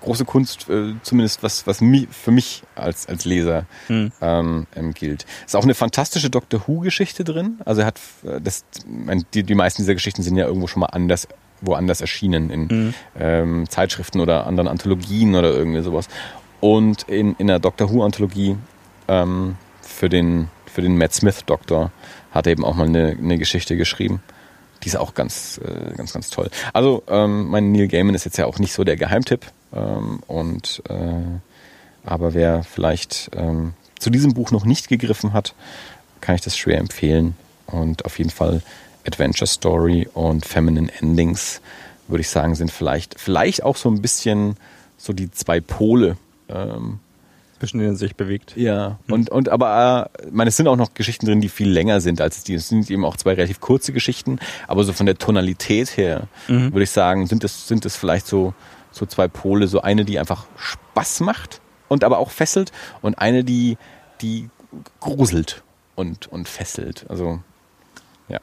große 0.01 0.25
Kunst, 0.25 0.69
äh, 0.69 0.93
zumindest 1.03 1.43
was, 1.43 1.67
was 1.67 1.81
mi, 1.81 2.07
für 2.10 2.31
mich 2.31 2.63
als, 2.75 3.07
als 3.07 3.25
Leser 3.25 3.65
Hm. 3.88 4.12
ähm, 4.21 4.67
ähm, 4.75 4.93
gilt. 4.93 5.25
Ist 5.45 5.55
auch 5.55 5.63
eine 5.63 5.75
fantastische 5.75 6.29
Doctor 6.29 6.62
Who-Geschichte 6.67 7.23
drin. 7.23 7.60
Also 7.65 7.81
er 7.81 7.88
hat 7.88 7.99
äh, 8.23 8.41
das, 8.41 8.65
die, 9.34 9.43
die 9.43 9.55
meisten 9.55 9.81
dieser 9.84 9.93
Geschichten 9.93 10.23
sind 10.23 10.36
ja 10.38 10.45
irgendwo 10.47 10.67
schon 10.67 10.79
mal 10.81 10.88
anders, 10.88 11.27
woanders 11.62 12.01
erschienen 12.01 12.49
in 12.49 12.62
Mhm. 12.67 12.93
ähm, 13.19 13.69
Zeitschriften 13.69 14.19
oder 14.19 14.47
anderen 14.47 14.67
Anthologien 14.67 15.36
oder 15.36 15.51
irgendwie 15.53 15.81
sowas. 15.84 16.07
Und 16.60 17.03
in, 17.03 17.36
in 17.38 17.47
der 17.47 17.60
Doctor 17.60 17.91
Who-Anthologie 17.91 18.55
ähm, 19.07 19.57
für 19.81 20.10
den 20.10 20.47
für 20.65 20.81
den 20.81 20.97
Matt 20.97 21.13
Smith 21.13 21.43
Doktor 21.45 21.91
hat 22.31 22.47
er 22.47 22.53
eben 22.53 22.63
auch 22.63 22.75
mal 22.75 22.88
eine, 22.88 23.10
eine 23.19 23.38
Geschichte 23.38 23.75
geschrieben. 23.75 24.23
Die 24.84 24.88
ist 24.88 24.96
auch 24.96 25.13
ganz, 25.13 25.60
äh, 25.63 25.96
ganz, 25.96 26.13
ganz 26.13 26.30
toll. 26.30 26.50
Also, 26.74 27.04
ähm, 27.08 27.48
mein 27.50 27.72
Neil 27.72 27.88
Gaiman 27.88 28.15
ist 28.15 28.26
jetzt 28.26 28.38
ja 28.38 28.46
auch 28.46 28.60
nicht 28.60 28.74
so 28.74 28.84
der 28.84 28.96
Geheimtipp. 28.96 29.46
Ähm, 29.74 30.22
und 30.28 30.82
äh, 30.89 31.39
aber 32.04 32.34
wer 32.34 32.63
vielleicht 32.63 33.32
ähm, 33.36 33.74
zu 34.00 34.10
diesem 34.10 34.34
Buch 34.34 34.52
noch 34.52 34.65
nicht 34.65 34.88
gegriffen 34.88 35.34
hat, 35.34 35.54
kann 36.20 36.36
ich 36.36 36.41
das 36.41 36.58
schwer 36.58 36.80
empfehlen. 36.80 37.36
Und 37.67 38.06
auf 38.06 38.17
jeden 38.17 38.32
Fall 38.32 38.62
Adventure 39.06 39.48
Story 39.48 40.08
und 40.13 40.46
Feminine 40.46 40.91
Endings, 41.00 41.62
würde 42.08 42.22
ich 42.22 42.30
sagen, 42.30 42.56
sind 42.56 42.72
vielleicht, 42.72 43.20
vielleicht 43.20 43.63
auch 43.63 43.78
so 43.78 43.89
ein 43.89 44.02
bisschen 44.02 44.58
so 44.98 45.13
die 45.13 45.32
zwei 45.32 45.60
Pole. 45.62 46.17
Ähm, 46.50 47.00
Zwischen 47.62 47.78
denen 47.78 47.95
sich 47.95 48.15
bewegt. 48.15 48.54
ja, 48.58 48.97
und, 49.08 49.30
und 49.30 49.50
aber 49.50 50.10
äh, 50.19 50.26
ich 50.26 50.32
meine, 50.34 50.47
es 50.50 50.58
sind 50.58 50.67
auch 50.67 50.76
noch 50.78 50.95
Geschichten 50.95 51.28
drin, 51.28 51.41
die 51.41 51.50
viel 51.50 51.69
länger 51.69 52.02
sind 52.02 52.19
als 52.19 52.43
die. 52.43 52.56
Es 52.56 52.69
sind 52.69 52.89
eben 52.89 53.06
auch 53.06 53.15
zwei 53.17 53.34
relativ 53.36 53.60
kurze 53.62 53.93
Geschichten, 53.93 54.39
aber 54.67 54.84
so 54.84 54.93
von 54.93 55.06
der 55.06 55.19
Tonalität 55.19 55.95
her 55.95 56.28
Mhm. 56.47 56.74
würde 56.74 56.84
ich 56.84 56.89
sagen, 56.89 57.28
sind 57.28 57.43
es 57.43 57.67
sind 57.67 57.86
es 57.86 57.95
vielleicht 57.95 58.26
so 58.26 58.56
so 58.91 59.06
zwei 59.06 59.28
Pole, 59.28 59.67
so 59.67 59.82
eine, 59.82 60.06
die 60.06 60.17
einfach 60.17 60.47
Spaß 60.58 61.19
macht 61.19 61.62
und 61.88 62.04
aber 62.04 62.17
auch 62.17 62.32
fesselt 62.32 62.71
und 63.04 63.19
eine, 63.19 63.43
die 63.43 63.78
die 64.21 64.50
gruselt 65.00 65.62
und 65.95 66.26
und 66.32 66.50
fesselt. 66.50 67.06
Also 67.10 67.41
ja, 68.28 68.39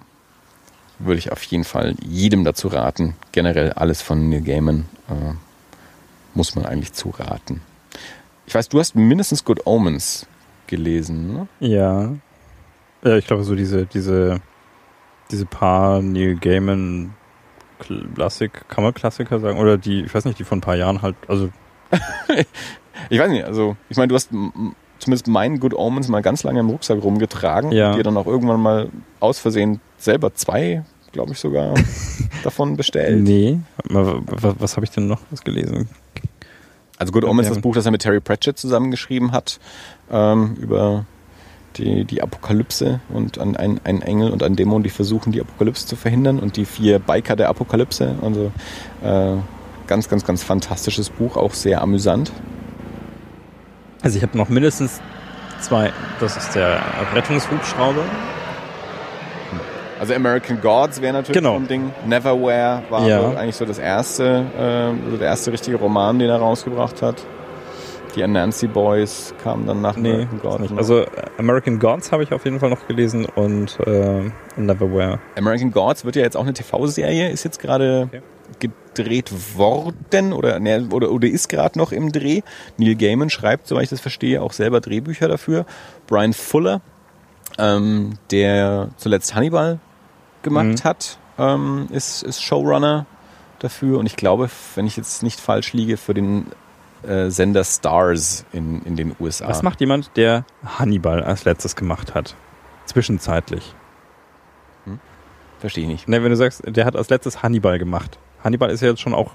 würde 1.00 1.18
ich 1.18 1.32
auf 1.32 1.42
jeden 1.42 1.64
Fall 1.64 1.96
jedem 2.06 2.44
dazu 2.44 2.68
raten. 2.68 3.16
Generell 3.32 3.72
alles 3.72 4.00
von 4.00 4.28
Neil 4.28 4.42
Gaiman 4.42 4.84
äh, 5.10 5.34
muss 6.34 6.54
man 6.54 6.66
eigentlich 6.66 6.92
zu 6.92 7.10
raten. 7.10 7.62
Ich 8.48 8.54
weiß, 8.54 8.70
du 8.70 8.78
hast 8.78 8.94
mindestens 8.96 9.44
Good 9.44 9.66
Omens 9.66 10.26
gelesen, 10.68 11.34
ne? 11.34 11.48
Ja. 11.60 12.14
Ja, 13.04 13.16
ich 13.18 13.26
glaube 13.26 13.44
so 13.44 13.54
diese, 13.54 13.84
diese, 13.84 14.40
diese 15.30 15.44
paar 15.44 16.00
Neil 16.00 16.34
Gaiman 16.36 17.12
Klassik, 18.14 18.66
kann 18.68 18.82
man 18.84 18.94
Klassiker 18.94 19.38
sagen? 19.38 19.58
Oder 19.58 19.76
die, 19.76 20.00
ich 20.00 20.14
weiß 20.14 20.24
nicht, 20.24 20.38
die 20.38 20.44
von 20.44 20.58
ein 20.58 20.62
paar 20.62 20.76
Jahren 20.76 21.02
halt, 21.02 21.14
also 21.28 21.50
Ich 23.10 23.18
weiß 23.18 23.30
nicht, 23.30 23.44
also 23.44 23.76
ich 23.90 23.98
meine, 23.98 24.08
du 24.08 24.14
hast 24.14 24.30
zumindest 24.98 25.28
meinen 25.28 25.60
Good 25.60 25.74
Omens 25.74 26.08
mal 26.08 26.22
ganz 26.22 26.42
lange 26.42 26.60
im 26.60 26.70
Rucksack 26.70 27.02
rumgetragen 27.02 27.70
Ja. 27.70 27.90
und 27.90 27.98
dir 27.98 28.02
dann 28.02 28.16
auch 28.16 28.26
irgendwann 28.26 28.60
mal 28.60 28.88
aus 29.20 29.38
Versehen 29.38 29.78
selber 29.98 30.32
zwei, 30.34 30.84
glaube 31.12 31.32
ich 31.32 31.38
sogar, 31.38 31.74
davon 32.44 32.78
bestellt. 32.78 33.22
nee. 33.24 33.58
Was 33.84 34.76
habe 34.76 34.84
ich 34.84 34.90
denn 34.90 35.06
noch 35.06 35.20
was 35.30 35.44
gelesen? 35.44 35.90
Also 36.98 37.12
Good 37.12 37.24
Omens, 37.24 37.48
Ja. 37.48 37.54
das 37.54 37.62
Buch, 37.62 37.74
das 37.74 37.84
er 37.86 37.92
mit 37.92 38.02
Terry 38.02 38.20
Pratchett 38.20 38.58
zusammengeschrieben 38.58 39.32
hat, 39.32 39.60
ähm, 40.10 40.56
über 40.60 41.04
die, 41.76 42.04
die 42.04 42.22
Apokalypse 42.22 43.00
und 43.08 43.38
an 43.38 43.56
ein, 43.56 43.80
ein 43.84 44.02
Engel 44.02 44.30
und 44.30 44.42
ein 44.42 44.56
Dämon, 44.56 44.82
die 44.82 44.90
versuchen, 44.90 45.32
die 45.32 45.40
Apokalypse 45.40 45.86
zu 45.86 45.96
verhindern 45.96 46.38
und 46.40 46.56
die 46.56 46.64
vier 46.64 46.98
Biker 46.98 47.36
der 47.36 47.48
Apokalypse. 47.50 48.16
Also 48.20 48.50
äh, 49.02 49.36
ganz, 49.86 50.08
ganz, 50.08 50.24
ganz 50.24 50.42
fantastisches 50.42 51.10
Buch, 51.10 51.36
auch 51.36 51.54
sehr 51.54 51.80
amüsant. 51.82 52.32
Also 54.02 54.16
ich 54.16 54.22
habe 54.22 54.36
noch 54.36 54.48
mindestens 54.48 55.00
zwei. 55.60 55.92
Das 56.20 56.36
ist 56.36 56.54
der 56.54 56.80
Rettungshubschrauber. 57.14 58.02
Also 60.00 60.14
American 60.14 60.60
Gods 60.60 61.00
wäre 61.00 61.12
natürlich 61.12 61.36
Genau. 61.42 61.54
so 61.54 61.60
ein 61.60 61.68
Ding. 61.68 61.90
Neverwhere 62.06 62.82
war 62.90 63.06
Ja. 63.06 63.30
so 63.30 63.36
eigentlich 63.36 63.56
so 63.56 63.64
das 63.64 63.78
erste, 63.78 64.44
äh, 64.58 65.04
also 65.04 65.16
der 65.18 65.26
erste 65.28 65.52
richtige 65.52 65.76
Roman, 65.76 66.18
den 66.18 66.28
er 66.28 66.36
rausgebracht 66.38 67.02
hat. 67.02 67.16
Die 68.14 68.22
Anansi 68.24 68.66
Boys 68.68 69.34
kamen 69.42 69.66
dann 69.66 69.80
nach 69.82 69.96
Nee, 69.96 70.12
American 70.12 70.40
Gods. 70.40 70.70
noch. 70.70 70.78
Also 70.78 71.04
American 71.36 71.78
Gods 71.78 72.10
habe 72.10 72.22
ich 72.22 72.32
auf 72.32 72.44
jeden 72.44 72.58
Fall 72.58 72.70
noch 72.70 72.86
gelesen 72.88 73.26
und 73.26 73.78
äh, 73.86 74.30
Neverwhere. 74.56 75.18
American 75.36 75.70
Gods 75.72 76.04
wird 76.04 76.16
ja 76.16 76.22
jetzt 76.22 76.36
auch 76.36 76.42
eine 76.42 76.54
TV-Serie, 76.54 77.28
ist 77.30 77.44
jetzt 77.44 77.60
gerade 77.60 78.08
Okay. 78.08 78.22
gedreht 78.94 79.30
worden 79.56 80.32
oder, 80.32 80.58
ne, 80.58 80.88
oder, 80.90 81.10
oder 81.10 81.28
ist 81.28 81.48
gerade 81.48 81.78
noch 81.78 81.92
im 81.92 82.10
Dreh. 82.10 82.40
Neil 82.78 82.94
Gaiman 82.96 83.30
schreibt, 83.30 83.66
soweit 83.68 83.84
ich 83.84 83.90
das 83.90 84.00
verstehe, 84.00 84.40
auch 84.42 84.52
selber 84.52 84.80
Drehbücher 84.80 85.28
dafür. 85.28 85.66
Brian 86.06 86.32
Fuller, 86.32 86.80
ähm, 87.58 88.14
der 88.30 88.88
zuletzt 88.96 89.34
Hannibal 89.34 89.80
gemacht 90.42 90.66
Mhm. 90.66 90.84
hat, 90.84 91.18
ähm, 91.38 91.88
ist, 91.90 92.22
ist 92.22 92.42
Showrunner 92.42 93.06
dafür 93.58 93.98
und 93.98 94.06
ich 94.06 94.16
glaube, 94.16 94.48
wenn 94.74 94.86
ich 94.86 94.96
jetzt 94.96 95.22
nicht 95.22 95.40
falsch 95.40 95.72
liege, 95.72 95.96
für 95.96 96.14
den 96.14 96.46
äh, 97.06 97.30
Sender 97.30 97.62
Stars 97.64 98.44
in, 98.52 98.82
in 98.82 98.96
den 98.96 99.14
USA. 99.20 99.48
Was 99.48 99.62
macht 99.62 99.80
jemand, 99.80 100.10
der 100.16 100.44
Hannibal 100.64 101.22
als 101.22 101.44
letztes 101.44 101.76
gemacht 101.76 102.14
hat? 102.14 102.34
Zwischenzeitlich. 102.86 103.74
Verstehe 105.60 105.84
ich 105.84 105.90
nicht. 105.90 106.08
Ne, 106.08 106.22
wenn 106.22 106.30
du 106.30 106.36
sagst, 106.36 106.62
der 106.66 106.84
hat 106.84 106.94
als 106.94 107.08
letztes 107.10 107.42
Hannibal 107.42 107.78
gemacht. 107.80 108.18
Hannibal 108.44 108.70
ist 108.70 108.80
ja 108.80 108.88
jetzt 108.90 109.00
schon 109.00 109.12
auch 109.14 109.32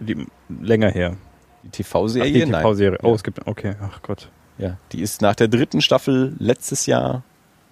die, 0.00 0.26
länger 0.48 0.88
her. 0.90 1.16
Die 1.64 1.68
TV-Serie? 1.70 2.32
die. 2.32 2.50
TV-Serie. 2.50 2.98
Oh, 3.02 3.08
Ja. 3.08 3.14
es 3.14 3.22
gibt. 3.22 3.46
Okay, 3.46 3.74
ach 3.82 4.00
Gott. 4.02 4.30
Ja, 4.56 4.78
die 4.92 5.02
ist 5.02 5.20
nach 5.20 5.34
der 5.34 5.48
dritten 5.48 5.82
Staffel 5.82 6.34
letztes 6.38 6.86
Jahr, 6.86 7.22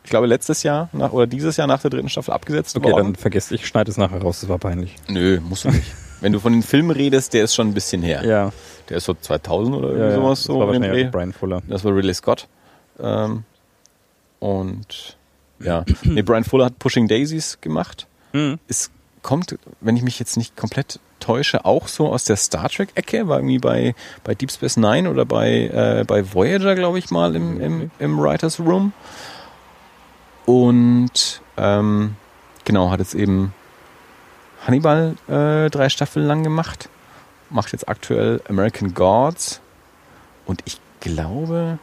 ich 0.06 0.10
glaube 0.10 0.28
letztes 0.28 0.62
Jahr 0.62 0.88
nach, 0.92 1.12
oder 1.12 1.26
dieses 1.26 1.56
Jahr 1.56 1.66
nach 1.66 1.80
der 1.82 1.90
dritten 1.90 2.08
Staffel 2.08 2.32
abgesetzt 2.32 2.76
Okay, 2.76 2.92
worden. 2.92 3.04
dann 3.06 3.14
vergesst, 3.16 3.50
ich 3.50 3.66
schneide 3.66 3.90
es 3.90 3.96
nachher 3.96 4.22
raus, 4.22 4.38
das 4.40 4.48
war 4.48 4.58
peinlich. 4.58 4.94
Nö, 5.08 5.40
musst 5.40 5.64
du 5.64 5.70
nicht. 5.70 5.92
Wenn 6.20 6.32
du 6.32 6.38
von 6.38 6.52
den 6.52 6.62
Filmen 6.62 6.92
redest, 6.92 7.34
der 7.34 7.42
ist 7.42 7.56
schon 7.56 7.66
ein 7.68 7.74
bisschen 7.74 8.02
her. 8.02 8.24
Ja, 8.24 8.52
Der 8.88 8.98
ist 8.98 9.04
so 9.04 9.14
2000 9.14 9.76
oder 9.76 9.96
ja, 9.98 10.14
sowas 10.14 10.38
das 10.38 10.46
so. 10.46 10.60
war 10.60 10.68
wahrscheinlich 10.68 11.10
Brian 11.10 11.32
Fuller. 11.32 11.60
Das 11.68 11.84
war 11.84 11.92
Ridley 11.94 12.14
Scott. 12.14 12.46
Ähm, 13.00 13.42
und 14.38 15.16
ja, 15.58 15.84
nee, 16.04 16.22
Brian 16.22 16.44
Fuller 16.44 16.66
hat 16.66 16.78
Pushing 16.78 17.08
Daisies 17.08 17.58
gemacht. 17.60 18.06
Hm. 18.32 18.58
Es 18.68 18.90
kommt, 19.22 19.58
wenn 19.80 19.96
ich 19.96 20.02
mich 20.04 20.20
jetzt 20.20 20.36
nicht 20.36 20.56
komplett 20.56 21.00
täusche, 21.18 21.64
auch 21.64 21.88
so 21.88 22.08
aus 22.12 22.24
der 22.24 22.36
Star 22.36 22.68
Trek-Ecke, 22.68 23.26
war 23.26 23.38
irgendwie 23.38 23.58
bei, 23.58 23.94
bei 24.22 24.36
Deep 24.36 24.52
Space 24.52 24.76
Nine 24.76 25.10
oder 25.10 25.24
bei, 25.24 25.50
äh, 25.66 26.04
bei 26.06 26.32
Voyager, 26.32 26.76
glaube 26.76 27.00
ich 27.00 27.10
mal, 27.10 27.34
im, 27.34 27.60
im, 27.60 27.90
im 27.98 28.18
Writers 28.20 28.60
Room. 28.60 28.92
Und 30.46 31.42
ähm, 31.56 32.16
genau, 32.64 32.90
hat 32.90 33.00
jetzt 33.00 33.14
eben 33.14 33.52
Hannibal 34.66 35.16
äh, 35.28 35.68
drei 35.70 35.88
Staffeln 35.88 36.26
lang 36.26 36.42
gemacht. 36.42 36.88
Macht 37.50 37.72
jetzt 37.72 37.88
aktuell 37.88 38.40
American 38.48 38.94
Gods. 38.94 39.60
Und 40.46 40.62
ich 40.64 40.80
glaube, 41.00 41.78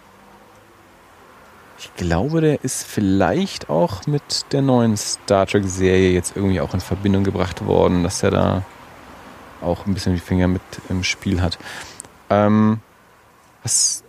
ich 1.78 1.94
glaube, 1.96 2.40
der 2.40 2.64
ist 2.64 2.86
vielleicht 2.86 3.70
auch 3.70 4.08
mit 4.08 4.46
der 4.54 4.62
neuen 4.62 4.96
Star 4.96 5.46
Trek-Serie 5.46 6.14
jetzt 6.14 6.36
irgendwie 6.36 6.62
auch 6.62 6.74
in 6.74 6.80
Verbindung 6.80 7.26
gebracht 7.26 7.66
worden, 7.66 8.04
dass 8.04 8.24
er 8.24 8.32
da 8.32 8.64
auch 9.62 9.86
ein 9.86 9.94
bisschen 9.94 10.14
die 10.14 10.22
Finger 10.22 10.48
mit 10.48 10.62
im 10.90 11.04
Spiel 11.04 11.42
hat. 11.42 11.58
Ähm, 12.30 12.80
was 13.64 14.04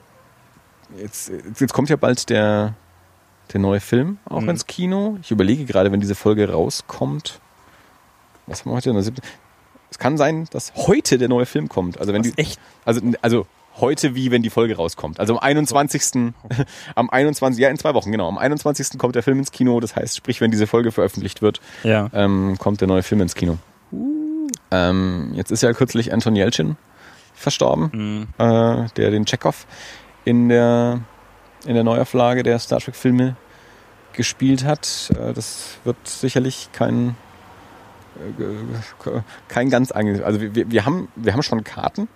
jetzt, 0.97 1.33
jetzt 1.59 1.73
kommt 1.73 1.89
ja 1.91 1.97
bald 1.97 2.31
der, 2.31 2.75
der 3.55 3.61
neue 3.61 3.81
Film 3.81 4.19
auch 4.29 4.41
Mhm. 4.43 4.51
ins 4.51 4.67
Kino. 4.67 5.17
Ich 5.23 5.31
überlege 5.31 5.65
gerade, 5.65 5.91
wenn 5.93 6.01
diese 6.01 6.15
Folge 6.15 6.51
rauskommt. 6.51 7.41
Was 8.47 8.61
haben 8.61 8.71
wir 8.73 8.77
heute? 8.77 8.91
Es 9.91 9.99
kann 9.99 10.19
sein, 10.19 10.47
dass 10.51 10.73
heute 10.75 11.17
der 11.19 11.29
neue 11.29 11.47
Film 11.47 11.69
kommt. 11.69 11.99
Also 11.99 12.13
wenn 12.13 12.23
die, 12.23 12.33
echt? 12.37 12.59
also, 12.85 13.01
also 13.23 13.47
heute 13.81 14.15
wie 14.15 14.31
wenn 14.31 14.43
die 14.43 14.51
Folge 14.51 14.77
rauskommt. 14.77 15.19
Also 15.21 15.35
am 15.35 15.39
21. 15.41 16.33
am 16.95 17.09
21. 17.11 17.61
Ja, 17.63 17.71
in 17.71 17.79
zwei 17.79 17.95
Wochen, 17.95 18.11
genau. 18.13 18.29
Am 18.29 18.37
21. 18.39 18.99
kommt 18.99 19.15
der 19.15 19.23
Film 19.23 19.39
ins 19.39 19.53
Kino. 19.53 19.79
Das 19.81 19.97
heißt, 19.97 20.17
sprich, 20.17 20.41
wenn 20.41 20.51
diese 20.51 20.67
Folge 20.67 20.91
veröffentlicht 20.93 21.41
wird, 21.43 21.61
Ja. 21.85 22.11
ähm, 22.13 22.57
kommt 22.59 22.81
der 22.81 22.89
neue 22.89 23.03
Film 23.03 23.21
ins 23.21 23.35
Kino. 23.35 23.59
Ähm, 24.71 25.31
jetzt 25.35 25.51
ist 25.51 25.63
ja 25.63 25.73
kürzlich 25.73 26.13
Anton 26.13 26.37
Yelchin 26.37 26.77
verstorben, 27.35 27.93
Hm. 27.93 28.27
äh, 28.39 28.89
der 28.97 29.11
den 29.11 29.25
Chekhov 29.27 29.67
in 30.25 30.49
der, 30.49 31.01
in 31.67 31.75
der 31.75 31.85
Neuauflage 31.85 32.43
der 32.43 32.59
Star 32.59 32.81
Trek-Filme 32.81 33.37
gespielt 34.15 34.65
hat. 34.65 35.13
Äh, 35.19 35.33
das 35.33 35.79
wird 35.85 35.97
sicherlich 36.05 36.71
kein, 36.73 37.17
äh, 38.17 39.21
kein 39.49 39.71
ganz 39.71 39.93
angenehmes. 39.93 40.25
Also 40.25 40.41
wir, 40.41 40.71
wir, 40.71 40.85
haben, 40.87 41.09
wir 41.17 41.33
haben 41.33 41.43
schon 41.43 41.65
Karten 41.65 42.09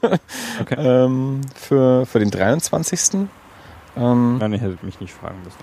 okay. 0.60 0.76
ähm, 0.78 1.42
für, 1.54 2.06
für 2.06 2.18
den 2.18 2.30
23. 2.30 3.28
Ähm, 3.96 4.38
Nein, 4.38 4.52
ihr 4.52 4.60
hättet 4.60 4.82
mich 4.82 5.00
nicht 5.00 5.12
fragen 5.12 5.38
müssen. 5.44 5.58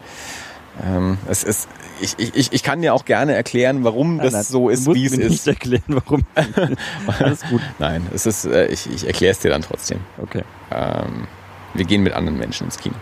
Ähm, 0.85 1.17
es 1.27 1.43
ist, 1.43 1.67
ich, 1.99 2.15
ich, 2.19 2.53
ich 2.53 2.63
kann 2.63 2.81
dir 2.81 2.93
auch 2.93 3.05
gerne 3.05 3.33
erklären, 3.33 3.83
warum 3.83 4.19
das 4.19 4.33
nein, 4.33 4.43
so 4.43 4.69
ist, 4.69 4.85
wie 4.93 5.05
es 5.05 5.13
ist. 5.13 5.29
nicht 5.29 5.47
erklären, 5.47 5.83
warum. 5.87 6.23
Alles 7.19 7.41
gut. 7.49 7.61
Nein, 7.79 8.05
es 8.13 8.25
ist, 8.25 8.45
äh, 8.45 8.67
ich, 8.67 8.87
ich 8.91 9.07
erkläre 9.07 9.31
es 9.31 9.39
dir 9.39 9.49
dann 9.49 9.63
trotzdem. 9.63 9.99
Okay. 10.21 10.43
Ähm, 10.71 11.27
wir 11.73 11.85
gehen 11.85 12.03
mit 12.03 12.13
anderen 12.13 12.37
Menschen 12.37 12.65
ins 12.65 12.77
Kino. 12.77 12.95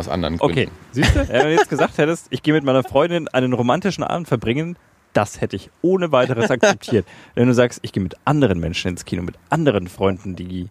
Aus 0.00 0.08
anderen 0.08 0.38
Gründen. 0.38 0.58
Okay, 0.58 0.68
siehst 0.92 1.14
du, 1.14 1.28
wenn 1.28 1.44
du 1.44 1.52
jetzt 1.52 1.68
gesagt 1.68 1.98
hättest, 1.98 2.26
ich 2.30 2.42
gehe 2.42 2.54
mit 2.54 2.64
meiner 2.64 2.82
Freundin 2.82 3.28
einen 3.28 3.52
romantischen 3.52 4.02
Abend 4.02 4.28
verbringen, 4.28 4.76
das 5.12 5.40
hätte 5.40 5.56
ich 5.56 5.70
ohne 5.82 6.12
weiteres 6.12 6.50
akzeptiert. 6.50 7.06
wenn 7.34 7.46
du 7.46 7.54
sagst, 7.54 7.80
ich 7.82 7.92
gehe 7.92 8.02
mit 8.02 8.14
anderen 8.24 8.60
Menschen 8.60 8.88
ins 8.88 9.04
Kino, 9.04 9.22
mit 9.22 9.36
anderen 9.50 9.88
Freunden, 9.88 10.36
die 10.36 10.68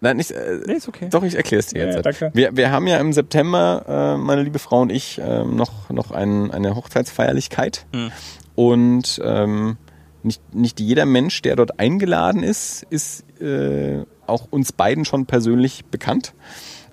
Nein, 0.00 0.18
nicht, 0.18 0.32
äh, 0.32 0.60
nee, 0.66 0.74
ist 0.74 0.86
okay. 0.86 1.08
Doch, 1.08 1.22
ich 1.22 1.34
erkläre 1.34 1.60
es 1.60 1.68
dir 1.68 1.86
jetzt. 1.86 1.94
Ja, 1.94 2.02
danke. 2.02 2.30
Wir, 2.34 2.54
wir 2.54 2.70
haben 2.70 2.86
ja 2.86 2.98
im 2.98 3.14
September, 3.14 4.16
äh, 4.16 4.18
meine 4.18 4.42
liebe 4.42 4.58
Frau 4.58 4.82
und 4.82 4.92
ich, 4.92 5.18
äh, 5.18 5.44
noch, 5.44 5.88
noch 5.88 6.10
ein, 6.10 6.50
eine 6.50 6.74
Hochzeitsfeierlichkeit. 6.74 7.86
Hm. 7.94 8.10
Und 8.54 9.18
ähm, 9.24 9.78
nicht, 10.22 10.54
nicht 10.54 10.78
jeder 10.78 11.06
Mensch, 11.06 11.40
der 11.40 11.56
dort 11.56 11.80
eingeladen 11.80 12.42
ist, 12.42 12.84
ist 12.90 13.24
äh, 13.40 14.04
auch 14.26 14.46
uns 14.50 14.72
beiden 14.72 15.06
schon 15.06 15.24
persönlich 15.24 15.86
bekannt. 15.86 16.34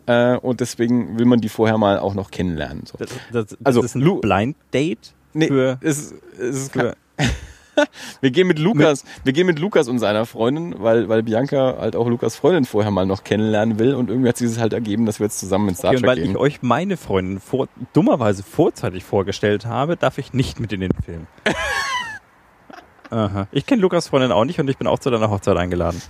Äh, 0.06 0.38
und 0.38 0.60
deswegen 0.60 1.20
will 1.20 1.26
man 1.26 1.40
die 1.42 1.50
vorher 1.50 1.78
mal 1.78 2.00
auch 2.00 2.14
noch 2.14 2.32
kennenlernen. 2.32 2.86
So. 2.86 2.98
Das, 2.98 3.10
das, 3.32 3.46
das 3.48 3.58
also, 3.64 3.84
ist 3.84 3.96
ein 3.96 4.22
Blind 4.22 4.56
Date? 4.74 5.14
Nee, 5.34 5.48
für, 5.48 5.78
es, 5.82 6.14
es 6.38 6.58
ist 6.58 6.74
für, 6.74 6.96
wir 8.22 8.32
gehen 8.32 8.48
mit 8.48 8.60
Lukas, 8.60 9.04
mit 9.04 9.26
wir 9.26 9.34
gehen 9.34 9.48
mit 9.48 9.60
Lukas 9.60 9.88
und 9.88 10.00
seiner 10.00 10.26
Freundin, 10.26 10.76
weil, 10.80 11.10
weil 11.10 11.24
Bianca 11.24 11.78
halt 11.80 11.96
auch 11.96 12.08
Lukas 12.08 12.36
Freundin 12.36 12.66
vorher 12.66 12.92
mal 12.92 13.06
noch 13.06 13.24
kennenlernen 13.24 13.80
will 13.80 13.96
und 13.96 14.10
irgendwie 14.10 14.30
hat 14.30 14.38
sich 14.38 14.50
das 14.50 14.60
halt 14.60 14.74
ergeben, 14.74 15.06
dass 15.06 15.20
wir 15.20 15.28
jetzt 15.28 15.40
zusammen 15.40 15.70
ins 15.70 15.80
Star 15.80 15.92
Trek 15.92 16.00
okay, 16.00 16.08
weil 16.08 16.16
gehen. 16.18 16.32
ich 16.32 16.38
euch 16.38 16.62
meine 16.62 16.98
Freundin 16.98 17.40
vor, 17.40 17.68
dummerweise 17.94 18.44
vorzeitig 18.44 19.04
vorgestellt 19.04 19.66
habe, 19.66 19.96
darf 19.96 20.18
ich 20.18 20.34
nicht 20.34 20.60
mit 20.60 20.74
in 20.74 20.82
den 20.82 20.92
Film. 21.06 21.28
Aha. 23.10 23.48
Ich 23.52 23.66
kenne 23.66 23.82
Lukas 23.82 24.08
Freundin 24.08 24.32
auch 24.32 24.46
nicht 24.46 24.60
und 24.60 24.70
ich 24.70 24.78
bin 24.78 24.88
auch 24.88 25.00
zu 25.00 25.10
deiner 25.10 25.30
Hochzeit 25.30 25.58
eingeladen. 25.58 26.02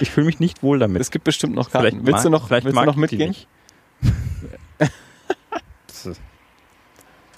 Ich 0.00 0.10
fühle 0.10 0.26
mich 0.26 0.40
nicht 0.40 0.62
wohl 0.62 0.78
damit. 0.78 1.00
Es 1.00 1.10
gibt 1.10 1.24
bestimmt 1.24 1.54
noch 1.54 1.70
Karten. 1.70 1.88
Vielleicht 1.88 2.06
willst 2.06 2.24
du 2.24 2.30
noch, 2.30 2.46
vielleicht 2.46 2.64
willst 2.66 2.78
du 2.78 2.84
noch 2.84 2.96
mitgehen? 2.96 3.34
du 6.04 6.12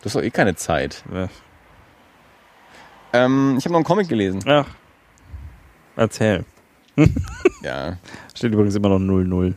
hast 0.04 0.16
doch 0.16 0.22
eh 0.22 0.30
keine 0.30 0.56
Zeit. 0.56 1.04
Ja. 1.12 1.28
Ähm, 3.12 3.56
ich 3.58 3.64
habe 3.64 3.72
noch 3.72 3.78
einen 3.78 3.84
Comic 3.84 4.08
gelesen. 4.08 4.40
Ach. 4.46 4.66
Erzähl. 5.96 6.44
ja. 7.62 7.96
Steht 8.34 8.52
übrigens 8.52 8.74
immer 8.74 8.88
noch 8.88 8.98
0-0. 8.98 9.54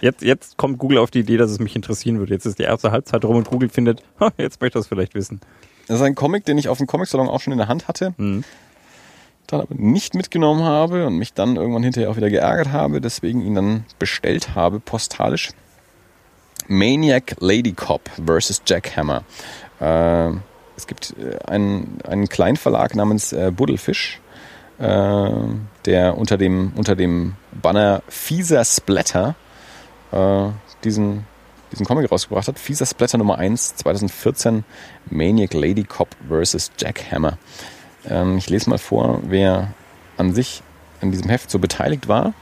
Jetzt, 0.00 0.22
jetzt 0.22 0.56
kommt 0.56 0.78
Google 0.78 0.98
auf 0.98 1.10
die 1.10 1.20
Idee, 1.20 1.36
dass 1.36 1.50
es 1.50 1.58
mich 1.58 1.74
interessieren 1.74 2.18
würde. 2.18 2.32
Jetzt 2.32 2.46
ist 2.46 2.58
die 2.58 2.62
erste 2.62 2.92
Halbzeit 2.92 3.24
rum 3.24 3.36
und 3.36 3.48
Google 3.48 3.68
findet, 3.68 4.02
jetzt 4.38 4.60
möchte 4.60 4.78
ich 4.78 4.84
das 4.84 4.86
vielleicht 4.86 5.14
wissen. 5.14 5.40
Das 5.88 5.96
ist 5.98 6.02
ein 6.02 6.14
Comic, 6.14 6.44
den 6.44 6.58
ich 6.58 6.68
auf 6.68 6.78
dem 6.78 6.86
Comic-Salon 6.86 7.28
auch 7.28 7.40
schon 7.40 7.52
in 7.52 7.58
der 7.58 7.68
Hand 7.68 7.88
hatte. 7.88 8.14
Mhm. 8.16 8.44
Dann 9.46 9.60
aber 9.60 9.74
nicht 9.76 10.14
mitgenommen 10.14 10.64
habe 10.64 11.06
und 11.06 11.18
mich 11.18 11.32
dann 11.32 11.56
irgendwann 11.56 11.82
hinterher 11.82 12.10
auch 12.10 12.16
wieder 12.16 12.30
geärgert 12.30 12.72
habe, 12.72 13.00
deswegen 13.00 13.42
ihn 13.42 13.54
dann 13.54 13.84
bestellt 13.98 14.54
habe, 14.54 14.80
postalisch. 14.80 15.50
Maniac 16.68 17.36
Lady 17.38 17.72
Cop 17.72 18.10
vs. 18.24 18.62
Jackhammer. 18.66 19.22
Äh, 19.80 20.30
es 20.76 20.86
gibt 20.86 21.14
äh, 21.18 21.38
einen, 21.46 21.98
einen 22.04 22.28
Kleinverlag 22.28 22.94
namens 22.94 23.32
äh, 23.32 23.52
Buddelfisch, 23.54 24.20
äh, 24.78 25.30
der 25.84 26.18
unter 26.18 26.36
dem, 26.36 26.72
unter 26.76 26.96
dem 26.96 27.34
Banner 27.52 28.02
Fieser 28.08 28.64
Splatter 28.64 29.36
äh, 30.12 30.48
diesen, 30.84 31.24
diesen 31.72 31.86
Comic 31.86 32.10
rausgebracht 32.10 32.48
hat. 32.48 32.58
Fieser 32.58 32.86
Splatter 32.86 33.18
Nummer 33.18 33.38
1 33.38 33.76
2014 33.76 34.64
Maniac 35.08 35.54
Lady 35.54 35.84
Cop 35.84 36.08
vs. 36.28 36.72
Jackhammer. 36.78 37.38
Ähm, 38.08 38.38
ich 38.38 38.48
lese 38.48 38.70
mal 38.70 38.78
vor, 38.78 39.20
wer 39.24 39.68
an 40.16 40.34
sich 40.34 40.62
an 41.00 41.10
diesem 41.10 41.28
Heft 41.28 41.50
so 41.50 41.58
beteiligt 41.58 42.08
war. 42.08 42.32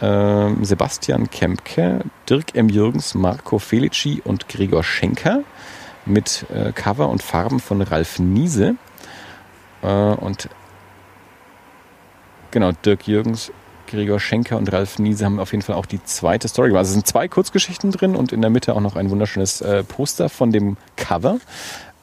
Ähm, 0.00 0.64
Sebastian 0.64 1.30
Kempke, 1.30 2.00
Dirk 2.28 2.54
M. 2.54 2.68
Jürgens, 2.68 3.14
Marco 3.14 3.58
Felici 3.58 4.20
und 4.24 4.48
Gregor 4.48 4.82
Schenker 4.82 5.42
mit 6.04 6.46
äh, 6.52 6.72
Cover 6.72 7.08
und 7.08 7.22
Farben 7.22 7.60
von 7.60 7.82
Ralf 7.82 8.18
Niese. 8.18 8.76
Äh, 9.82 9.86
und 9.86 10.48
genau, 12.50 12.72
Dirk 12.84 13.06
Jürgens, 13.06 13.52
Gregor 13.86 14.18
Schenker 14.18 14.56
und 14.56 14.72
Ralf 14.72 14.98
Niese 14.98 15.24
haben 15.24 15.38
auf 15.38 15.52
jeden 15.52 15.62
Fall 15.62 15.76
auch 15.76 15.86
die 15.86 16.02
zweite 16.02 16.48
Story 16.48 16.68
gemacht. 16.68 16.80
Also 16.80 16.90
es 16.90 16.94
sind 16.94 17.06
zwei 17.06 17.28
Kurzgeschichten 17.28 17.92
drin 17.92 18.16
und 18.16 18.32
in 18.32 18.40
der 18.40 18.50
Mitte 18.50 18.74
auch 18.74 18.80
noch 18.80 18.96
ein 18.96 19.10
wunderschönes 19.10 19.60
äh, 19.60 19.84
Poster 19.84 20.28
von 20.28 20.50
dem 20.50 20.76
Cover, 20.96 21.38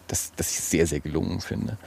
das, 0.07 0.31
das 0.37 0.51
ich 0.51 0.59
sehr, 0.61 0.87
sehr 0.87 0.99
gelungen 1.01 1.41
finde. 1.41 1.77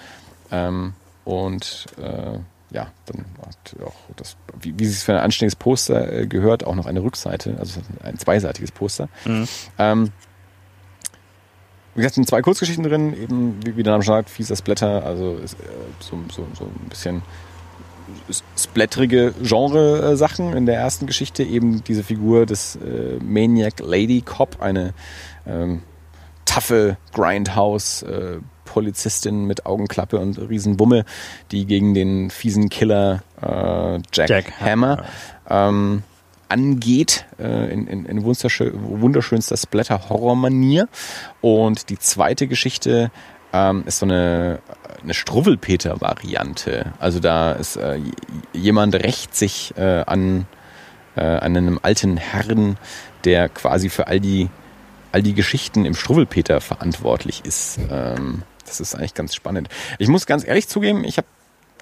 Ähm, 0.50 0.92
und 1.24 1.86
äh, 2.00 2.38
ja, 2.74 2.90
dann 3.06 3.26
hat 3.46 3.76
auch 3.84 3.94
das, 4.16 4.36
wie, 4.60 4.78
wie 4.78 4.84
es 4.84 5.02
für 5.02 5.12
ein 5.12 5.18
anständiges 5.18 5.56
Poster 5.56 6.12
äh, 6.12 6.26
gehört, 6.26 6.64
auch 6.64 6.74
noch 6.74 6.86
eine 6.86 7.02
Rückseite, 7.02 7.56
also 7.58 7.80
ein 8.02 8.18
zweiseitiges 8.18 8.72
Poster. 8.72 9.08
Mhm. 9.24 9.48
Ähm, 9.78 10.10
wie 11.94 11.98
gesagt, 11.98 12.14
sind 12.14 12.26
zwei 12.26 12.40
Kurzgeschichten 12.40 12.84
drin, 12.84 13.12
eben 13.14 13.60
wie, 13.64 13.76
wie 13.76 13.82
der 13.82 13.92
Name 13.92 14.02
schon 14.02 14.14
sagt, 14.14 14.30
fieser 14.30 14.56
Splatter, 14.56 15.04
also 15.04 15.34
ist, 15.34 15.54
äh, 15.54 15.66
so, 16.00 16.18
so, 16.32 16.46
so 16.54 16.64
ein 16.64 16.88
bisschen 16.88 17.22
splatterige 18.56 19.34
Genre-Sachen. 19.42 20.56
In 20.56 20.66
der 20.66 20.76
ersten 20.76 21.06
Geschichte 21.06 21.42
eben 21.42 21.84
diese 21.84 22.02
Figur 22.02 22.46
des 22.46 22.76
äh, 22.76 23.18
Maniac 23.22 23.80
Lady 23.80 24.22
Cop, 24.22 24.60
eine 24.60 24.94
ähm, 25.46 25.82
taffe 26.52 26.98
Grindhouse 27.14 28.02
äh, 28.02 28.38
Polizistin 28.66 29.46
mit 29.46 29.64
Augenklappe 29.64 30.18
und 30.18 30.38
Riesenbumme, 30.38 31.04
die 31.50 31.64
gegen 31.66 31.94
den 31.94 32.30
fiesen 32.30 32.68
Killer 32.68 33.22
äh, 33.40 34.00
Jack, 34.12 34.28
Jack 34.28 34.60
Hammer 34.60 35.04
ähm, 35.48 36.02
angeht, 36.48 37.24
äh, 37.38 37.72
in, 37.72 37.86
in, 37.86 38.04
in 38.04 38.22
wunderschönster 38.24 39.56
Splatter-Horror-Manier. 39.56 40.88
Und 41.40 41.88
die 41.88 41.98
zweite 41.98 42.46
Geschichte 42.46 43.10
ähm, 43.54 43.84
ist 43.86 44.00
so 44.00 44.06
eine, 44.06 44.60
eine 45.02 45.14
Struwwelpeter-Variante. 45.14 46.92
Also 46.98 47.20
da 47.20 47.52
ist 47.52 47.76
äh, 47.76 47.98
jemand 48.52 48.94
rächt 48.94 49.34
sich 49.34 49.72
äh, 49.78 50.04
an, 50.06 50.46
äh, 51.16 51.22
an 51.22 51.56
einem 51.56 51.80
alten 51.82 52.18
Herrn, 52.18 52.76
der 53.24 53.48
quasi 53.48 53.88
für 53.88 54.06
all 54.06 54.20
die, 54.20 54.50
all 55.12 55.22
die 55.22 55.34
Geschichten 55.34 55.84
im 55.84 55.94
Struwwelpeter 55.94 56.60
verantwortlich 56.60 57.44
ist. 57.44 57.78
Ähm, 57.90 58.42
das 58.66 58.80
ist 58.80 58.94
eigentlich 58.94 59.14
ganz 59.14 59.34
spannend. 59.34 59.68
Ich 59.98 60.08
muss 60.08 60.26
ganz 60.26 60.46
ehrlich 60.46 60.68
zugeben, 60.68 61.04
ich 61.04 61.18
habe 61.18 61.26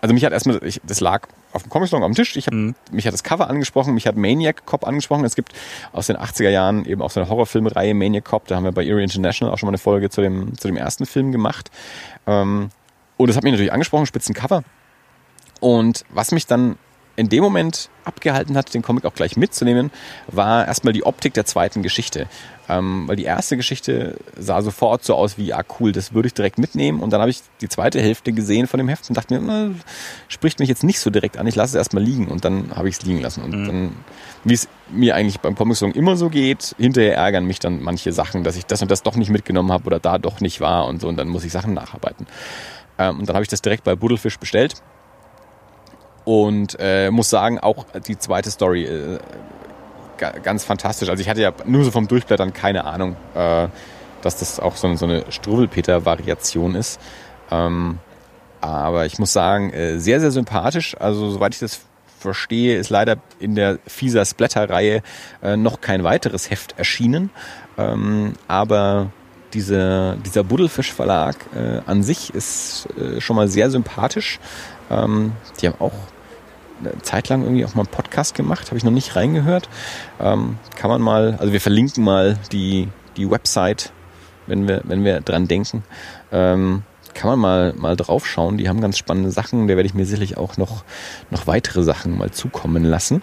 also 0.01 0.15
mich 0.15 0.25
hat 0.25 0.33
erstmal, 0.33 0.65
ich, 0.65 0.81
das 0.83 1.01
lag 1.01 1.29
auf 1.53 1.63
dem 1.63 1.71
Comic-Salon 1.71 2.05
am 2.05 2.15
Tisch. 2.15 2.37
Ich 2.37 2.47
hab, 2.47 2.55
mhm. 2.55 2.75
Mich 2.91 3.07
hat 3.07 3.13
das 3.13 3.23
Cover 3.23 3.51
angesprochen, 3.51 3.93
mich 3.95 4.07
hat 4.07 4.17
Maniac 4.17 4.65
Cop 4.65 4.87
angesprochen. 4.87 5.25
Es 5.25 5.35
gibt 5.35 5.53
aus 5.93 6.07
den 6.07 6.17
80er 6.17 6.49
Jahren 6.49 6.87
eben 6.87 7.03
auch 7.03 7.11
so 7.11 7.21
eine 7.21 7.29
Horrorfilmreihe 7.29 7.93
Maniac 7.95 8.25
Cop. 8.25 8.47
Da 8.47 8.57
haben 8.57 8.65
wir 8.65 8.73
bei 8.73 8.87
Erie 8.87 9.03
International 9.03 9.53
auch 9.53 9.59
schon 9.59 9.67
mal 9.67 9.73
eine 9.73 9.79
Folge 9.79 10.09
zu 10.09 10.23
dem, 10.23 10.57
zu 10.57 10.69
dem 10.69 10.77
ersten 10.77 11.05
Film 11.05 11.33
gemacht. 11.33 11.71
Ähm, 12.27 12.71
und 13.17 13.27
das 13.27 13.37
hat 13.37 13.45
mich 13.45 13.53
natürlich 13.53 13.73
angesprochen, 13.73 14.07
spitzen 14.07 14.35
Cover. 14.35 14.63
Und 15.61 16.05
was 16.09 16.33
mich 16.33 16.47
dann 16.47 16.79
in 17.21 17.29
dem 17.29 17.43
Moment 17.43 17.91
abgehalten 18.05 18.57
hat, 18.57 18.73
den 18.73 18.83
Comic 18.83 19.05
auch 19.05 19.15
gleich 19.15 19.37
mitzunehmen, 19.37 19.91
war 20.27 20.67
erstmal 20.67 20.93
die 20.93 21.05
Optik 21.05 21.35
der 21.35 21.45
zweiten 21.45 21.83
Geschichte. 21.83 22.27
Ähm, 22.69 23.07
weil 23.09 23.17
die 23.17 23.25
erste 23.25 23.57
Geschichte 23.57 24.17
sah 24.39 24.63
sofort 24.63 25.05
so 25.05 25.15
aus 25.15 25.37
wie, 25.37 25.53
ah 25.53 25.65
cool, 25.79 25.93
das 25.93 26.15
würde 26.15 26.29
ich 26.29 26.35
direkt 26.35 26.59
mitnehmen. 26.59 27.01
Und 27.01 27.13
dann 27.13 27.21
habe 27.21 27.31
ich 27.31 27.43
die 27.61 27.69
zweite 27.69 28.01
Hälfte 28.01 28.33
gesehen 28.33 28.67
von 28.67 28.79
dem 28.79 28.89
Heft 28.89 29.09
und 29.09 29.17
dachte 29.17 29.39
mir, 29.39 29.41
na, 29.45 29.75
spricht 30.29 30.61
mich 30.61 30.69
jetzt 30.69 30.83
nicht 30.83 31.01
so 31.01 31.11
direkt 31.11 31.37
an, 31.37 31.47
ich 31.47 31.57
lasse 31.57 31.77
es 31.77 31.79
erstmal 31.79 32.03
liegen. 32.03 32.29
Und 32.29 32.45
dann 32.45 32.71
habe 32.75 32.89
ich 32.89 32.97
es 32.97 33.03
liegen 33.03 33.21
lassen. 33.21 33.43
Und 33.43 33.51
mhm. 33.51 33.67
dann, 33.67 33.97
wie 34.45 34.55
es 34.55 34.69
mir 34.89 35.15
eigentlich 35.15 35.41
beim 35.41 35.57
Comic-Song 35.57 35.93
immer 35.93 36.17
so 36.17 36.31
geht, 36.31 36.75
hinterher 36.79 37.17
ärgern 37.17 37.45
mich 37.45 37.59
dann 37.59 37.83
manche 37.83 38.13
Sachen, 38.13 38.45
dass 38.45 38.57
ich 38.57 38.65
das 38.65 38.81
und 38.81 38.91
das 38.91 39.03
doch 39.03 39.17
nicht 39.17 39.31
mitgenommen 39.31 39.73
habe 39.73 39.85
oder 39.85 39.99
da 39.99 40.19
doch 40.19 40.41
nicht 40.41 40.61
war 40.61 40.87
und 40.87 41.03
so. 41.03 41.09
Und 41.09 41.17
dann 41.17 41.29
muss 41.29 41.45
ich 41.45 41.53
Sachen 41.53 41.75
nacharbeiten. 41.75 42.27
Ähm, 42.99 43.19
und 43.19 43.29
dann 43.29 43.35
habe 43.35 43.43
ich 43.43 43.51
das 43.51 43.63
direkt 43.63 43.85
bei 43.85 43.95
Buddelfisch 43.95 44.39
bestellt. 44.39 44.75
Und 46.31 46.77
äh, 46.79 47.11
muss 47.11 47.29
sagen, 47.29 47.59
auch 47.59 47.87
die 48.07 48.17
zweite 48.17 48.51
Story 48.51 48.85
äh, 48.85 49.19
ganz 50.45 50.65
fantastisch. 50.65 51.09
Also 51.09 51.21
ich 51.21 51.29
hatte 51.29 51.41
ja 51.41 51.53
nur 51.65 51.83
so 51.83 51.91
vom 51.91 52.07
Durchblättern 52.07 52.53
keine 52.53 52.85
Ahnung, 52.85 53.17
äh, 53.35 53.67
dass 54.23 54.37
das 54.37 54.61
auch 54.61 54.77
so, 54.77 54.95
so 54.95 55.07
eine 55.07 55.25
Struwwelpeter-Variation 55.29 56.77
ist. 56.77 57.01
Ähm, 57.51 57.99
aber 58.61 59.07
ich 59.07 59.19
muss 59.19 59.33
sagen, 59.33 59.73
äh, 59.73 59.99
sehr, 59.99 60.21
sehr 60.21 60.31
sympathisch. 60.31 60.97
Also 61.01 61.31
soweit 61.31 61.55
ich 61.55 61.61
das 61.61 61.81
verstehe, 62.21 62.77
ist 62.79 62.91
leider 62.91 63.17
in 63.41 63.57
der 63.57 63.79
Fieser 63.87 64.25
Splatter-Reihe 64.25 65.03
äh, 65.43 65.57
noch 65.57 65.81
kein 65.81 66.05
weiteres 66.05 66.49
Heft 66.51 66.79
erschienen. 66.79 67.31
Ähm, 67.77 68.35
aber 68.47 69.11
Diese, 69.53 70.17
dieser 70.25 70.45
Buddelfisch 70.45 70.93
Verlag 70.93 71.35
äh, 71.57 71.81
an 71.91 72.05
sich 72.05 72.33
ist 72.33 72.87
äh, 72.97 73.21
schon 73.21 73.35
mal 73.35 73.49
sehr 73.49 73.69
sympathisch. 73.69 74.39
Ähm, 74.91 75.33
die 75.59 75.67
haben 75.67 75.81
auch 75.81 75.99
eine 76.81 77.01
Zeit 77.03 77.29
lang 77.29 77.43
irgendwie 77.43 77.65
auch 77.65 77.75
mal 77.75 77.83
einen 77.83 77.91
Podcast 77.91 78.35
gemacht, 78.35 78.67
habe 78.69 78.79
ich 78.79 78.85
noch 78.85 78.91
nicht 78.91 79.17
reingehört. 79.17 79.69
Ähm, 80.19 80.59
kann 80.77 80.91
man 80.91 81.01
mal, 81.01 81.37
also 81.39 81.53
wir 81.53 81.61
verlinken 81.61 82.05
mal 82.05 82.39
die, 82.53 82.89
die 83.17 83.31
Website, 83.31 83.93
wenn 84.47 84.67
wir, 84.67 84.83
wenn 84.85 85.05
wir 85.05 85.21
dran 85.21 85.47
denken. 85.47 85.85
Ähm, 86.33 86.83
kann 87.15 87.31
man 87.31 87.39
mal, 87.39 87.73
mal 87.75 87.97
drauf 87.97 88.27
schauen. 88.27 88.57
Die 88.57 88.69
haben 88.69 88.81
ganz 88.81 88.97
spannende 88.97 89.31
Sachen. 89.31 89.69
Da 89.69 89.77
werde 89.77 89.87
ich 89.87 89.95
mir 89.95 90.07
sicherlich 90.07 90.37
auch 90.37 90.57
noch, 90.57 90.85
noch 91.31 91.47
weitere 91.47 91.83
Sachen 91.83 92.17
mal 92.17 92.31
zukommen 92.31 92.85
lassen. 92.85 93.23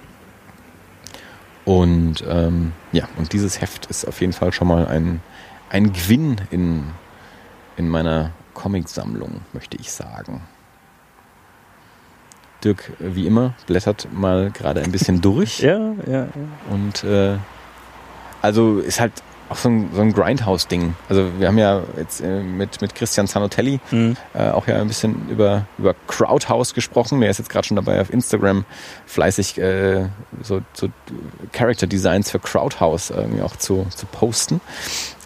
Und 1.65 2.24
ähm, 2.28 2.74
ja, 2.91 3.08
und 3.17 3.34
dieses 3.34 3.60
Heft 3.60 3.88
ist 3.88 4.08
auf 4.08 4.22
jeden 4.22 4.34
Fall 4.34 4.54
schon 4.54 4.67
mal 4.67 4.88
ein, 4.88 5.22
ein 5.70 5.91
Gewinn 5.91 6.38
in, 6.50 6.84
in 7.76 7.89
meiner 7.89 8.32
Comicsammlung, 8.54 9.41
möchte 9.54 9.78
ich 9.78 9.91
sagen. 9.91 10.41
Dirk, 12.63 12.91
wie 13.00 13.28
immer, 13.28 13.54
blättert 13.67 14.08
mal 14.12 14.52
gerade 14.52 14.82
ein 14.82 14.91
bisschen 14.91 15.22
durch. 15.22 15.60
ja, 15.62 15.78
ja, 16.08 16.24
ja. 16.24 16.28
Und 16.70 17.04
äh, 17.04 17.38
also 18.41 18.80
ist 18.80 19.00
halt 19.00 19.13
auch 19.50 19.56
so 19.56 19.70
ein, 19.70 19.89
so 19.93 20.02
ein 20.02 20.12
Grindhouse-Ding. 20.12 20.93
Also 21.08 21.26
wir 21.39 21.48
haben 21.48 21.58
ja 21.58 21.82
jetzt 21.98 22.20
äh, 22.20 22.41
mit, 22.43 22.82
mit 22.82 22.96
Christian 22.96 23.28
Zanotelli 23.28 23.80
Mhm. 23.91 24.17
äh, 24.34 24.50
auch 24.50 24.67
ja 24.67 24.76
ein 24.82 24.88
bisschen 24.89 25.30
über, 25.30 25.65
über 25.78 25.96
Crowdhouse 26.08 26.74
gesprochen. 26.74 27.22
Der 27.22 27.30
ist 27.30 27.38
jetzt 27.38 27.50
gerade 27.50 27.65
schon 27.65 27.76
dabei 27.76 28.02
auf 28.02 28.12
Instagram 28.12 28.65
fleißig 29.06 29.58
äh, 29.58 30.08
so, 30.43 30.62
so 30.74 30.89
Character 31.54 31.88
Designs 31.88 32.30
für 32.30 32.39
Crowdhouse 32.39 33.10
irgendwie 33.12 33.41
auch 33.41 33.56
zu, 33.56 33.88
zu 33.96 34.06
posten. 34.08 34.60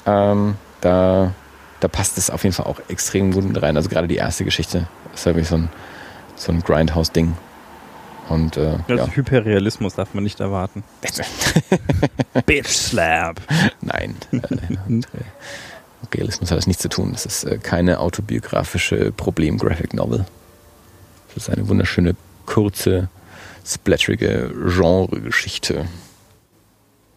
Ähm, 0.05 0.55
da, 0.81 1.31
da 1.79 1.87
passt 1.87 2.19
es 2.19 2.29
auf 2.29 2.43
jeden 2.43 2.53
Fall 2.53 2.67
auch 2.67 2.79
extrem 2.89 3.31
gut 3.31 3.43
mit 3.43 3.59
rein. 3.61 3.75
Also 3.75 3.89
gerade 3.89 4.07
die 4.07 4.17
erste 4.17 4.45
Geschichte 4.45 4.87
ist 5.15 5.25
wirklich 5.25 5.47
so 5.47 5.55
ein, 5.55 5.69
so 6.41 6.51
ein 6.51 6.61
Grindhouse-Ding. 6.61 7.35
Und 8.29 8.57
äh, 8.57 8.77
Also 8.87 8.95
ja. 8.95 9.07
Hyperrealismus 9.07 9.95
darf 9.95 10.13
man 10.13 10.23
nicht 10.23 10.39
erwarten. 10.39 10.83
Bitch 12.45 12.67
Slap. 12.67 13.41
Nein. 13.81 14.15
Äh, 14.31 14.37
äh, 14.37 15.01
Realismus 16.13 16.51
hat 16.51 16.57
das 16.57 16.67
nichts 16.67 16.81
zu 16.81 16.89
tun. 16.89 17.11
Das 17.11 17.25
ist 17.25 17.43
äh, 17.43 17.57
keine 17.57 17.99
autobiografische 17.99 19.11
Problem-Graphic-Novel. 19.11 20.25
Das 21.35 21.47
ist 21.47 21.49
eine 21.49 21.67
wunderschöne, 21.67 22.15
kurze, 22.45 23.09
splatterige 23.65 24.51
Genre-Geschichte. 24.67 25.85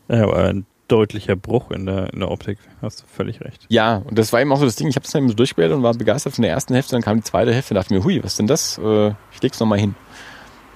Ja, 0.09 0.25
aber 0.25 0.45
ein 0.45 0.67
deutlicher 0.89 1.37
Bruch 1.37 1.71
in 1.71 1.87
der, 1.87 2.13
in 2.13 2.21
der 2.21 2.31
Optik. 2.31 2.59
Hast 2.83 3.03
du 3.03 3.07
völlig 3.07 3.41
recht. 3.41 3.67
Ja, 3.69 3.99
und 4.05 4.19
das 4.19 4.33
war 4.33 4.41
eben 4.41 4.53
auch 4.53 4.59
so 4.59 4.65
das 4.65 4.77
Ding. 4.77 4.89
Ich 4.89 4.97
habe 4.97 5.05
es 5.05 5.11
dann 5.13 5.23
eben 5.23 5.29
so 5.31 5.35
durchgeblättert 5.35 5.77
und 5.77 5.83
war 5.83 5.95
begeistert 5.95 6.35
von 6.35 6.43
der 6.43 6.51
ersten 6.53 6.75
Hälfte. 6.75 6.93
Dann 6.93 7.03
kam 7.03 7.17
die 7.19 7.23
zweite 7.25 7.53
Hälfte 7.55 7.75
und 7.75 7.77
dachte 7.77 7.95
mir, 7.95 8.05
hui, 8.05 8.23
was 8.23 8.33
ist 8.33 8.39
denn 8.39 8.47
das? 8.47 8.79
Äh, 8.79 9.13
ich 9.33 9.43
leg's 9.43 9.59
nochmal 9.61 9.79
hin. 9.79 9.95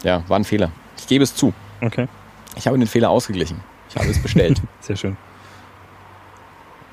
Ja, 0.03 0.23
war 0.29 0.39
ein 0.39 0.45
Fehler. 0.45 0.71
Ich 0.99 1.07
gebe 1.07 1.25
es 1.25 1.35
zu. 1.35 1.53
Okay, 1.81 2.09
Ich 2.57 2.67
habe 2.67 2.79
den 2.79 2.87
Fehler 2.89 3.11
ausgeglichen. 3.11 3.61
Ich 3.91 3.97
habe 3.97 4.09
es 4.09 4.21
bestellt. 4.23 4.61
sehr 4.81 4.97
schön. 4.97 5.17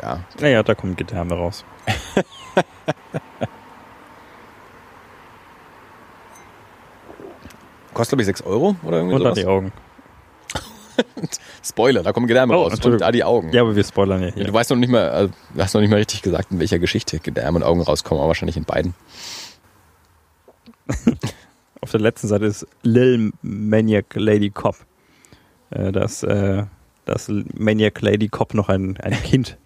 ja, 0.01 0.19
Naja, 0.39 0.61
da 0.63 0.75
kommt 0.75 0.97
Gedärme 0.97 1.33
raus. 1.35 1.63
kostet 7.93 8.11
glaube 8.11 8.21
ich 8.23 8.25
6 8.27 8.41
Euro 8.43 8.75
oder 8.83 8.97
irgendwie 8.97 9.15
Und 9.15 9.21
da 9.23 9.29
sowas. 9.29 9.39
die 9.39 9.45
Augen. 9.45 9.71
Spoiler, 11.63 12.03
da 12.03 12.13
kommen 12.13 12.27
Gedärme 12.27 12.55
Oh, 12.55 12.63
raus. 12.63 12.79
Und 12.83 13.01
da 13.01 13.11
die 13.11 13.23
Augen. 13.23 13.51
Ja, 13.51 13.61
aber 13.61 13.75
wir 13.75 13.83
spoilern 13.83 14.21
ja 14.21 14.29
hier. 14.29 14.43
du 14.45 14.53
weißt 14.53 14.69
noch 14.69 14.77
nicht 14.77 14.89
mal, 14.89 15.09
also, 15.09 15.33
du 15.53 15.61
hast 15.61 15.73
noch 15.73 15.81
nicht 15.81 15.89
mal 15.89 15.97
richtig 15.97 16.21
gesagt, 16.21 16.51
in 16.51 16.59
welcher 16.59 16.79
Geschichte 16.79 17.19
Gedärme 17.19 17.57
und 17.57 17.63
Augen 17.63 17.81
rauskommen, 17.81 18.19
aber 18.21 18.29
wahrscheinlich 18.29 18.57
in 18.57 18.65
beiden. 18.65 18.93
Auf 21.81 21.91
der 21.91 21.99
letzten 21.99 22.27
Seite 22.27 22.45
ist 22.45 22.67
Lil 22.83 23.31
Maniac 23.41 24.15
Lady 24.15 24.49
Cop. 24.49 24.75
Äh, 25.71 25.91
das, 25.91 26.23
äh, 26.23 26.63
das 27.05 27.29
Maniac 27.53 28.01
Lady 28.01 28.27
Cop 28.27 28.53
noch 28.53 28.69
ein, 28.69 28.97
ein 28.97 29.13
Kind 29.13 29.57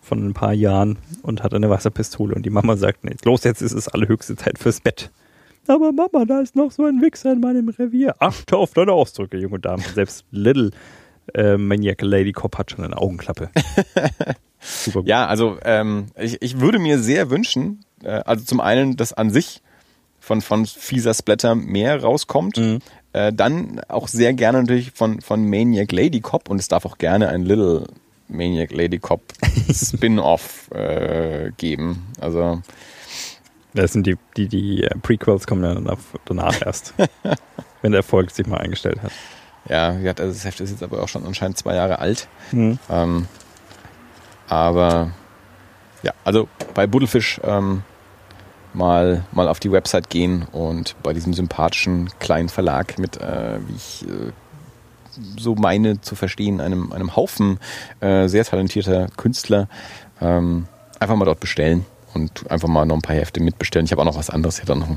von 0.00 0.26
ein 0.26 0.34
paar 0.34 0.54
Jahren 0.54 0.98
und 1.22 1.42
hat 1.42 1.54
eine 1.54 1.70
Wasserpistole 1.70 2.34
und 2.34 2.44
die 2.44 2.50
Mama 2.50 2.76
sagt, 2.76 3.04
nee, 3.04 3.14
los, 3.24 3.44
jetzt 3.44 3.60
ist 3.60 3.72
es 3.74 3.88
allerhöchste 3.88 4.36
Zeit 4.36 4.58
fürs 4.58 4.80
Bett. 4.80 5.10
Aber 5.68 5.92
Mama, 5.92 6.24
da 6.24 6.40
ist 6.40 6.56
noch 6.56 6.70
so 6.70 6.84
ein 6.84 7.00
Wichser 7.02 7.32
in 7.32 7.40
meinem 7.40 7.68
Revier. 7.68 8.14
Achte 8.18 8.56
auf 8.56 8.72
deine 8.72 8.92
Ausdrücke, 8.92 9.36
junge 9.36 9.58
Damen. 9.58 9.82
Selbst 9.94 10.24
Little 10.30 10.70
äh, 11.34 11.56
Maniac 11.56 12.00
Lady 12.02 12.32
Cop 12.32 12.56
hat 12.56 12.70
schon 12.70 12.84
eine 12.84 12.96
Augenklappe. 12.96 13.50
Super 14.60 15.00
gut. 15.00 15.08
Ja, 15.08 15.26
also 15.26 15.58
ähm, 15.62 16.06
ich, 16.16 16.40
ich 16.40 16.60
würde 16.60 16.78
mir 16.78 16.98
sehr 16.98 17.30
wünschen, 17.30 17.84
äh, 18.02 18.08
also 18.08 18.44
zum 18.44 18.60
einen, 18.60 18.96
dass 18.96 19.12
an 19.12 19.30
sich 19.30 19.62
von, 20.20 20.40
von 20.40 20.66
fieser 20.66 21.14
Splatter 21.14 21.54
mehr 21.54 22.02
rauskommt. 22.02 22.56
Mhm. 22.56 22.78
Äh, 23.12 23.32
dann 23.32 23.80
auch 23.88 24.08
sehr 24.08 24.32
gerne 24.34 24.60
natürlich 24.60 24.92
von, 24.92 25.20
von 25.20 25.48
Maniac 25.48 25.92
Lady 25.92 26.20
Cop 26.20 26.48
und 26.48 26.58
es 26.58 26.68
darf 26.68 26.84
auch 26.84 26.98
gerne 26.98 27.28
ein 27.28 27.44
Little 27.44 27.84
Maniac 28.28 28.72
Lady 28.72 28.98
Cop 28.98 29.22
Spin-off 29.72 30.70
äh, 30.72 31.50
geben. 31.56 32.06
Also 32.20 32.62
Das 33.78 33.92
sind 33.92 34.08
die, 34.08 34.16
die, 34.36 34.48
die 34.48 34.82
äh, 34.82 34.90
Prequels 35.00 35.46
kommen 35.46 35.62
dann 35.62 35.96
danach 36.24 36.60
erst. 36.66 36.94
wenn 37.80 37.92
der 37.92 38.00
Erfolg 38.00 38.32
sich 38.32 38.46
mal 38.48 38.58
eingestellt 38.58 39.00
hat. 39.00 39.12
ja, 39.68 39.96
wie 39.96 40.02
gesagt, 40.02 40.20
also 40.20 40.32
das 40.32 40.44
Heft 40.44 40.60
ist 40.60 40.70
jetzt 40.70 40.82
aber 40.82 41.00
auch 41.00 41.08
schon 41.08 41.24
anscheinend 41.24 41.58
zwei 41.58 41.76
Jahre 41.76 42.00
alt. 42.00 42.26
Mhm. 42.50 42.80
Ähm, 42.90 43.28
aber 44.48 45.12
ja, 46.02 46.12
also 46.24 46.48
bei 46.74 46.88
Buddelfisch 46.88 47.40
ähm, 47.44 47.84
mal, 48.74 49.24
mal 49.30 49.46
auf 49.46 49.60
die 49.60 49.70
Website 49.70 50.10
gehen 50.10 50.48
und 50.50 50.96
bei 51.04 51.12
diesem 51.12 51.32
sympathischen 51.32 52.10
kleinen 52.18 52.48
Verlag 52.48 52.98
mit, 52.98 53.18
äh, 53.18 53.60
wie 53.68 53.76
ich 53.76 54.04
äh, 54.08 54.32
so 55.38 55.54
meine 55.54 56.00
zu 56.00 56.16
verstehen, 56.16 56.60
einem, 56.60 56.92
einem 56.92 57.14
Haufen 57.14 57.60
äh, 58.00 58.26
sehr 58.26 58.44
talentierter 58.44 59.06
Künstler, 59.16 59.68
ähm, 60.20 60.66
einfach 60.98 61.14
mal 61.14 61.26
dort 61.26 61.38
bestellen 61.38 61.86
und 62.14 62.50
einfach 62.50 62.68
mal 62.68 62.86
noch 62.86 62.96
ein 62.96 63.02
paar 63.02 63.16
Hefte 63.16 63.40
mitbestellen. 63.40 63.86
Ich 63.86 63.92
habe 63.92 64.02
auch 64.02 64.06
noch 64.06 64.16
was 64.16 64.30
anderes. 64.30 64.58
Ich 64.58 64.68
habe 64.68 64.78
noch 64.80 64.88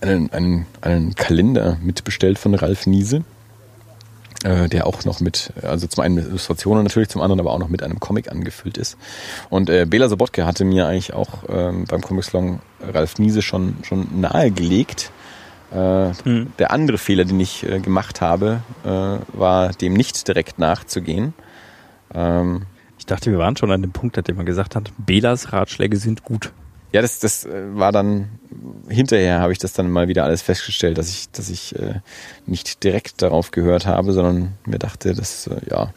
einen, 0.00 0.32
einen, 0.32 0.66
einen 0.80 1.14
Kalender 1.14 1.78
mitbestellt 1.82 2.38
von 2.38 2.54
Ralf 2.54 2.86
Niese 2.86 3.24
äh, 4.44 4.68
der 4.68 4.86
auch 4.86 5.04
noch 5.04 5.20
mit, 5.20 5.52
also 5.62 5.86
zum 5.86 6.04
einen 6.04 6.14
mit 6.14 6.26
Illustrationen 6.26 6.84
natürlich, 6.84 7.08
zum 7.08 7.22
anderen 7.22 7.40
aber 7.40 7.52
auch 7.52 7.58
noch 7.58 7.68
mit 7.68 7.82
einem 7.82 8.00
Comic 8.00 8.30
angefüllt 8.30 8.78
ist. 8.78 8.96
Und 9.50 9.68
äh, 9.70 9.86
Bela 9.86 10.08
Sobotke 10.08 10.46
hatte 10.46 10.64
mir 10.64 10.86
eigentlich 10.86 11.12
auch 11.12 11.44
ähm, 11.48 11.84
beim 11.88 12.00
Comic 12.02 12.24
Salon 12.24 12.60
Ralf 12.80 13.18
Niese 13.18 13.42
schon, 13.42 13.78
schon 13.82 14.20
nahegelegt. 14.20 15.10
Äh, 15.72 16.08
Mhm. 16.24 16.52
Der 16.58 16.70
andere 16.70 16.96
Fehler, 16.96 17.24
den 17.26 17.38
ich 17.40 17.68
äh, 17.68 17.80
gemacht 17.80 18.22
habe, 18.22 18.62
äh, 18.84 18.88
war 19.38 19.72
dem 19.72 19.92
nicht 19.92 20.26
direkt 20.26 20.58
nachzugehen. 20.58 21.34
Ähm, 22.14 22.62
dachte, 23.10 23.30
wir 23.30 23.38
waren 23.38 23.56
schon 23.56 23.70
an 23.70 23.82
dem 23.82 23.92
Punkt, 23.92 24.16
an 24.18 24.24
dem 24.24 24.36
man 24.36 24.46
gesagt 24.46 24.76
hat, 24.76 24.92
Belas 24.98 25.52
Ratschläge 25.52 25.96
sind 25.96 26.24
gut. 26.24 26.52
ja, 26.92 27.02
das, 27.02 27.18
das 27.18 27.44
äh, 27.44 27.74
war 27.74 27.92
dann 27.92 28.28
hinterher 28.88 29.40
habe 29.40 29.52
ich 29.52 29.58
das 29.58 29.72
dann 29.72 29.90
mal 29.90 30.08
wieder 30.08 30.24
alles 30.24 30.42
festgestellt, 30.42 30.98
dass 30.98 31.08
ich, 31.10 31.30
dass 31.30 31.50
ich 31.50 31.78
äh, 31.78 32.00
nicht 32.46 32.82
direkt 32.84 33.20
darauf 33.22 33.50
gehört 33.50 33.86
habe, 33.86 34.12
sondern 34.12 34.54
mir 34.64 34.78
dachte, 34.78 35.14
das 35.14 35.46
äh, 35.46 35.60
ja 35.70 35.92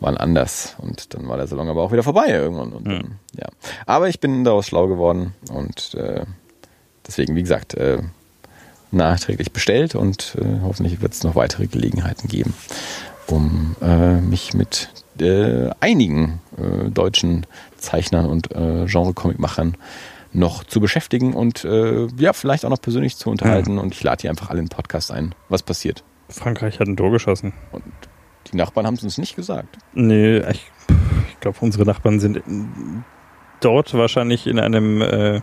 waren 0.00 0.16
anders 0.16 0.74
und 0.78 1.14
dann 1.14 1.28
war 1.28 1.36
der 1.36 1.46
Salon 1.46 1.68
aber 1.68 1.82
auch 1.82 1.92
wieder 1.92 2.02
vorbei 2.02 2.26
irgendwann 2.28 2.72
und 2.72 2.86
dann, 2.86 3.18
ja. 3.38 3.46
Aber 3.86 4.08
ich 4.08 4.20
bin 4.20 4.44
daraus 4.44 4.66
schlau 4.66 4.88
geworden 4.88 5.34
und 5.50 5.94
äh, 5.94 6.26
deswegen 7.06 7.36
wie 7.36 7.42
gesagt 7.42 7.74
äh, 7.74 8.02
nachträglich 8.90 9.52
bestellt 9.52 9.94
und 9.94 10.36
äh, 10.40 10.60
hoffentlich 10.62 11.00
wird 11.00 11.12
es 11.12 11.22
noch 11.22 11.36
weitere 11.36 11.66
Gelegenheiten 11.68 12.28
geben, 12.28 12.54
um 13.28 13.76
äh, 13.80 14.20
mich 14.20 14.52
mit 14.52 14.90
äh, 15.20 15.70
einigen 15.80 16.40
äh, 16.56 16.90
deutschen 16.90 17.46
Zeichnern 17.76 18.26
und 18.26 18.50
äh, 18.52 18.86
Genre-Comic-Machern 18.86 19.76
noch 20.32 20.64
zu 20.64 20.80
beschäftigen 20.80 21.32
und 21.34 21.64
äh, 21.64 22.06
ja, 22.18 22.32
vielleicht 22.32 22.64
auch 22.64 22.70
noch 22.70 22.80
persönlich 22.82 23.16
zu 23.16 23.30
unterhalten. 23.30 23.78
Und 23.78 23.94
ich 23.94 24.02
lade 24.02 24.22
die 24.22 24.28
einfach 24.28 24.50
alle 24.50 24.58
in 24.58 24.66
den 24.66 24.70
Podcast 24.76 25.12
ein. 25.12 25.34
Was 25.48 25.62
passiert? 25.62 26.02
Frankreich 26.28 26.80
hat 26.80 26.88
ein 26.88 26.96
Tor 26.96 27.12
geschossen. 27.12 27.52
Und 27.70 27.84
die 28.52 28.56
Nachbarn 28.56 28.86
haben 28.86 28.94
es 28.94 29.04
uns 29.04 29.16
nicht 29.18 29.36
gesagt. 29.36 29.78
Nee, 29.92 30.38
ich, 30.38 30.70
ich 31.28 31.40
glaube, 31.40 31.58
unsere 31.60 31.84
Nachbarn 31.84 32.18
sind 32.18 32.38
in, 32.38 33.04
dort 33.60 33.94
wahrscheinlich 33.94 34.46
in 34.48 34.58
einem 34.58 35.00
äh, 35.02 35.40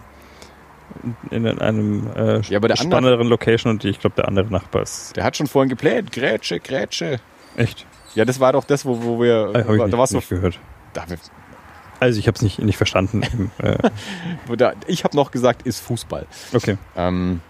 in 1.29 1.47
einem 1.47 2.07
äh, 2.15 2.41
Ja, 2.41 2.57
aber 2.57 2.67
der 2.67 2.77
andere- 2.77 2.97
spannenderen 2.97 3.27
Location 3.27 3.71
und 3.71 3.85
ich 3.85 3.99
glaube, 3.99 4.17
der 4.17 4.27
andere 4.27 4.47
Nachbar 4.51 4.81
ist 4.81 5.15
Der 5.15 5.23
hat 5.23 5.37
schon 5.37 5.47
vorhin 5.47 5.69
gepläht. 5.69 6.11
Grätsche, 6.11 6.59
Grätsche. 6.59 7.19
echt. 7.55 7.85
Ja, 8.15 8.25
das 8.25 8.39
war 8.39 8.53
doch 8.53 8.63
das, 8.63 8.85
wo, 8.85 9.03
wo 9.03 9.21
wir. 9.21 9.51
Äh, 9.53 9.63
da 9.63 9.85
nicht, 9.85 9.97
warst 9.97 10.13
du. 10.13 10.17
nicht 10.17 10.29
gehört. 10.29 10.59
Da, 10.93 11.05
Also 11.99 12.19
ich 12.19 12.27
habe 12.27 12.35
es 12.35 12.41
nicht, 12.41 12.59
nicht 12.59 12.77
verstanden. 12.77 13.51
Äh, 13.59 13.77
ich 14.87 15.03
habe 15.03 15.15
noch 15.15 15.31
gesagt, 15.31 15.63
ist 15.63 15.79
Fußball. 15.79 16.25
okay. 16.53 16.77
Ähm, 16.95 17.41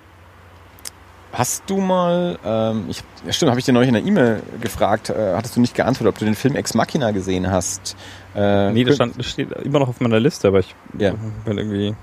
Hast 1.33 1.63
du 1.69 1.77
mal, 1.77 2.37
ähm, 2.43 2.85
ich, 2.89 3.03
ja 3.25 3.31
stimmt, 3.31 3.51
habe 3.51 3.59
ich 3.59 3.65
dir 3.65 3.71
neulich 3.71 3.87
in 3.87 3.93
der 3.93 4.03
E-Mail 4.03 4.43
gefragt, 4.59 5.09
äh, 5.09 5.33
hattest 5.33 5.55
du 5.55 5.61
nicht 5.61 5.73
geantwortet, 5.75 6.13
ob 6.13 6.19
du 6.19 6.25
den 6.25 6.35
Film 6.35 6.57
Ex 6.57 6.73
Machina 6.73 7.11
gesehen 7.11 7.49
hast? 7.49 7.95
Äh, 8.35 8.71
nee, 8.73 8.83
das 8.83 8.95
stand, 8.95 9.23
steht 9.23 9.51
immer 9.51 9.79
noch 9.79 9.87
auf 9.87 10.01
meiner 10.01 10.19
Liste, 10.19 10.49
aber 10.49 10.59
ich 10.59 10.75
ja. 10.97 11.13
bin 11.45 11.57
irgendwie, 11.57 11.95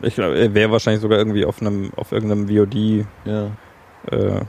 ich 0.00 0.14
glaube, 0.14 0.38
er 0.38 0.54
wäre 0.54 0.70
wahrscheinlich 0.70 1.02
sogar 1.02 1.18
irgendwie 1.18 1.44
auf 1.44 1.60
einem, 1.60 1.90
auf 1.96 2.12
irgendeinem 2.12 2.48
VOD 2.48 3.06
ja. 3.24 3.50
äh, 4.12 4.42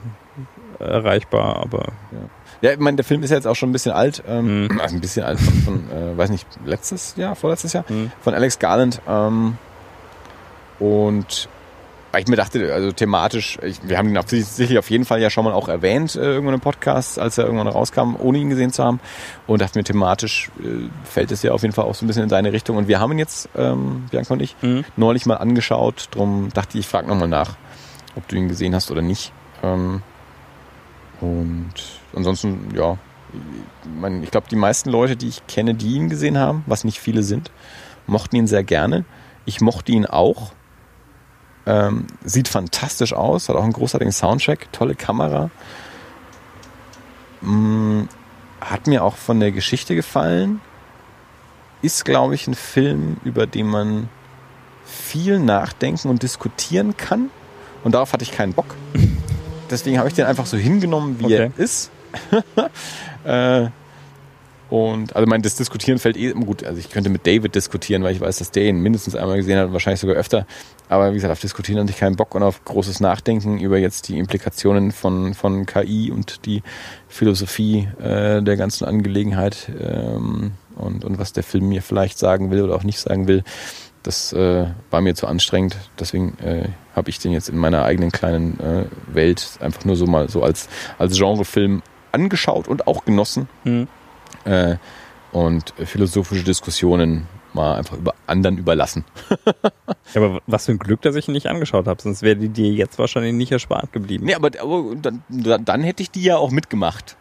erreichbar, 0.77 1.57
aber. 1.63 1.85
Ja. 2.11 2.19
Ja, 2.61 2.71
ich 2.71 2.79
meine, 2.79 2.97
der 2.97 3.05
Film 3.05 3.23
ist 3.23 3.29
ja 3.29 3.35
jetzt 3.35 3.47
auch 3.47 3.55
schon 3.55 3.69
ein 3.69 3.73
bisschen 3.73 3.91
alt, 3.91 4.23
ähm, 4.27 4.65
mhm. 4.65 4.79
also 4.81 4.95
ein 4.95 5.01
bisschen 5.01 5.23
alt 5.23 5.39
von, 5.39 5.53
von 5.61 5.91
äh, 5.91 6.17
weiß 6.17 6.29
nicht, 6.29 6.47
letztes 6.65 7.15
Jahr, 7.15 7.35
vorletztes 7.35 7.73
Jahr, 7.73 7.85
mhm. 7.87 8.11
von 8.21 8.33
Alex 8.33 8.59
Garland. 8.59 9.01
Ähm, 9.07 9.57
und 10.79 11.49
ich 12.17 12.27
mir 12.27 12.35
dachte, 12.35 12.73
also 12.73 12.91
thematisch, 12.91 13.59
ich, 13.61 13.79
wir 13.87 13.97
haben 13.97 14.09
ihn 14.09 14.17
auf, 14.17 14.29
sicherlich 14.29 14.79
auf 14.79 14.89
jeden 14.89 15.05
Fall 15.05 15.21
ja 15.21 15.29
schon 15.29 15.45
mal 15.45 15.53
auch 15.53 15.67
erwähnt, 15.67 16.15
äh, 16.15 16.21
irgendwann 16.21 16.55
im 16.55 16.59
Podcast, 16.59 17.19
als 17.19 17.37
er 17.37 17.45
irgendwann 17.45 17.67
rauskam, 17.67 18.15
ohne 18.17 18.39
ihn 18.39 18.49
gesehen 18.49 18.71
zu 18.71 18.83
haben. 18.83 18.99
Und 19.45 19.61
dachte 19.61 19.77
mir, 19.77 19.83
thematisch 19.83 20.49
äh, 20.59 20.89
fällt 21.03 21.31
es 21.31 21.43
ja 21.43 21.51
auf 21.51 21.61
jeden 21.61 21.73
Fall 21.73 21.85
auch 21.85 21.93
so 21.93 22.05
ein 22.05 22.07
bisschen 22.07 22.23
in 22.23 22.29
seine 22.29 22.51
Richtung. 22.51 22.77
Und 22.77 22.87
wir 22.87 22.99
haben 22.99 23.11
ihn 23.11 23.19
jetzt, 23.19 23.49
ähm, 23.55 24.05
Bianca 24.09 24.33
und 24.33 24.41
ich, 24.41 24.55
mhm. 24.61 24.85
neulich 24.95 25.25
mal 25.27 25.35
angeschaut. 25.35 26.07
Drum 26.11 26.49
dachte 26.53 26.77
ich, 26.77 26.85
ich 26.85 26.87
frage 26.87 27.07
nochmal 27.07 27.27
nach, 27.27 27.57
ob 28.15 28.27
du 28.27 28.35
ihn 28.35 28.47
gesehen 28.47 28.73
hast 28.73 28.89
oder 28.89 29.01
nicht. 29.01 29.31
Ähm, 29.61 30.01
und 31.21 31.73
ansonsten, 32.15 32.73
ja, 32.75 32.97
ich, 33.33 33.89
mein, 33.99 34.23
ich 34.23 34.31
glaube, 34.31 34.47
die 34.49 34.55
meisten 34.55 34.89
Leute, 34.89 35.15
die 35.15 35.27
ich 35.27 35.45
kenne, 35.47 35.75
die 35.75 35.95
ihn 35.95 36.09
gesehen 36.09 36.37
haben, 36.37 36.63
was 36.65 36.83
nicht 36.83 36.99
viele 36.99 37.23
sind, 37.23 37.51
mochten 38.07 38.35
ihn 38.35 38.47
sehr 38.47 38.63
gerne. 38.63 39.05
Ich 39.45 39.61
mochte 39.61 39.91
ihn 39.91 40.05
auch 40.05 40.51
ähm, 41.69 42.07
sieht 42.23 42.47
fantastisch 42.47 43.13
aus, 43.13 43.47
hat 43.47 43.55
auch 43.55 43.63
einen 43.63 43.73
großartigen 43.73 44.11
Soundtrack, 44.11 44.71
tolle 44.71 44.95
Kamera. 44.95 45.51
Mm, 47.41 48.03
hat 48.59 48.87
mir 48.87 49.03
auch 49.03 49.15
von 49.15 49.39
der 49.39 49.51
Geschichte 49.51 49.93
gefallen. 49.93 50.61
Ist, 51.83 52.05
glaube 52.05 52.33
ich, 52.33 52.47
ein 52.47 52.55
Film, 52.55 53.17
über 53.23 53.45
den 53.45 53.67
man 53.67 54.09
viel 54.83 55.37
nachdenken 55.39 56.09
und 56.09 56.23
diskutieren 56.23 56.97
kann. 56.97 57.29
Und 57.83 57.93
darauf 57.93 58.13
hatte 58.13 58.23
ich 58.23 58.31
keinen 58.31 58.53
Bock. 58.53 58.75
Deswegen 59.69 59.97
habe 59.97 60.07
ich 60.07 60.13
den 60.13 60.25
einfach 60.25 60.45
so 60.45 60.57
hingenommen, 60.57 61.19
wie 61.19 61.25
okay. 61.25 61.51
er 61.55 61.63
ist. 61.63 61.91
äh, 63.23 63.69
und 64.69 65.15
also 65.15 65.27
mein, 65.27 65.41
das 65.41 65.55
Diskutieren 65.55 65.97
fällt 65.97 66.15
eh 66.15 66.31
gut. 66.33 66.63
Also 66.63 66.79
ich 66.79 66.89
könnte 66.89 67.09
mit 67.09 67.25
David 67.25 67.55
diskutieren, 67.55 68.03
weil 68.03 68.13
ich 68.13 68.21
weiß, 68.21 68.37
dass 68.37 68.51
der 68.51 68.65
ihn 68.65 68.81
mindestens 68.81 69.15
einmal 69.15 69.37
gesehen 69.37 69.57
hat, 69.57 69.73
wahrscheinlich 69.73 69.99
sogar 69.99 70.15
öfter. 70.15 70.45
Aber 70.89 71.11
wie 71.11 71.15
gesagt, 71.15 71.31
auf 71.31 71.39
Diskutieren 71.39 71.81
hatte 71.81 71.91
ich 71.91 71.97
keinen 71.97 72.15
Bock 72.15 72.35
und 72.35 72.43
auf 72.43 72.63
großes 72.65 72.99
Nachdenken 72.99 73.59
über 73.59 73.79
jetzt 73.79 74.09
die 74.09 74.19
Implikationen 74.19 74.91
von, 74.91 75.33
von 75.33 75.65
KI 75.65 76.11
und 76.11 76.45
die 76.45 76.61
Philosophie 77.07 77.87
äh, 77.99 78.43
der 78.43 78.57
ganzen 78.57 78.85
Angelegenheit 78.85 79.71
ähm, 79.79 80.51
und, 80.75 81.03
und 81.03 81.17
was 81.17 81.33
der 81.33 81.43
Film 81.43 81.69
mir 81.69 81.81
vielleicht 81.81 82.19
sagen 82.19 82.51
will 82.51 82.61
oder 82.61 82.75
auch 82.75 82.83
nicht 82.83 82.99
sagen 82.99 83.27
will. 83.27 83.43
Das 84.03 84.33
äh, 84.33 84.67
war 84.91 85.01
mir 85.01 85.15
zu 85.15 85.27
anstrengend. 85.27 85.75
Deswegen 85.99 86.37
äh, 86.39 86.69
habe 86.95 87.09
ich 87.09 87.19
den 87.19 87.31
jetzt 87.31 87.49
in 87.49 87.57
meiner 87.57 87.83
eigenen 87.83 88.11
kleinen 88.11 88.59
äh, 88.59 88.85
Welt 89.13 89.57
einfach 89.59 89.85
nur 89.85 89.95
so 89.95 90.05
mal 90.05 90.29
so 90.29 90.41
als, 90.41 90.69
als 90.97 91.17
Genrefilm 91.17 91.81
angeschaut 92.11 92.67
und 92.67 92.87
auch 92.87 93.05
genossen. 93.05 93.49
Mhm 93.63 93.87
äh, 94.45 94.77
und 95.31 95.73
philosophische 95.77 96.43
Diskussionen 96.43 97.27
mal 97.53 97.75
einfach 97.75 97.97
über 97.97 98.13
anderen 98.27 98.57
überlassen. 98.57 99.05
ja, 100.13 100.21
aber 100.21 100.41
was 100.47 100.65
für 100.65 100.71
ein 100.71 100.79
Glück, 100.79 101.01
dass 101.01 101.15
ich 101.15 101.27
ihn 101.27 101.33
nicht 101.33 101.47
angeschaut 101.47 101.87
habe, 101.87 102.01
sonst 102.01 102.21
wäre 102.21 102.35
die 102.35 102.49
dir 102.49 102.71
jetzt 102.71 102.99
wahrscheinlich 102.99 103.33
nicht 103.33 103.51
erspart 103.51 103.91
geblieben. 103.91 104.25
Nee, 104.25 104.35
aber, 104.35 104.49
aber 104.59 104.95
dann, 104.95 105.23
dann 105.29 105.83
hätte 105.83 106.03
ich 106.03 106.11
die 106.11 106.23
ja 106.23 106.37
auch 106.37 106.51
mitgemacht. 106.51 107.15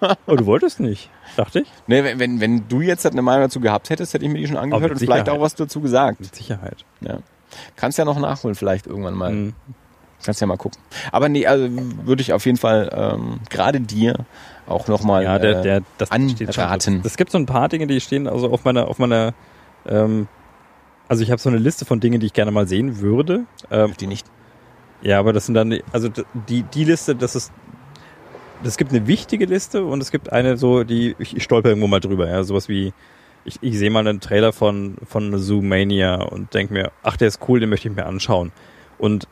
Aber 0.00 0.16
oh, 0.26 0.36
du 0.36 0.46
wolltest 0.46 0.80
nicht, 0.80 1.10
dachte 1.36 1.60
ich. 1.60 1.68
Nee, 1.86 2.04
wenn, 2.04 2.18
wenn, 2.18 2.40
wenn 2.40 2.68
du 2.68 2.80
jetzt 2.80 3.06
eine 3.06 3.22
Meinung 3.22 3.42
dazu 3.42 3.60
gehabt 3.60 3.90
hättest, 3.90 4.14
hätte 4.14 4.24
ich 4.24 4.30
mir 4.30 4.38
die 4.38 4.46
schon 4.46 4.56
angehört 4.56 4.92
und 4.92 4.98
Sicherheit. 4.98 5.26
vielleicht 5.26 5.36
auch 5.36 5.42
was 5.42 5.54
dazu 5.54 5.80
gesagt. 5.80 6.20
Mit 6.20 6.34
Sicherheit. 6.34 6.84
Ja. 7.00 7.18
Kannst 7.76 7.98
ja 7.98 8.04
noch 8.04 8.18
nachholen, 8.18 8.54
vielleicht 8.54 8.86
irgendwann 8.86 9.14
mal. 9.14 9.32
Mhm. 9.32 9.54
Kannst 10.22 10.40
ja 10.40 10.46
mal 10.46 10.58
gucken. 10.58 10.80
Aber 11.12 11.28
nee, 11.28 11.46
also 11.46 11.68
würde 12.04 12.20
ich 12.20 12.32
auf 12.32 12.44
jeden 12.44 12.58
Fall 12.58 12.90
ähm, 12.92 13.40
gerade 13.48 13.80
dir 13.80 14.26
auch 14.66 14.86
nochmal 14.86 15.24
ja, 15.24 15.38
der, 15.38 15.62
der, 15.62 15.82
das 15.98 16.10
anraten. 16.10 17.00
Es 17.04 17.16
gibt 17.16 17.32
so 17.32 17.38
ein 17.38 17.46
paar 17.46 17.68
Dinge, 17.68 17.86
die 17.86 18.00
stehen 18.00 18.28
also 18.28 18.50
auf 18.50 18.64
meiner, 18.64 18.88
auf 18.88 18.98
meiner, 18.98 19.32
ähm, 19.86 20.28
also 21.08 21.22
ich 21.22 21.30
habe 21.30 21.40
so 21.40 21.48
eine 21.48 21.58
Liste 21.58 21.86
von 21.86 22.00
Dingen, 22.00 22.20
die 22.20 22.26
ich 22.26 22.34
gerne 22.34 22.50
mal 22.50 22.68
sehen 22.68 23.00
würde. 23.00 23.44
Ähm, 23.70 23.94
die 23.98 24.06
nicht. 24.06 24.26
Ja, 25.02 25.18
aber 25.18 25.32
das 25.32 25.46
sind 25.46 25.54
dann, 25.54 25.78
also 25.92 26.10
die, 26.48 26.62
die 26.62 26.84
Liste, 26.84 27.16
das 27.16 27.34
ist, 27.34 27.52
es 28.64 28.76
gibt 28.76 28.92
eine 28.92 29.06
wichtige 29.06 29.46
Liste 29.46 29.84
und 29.84 30.00
es 30.00 30.10
gibt 30.10 30.32
eine 30.32 30.56
so, 30.56 30.84
die, 30.84 31.14
ich, 31.18 31.36
ich 31.36 31.42
stolper 31.42 31.70
irgendwo 31.70 31.88
mal 31.88 32.00
drüber, 32.00 32.28
ja, 32.28 32.42
sowas 32.42 32.68
wie, 32.68 32.92
ich, 33.44 33.58
ich 33.62 33.78
sehe 33.78 33.90
mal 33.90 34.06
einen 34.06 34.20
Trailer 34.20 34.52
von, 34.52 34.96
von 35.04 35.38
Zoomania 35.38 36.16
und 36.16 36.52
denke 36.54 36.72
mir, 36.72 36.92
ach, 37.02 37.16
der 37.16 37.28
ist 37.28 37.40
cool, 37.48 37.60
den 37.60 37.70
möchte 37.70 37.88
ich 37.88 37.94
mir 37.94 38.06
anschauen. 38.06 38.52
Und 38.98 39.28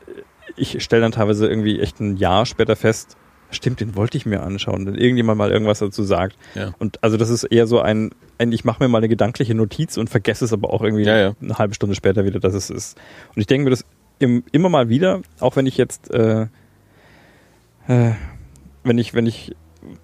ich 0.55 0.83
stelle 0.83 1.03
dann 1.03 1.11
teilweise 1.11 1.47
irgendwie 1.47 1.79
echt 1.79 1.99
ein 1.99 2.17
Jahr 2.17 2.45
später 2.45 2.75
fest, 2.75 3.17
Stimmt, 3.51 3.79
den 3.79 3.95
wollte 3.95 4.15
ich 4.15 4.27
mir 4.27 4.43
anschauen, 4.43 4.85
wenn 4.85 4.93
irgendjemand 4.93 5.39
mal 5.39 5.51
irgendwas 5.51 5.79
dazu 5.79 6.03
sagt. 6.03 6.35
Ja. 6.53 6.73
Und 6.77 7.03
also 7.03 7.17
das 7.17 7.31
ist 7.31 7.45
eher 7.45 7.65
so 7.65 7.79
ein, 7.79 8.11
ein 8.37 8.51
ich 8.51 8.63
mache 8.63 8.83
mir 8.83 8.89
mal 8.89 8.99
eine 8.99 9.09
gedankliche 9.09 9.55
Notiz 9.55 9.97
und 9.97 10.09
vergesse 10.09 10.45
es 10.45 10.53
aber 10.53 10.71
auch 10.71 10.83
irgendwie 10.83 11.03
ja, 11.03 11.17
ja. 11.17 11.35
eine 11.41 11.57
halbe 11.57 11.73
Stunde 11.73 11.95
später 11.95 12.25
wieder, 12.25 12.39
dass 12.39 12.53
es 12.53 12.69
ist. 12.69 12.99
Und 13.35 13.41
ich 13.41 13.47
denke 13.47 13.63
mir 13.63 13.71
das 13.71 13.85
im, 14.19 14.43
immer 14.51 14.69
mal 14.69 14.89
wieder, 14.89 15.21
auch 15.39 15.55
wenn 15.55 15.65
ich 15.65 15.77
jetzt, 15.77 16.11
äh, 16.11 16.43
äh, 17.87 18.11
wenn 18.83 18.97
ich, 18.97 19.13
wenn 19.13 19.25
ich 19.25 19.55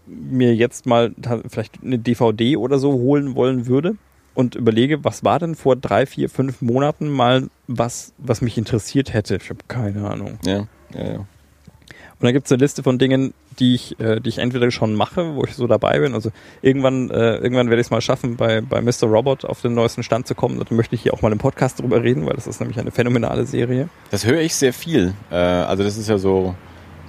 mir 0.05 0.55
jetzt 0.55 0.85
mal 0.85 1.13
vielleicht 1.47 1.83
eine 1.83 1.99
DVD 1.99 2.57
oder 2.57 2.79
so 2.79 2.93
holen 2.93 3.35
wollen 3.35 3.67
würde 3.67 3.95
und 4.33 4.55
überlege, 4.55 5.03
was 5.03 5.23
war 5.23 5.39
denn 5.39 5.55
vor 5.55 5.75
drei, 5.75 6.05
vier, 6.05 6.29
fünf 6.29 6.61
Monaten 6.61 7.09
mal 7.09 7.49
was, 7.67 8.13
was 8.17 8.41
mich 8.41 8.57
interessiert 8.57 9.13
hätte. 9.13 9.37
Ich 9.37 9.49
habe 9.49 9.59
keine 9.67 10.09
Ahnung. 10.09 10.39
Ja, 10.45 10.67
ja, 10.93 11.13
ja. 11.13 11.17
Und 11.17 12.23
dann 12.23 12.33
gibt 12.33 12.45
es 12.45 12.51
eine 12.51 12.61
Liste 12.61 12.81
von 12.81 12.97
Dingen, 12.97 13.33
die 13.59 13.75
ich, 13.75 13.99
äh, 13.99 14.21
die 14.21 14.29
ich 14.29 14.37
entweder 14.37 14.71
schon 14.71 14.95
mache, 14.95 15.35
wo 15.35 15.43
ich 15.43 15.53
so 15.53 15.67
dabei 15.67 15.99
bin. 15.99 16.13
Also 16.13 16.31
irgendwann, 16.61 17.09
äh, 17.09 17.35
irgendwann 17.37 17.69
werde 17.69 17.81
ich 17.81 17.87
es 17.87 17.91
mal 17.91 17.99
schaffen, 17.99 18.37
bei, 18.37 18.61
bei 18.61 18.81
Mr. 18.81 19.03
Robot 19.03 19.43
auf 19.43 19.61
den 19.61 19.73
neuesten 19.73 20.01
Stand 20.01 20.25
zu 20.25 20.33
kommen. 20.33 20.57
Da 20.57 20.73
möchte 20.73 20.95
ich 20.95 21.01
hier 21.01 21.13
auch 21.13 21.21
mal 21.21 21.31
im 21.31 21.37
Podcast 21.37 21.79
drüber 21.79 22.03
reden, 22.03 22.25
weil 22.25 22.35
das 22.35 22.47
ist 22.47 22.61
nämlich 22.61 22.79
eine 22.79 22.91
phänomenale 22.91 23.45
Serie. 23.45 23.89
Das 24.11 24.25
höre 24.25 24.39
ich 24.39 24.55
sehr 24.55 24.71
viel. 24.71 25.13
Äh, 25.29 25.35
also 25.35 25.83
das 25.83 25.97
ist 25.97 26.07
ja 26.07 26.17
so 26.17 26.55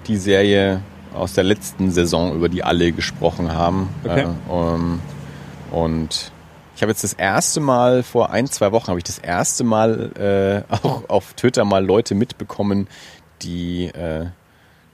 die 0.08 0.16
Serie 0.16 0.82
aus 1.16 1.32
der 1.32 1.44
letzten 1.44 1.90
Saison, 1.90 2.34
über 2.34 2.48
die 2.48 2.62
alle 2.62 2.92
gesprochen 2.92 3.52
haben. 3.52 3.88
Okay. 4.04 4.22
Äh, 4.22 4.50
um, 4.50 5.00
und 5.70 6.32
ich 6.74 6.82
habe 6.82 6.92
jetzt 6.92 7.04
das 7.04 7.14
erste 7.14 7.60
Mal, 7.60 8.02
vor 8.02 8.30
ein, 8.30 8.46
zwei 8.46 8.70
Wochen, 8.72 8.88
habe 8.88 8.98
ich 8.98 9.04
das 9.04 9.18
erste 9.18 9.64
Mal 9.64 10.64
äh, 10.70 10.74
auch 10.82 11.08
auf 11.08 11.34
Twitter 11.34 11.64
mal 11.64 11.84
Leute 11.84 12.14
mitbekommen, 12.14 12.86
die 13.42 13.86
äh, 13.86 14.26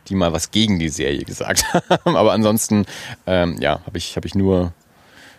die 0.09 0.15
mal 0.15 0.33
was 0.33 0.51
gegen 0.51 0.79
die 0.79 0.89
Serie 0.89 1.25
gesagt 1.25 1.65
haben. 1.91 2.17
Aber 2.17 2.33
ansonsten, 2.33 2.87
ähm, 3.27 3.57
ja, 3.61 3.81
habe 3.87 3.99
ich, 3.99 4.17
hab 4.17 4.25
ich 4.25 4.35
nur, 4.35 4.73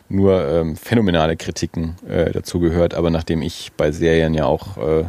nur 0.10 0.48
ähm, 0.48 0.76
phänomenale 0.76 1.38
Kritiken 1.38 1.96
äh, 2.08 2.32
dazu 2.32 2.60
gehört. 2.60 2.94
Aber 2.94 3.10
nachdem 3.10 3.42
ich 3.42 3.72
bei 3.76 3.92
Serien 3.92 4.34
ja 4.34 4.46
auch 4.46 4.78
äh, 4.78 5.06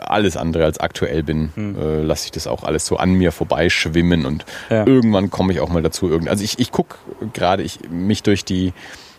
alles 0.00 0.36
andere 0.36 0.64
als 0.64 0.78
aktuell 0.78 1.22
bin, 1.22 1.50
hm. 1.54 1.76
äh, 1.78 2.02
lasse 2.02 2.26
ich 2.26 2.30
das 2.30 2.46
auch 2.46 2.64
alles 2.64 2.86
so 2.86 2.96
an 2.96 3.12
mir 3.12 3.32
vorbeischwimmen 3.32 4.26
und 4.26 4.44
ja. 4.70 4.86
irgendwann 4.86 5.30
komme 5.30 5.52
ich 5.52 5.60
auch 5.60 5.68
mal 5.68 5.82
dazu. 5.82 6.10
Also 6.26 6.44
ich, 6.44 6.58
ich 6.58 6.72
gucke 6.72 6.96
gerade 7.32 7.62
ich 7.62 7.80
mich 7.90 8.22
durch 8.22 8.44
die 8.44 8.72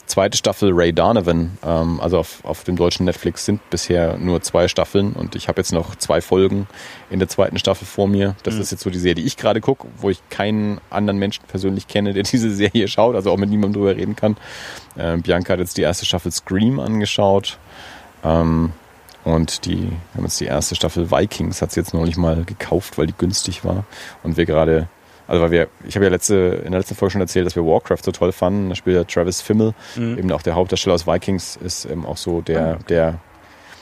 zweite 0.08 0.38
Staffel 0.38 0.72
Ray 0.74 0.94
Donovan. 0.94 1.58
Ähm, 1.64 2.00
also 2.00 2.18
auf, 2.18 2.44
auf 2.44 2.64
dem 2.64 2.76
deutschen 2.76 3.06
Netflix 3.06 3.46
sind 3.46 3.70
bisher 3.70 4.18
nur 4.18 4.42
zwei 4.42 4.68
Staffeln 4.68 5.14
und 5.14 5.36
ich 5.36 5.48
habe 5.48 5.60
jetzt 5.60 5.74
noch 5.74 5.96
zwei 5.96 6.22
Folgen 6.22 6.68
in 7.10 7.20
der 7.20 7.28
zweiten 7.28 7.60
Staffel 7.60 7.86
vor 7.86 8.08
mir. 8.08 8.36
Das 8.44 8.56
mhm. 8.56 8.62
ist 8.62 8.72
jetzt 8.72 8.84
so 8.84 8.90
die 8.90 9.00
Serie, 9.00 9.16
die 9.16 9.26
ich 9.26 9.38
gerade 9.38 9.62
gucke, 9.62 9.88
wo 9.98 10.10
ich 10.10 10.22
keinen 10.30 10.80
anderen 10.90 11.20
Menschen 11.20 11.44
persönlich 11.48 11.88
kenne, 11.88 12.14
der 12.14 12.24
diese 12.32 12.54
Serie 12.54 12.88
schaut, 12.88 13.16
also 13.16 13.32
auch 13.32 13.38
mit 13.38 13.50
niemandem 13.50 13.82
drüber 13.82 13.96
reden 13.96 14.16
kann. 14.16 14.38
Äh, 14.96 15.18
Bianca 15.18 15.54
hat 15.54 15.60
jetzt 15.60 15.78
die 15.78 15.84
erste 15.84 16.06
Staffel 16.06 16.32
Scream 16.32 16.80
angeschaut. 16.80 17.58
Ähm, 18.24 18.72
und 19.28 19.66
die 19.66 19.92
haben 20.16 20.24
jetzt 20.24 20.40
die 20.40 20.46
erste 20.46 20.76
Staffel 20.76 21.12
Vikings, 21.12 21.62
hat 21.62 21.72
sie 21.72 21.82
jetzt 21.82 21.94
neulich 21.94 22.16
mal 22.16 22.44
gekauft, 22.46 22.98
weil 22.98 23.08
die 23.08 23.14
günstig 23.18 23.66
war. 23.66 23.84
Und 24.24 24.38
wir 24.38 24.46
gerade 24.46 24.88
also 25.28 25.44
weil 25.44 25.52
wir, 25.52 25.68
ich 25.86 25.96
habe 25.96 26.06
ja 26.06 26.12
letzte, 26.12 26.62
in 26.64 26.72
der 26.72 26.80
letzten 26.80 26.96
Folge 26.96 27.12
schon 27.12 27.22
erzählt, 27.22 27.46
dass 27.46 27.58
wir 27.58 27.66
Warcraft 27.66 27.98
so 28.02 28.14
toll 28.14 28.32
fanden. 28.32 28.70
Da 28.70 28.76
spielt 28.76 28.96
ja 28.96 29.04
Travis 29.04 29.42
Fimmel, 29.42 29.74
mhm. 29.98 30.18
eben 30.18 30.32
auch 30.32 30.42
der 30.42 30.56
Hauptdarsteller 30.56 30.96
aus 30.96 31.06
Vikings, 31.06 31.58
ist 31.58 31.84
eben 31.84 32.06
auch 32.06 32.16
so 32.16 32.40
der, 32.40 32.78
der, 32.88 33.20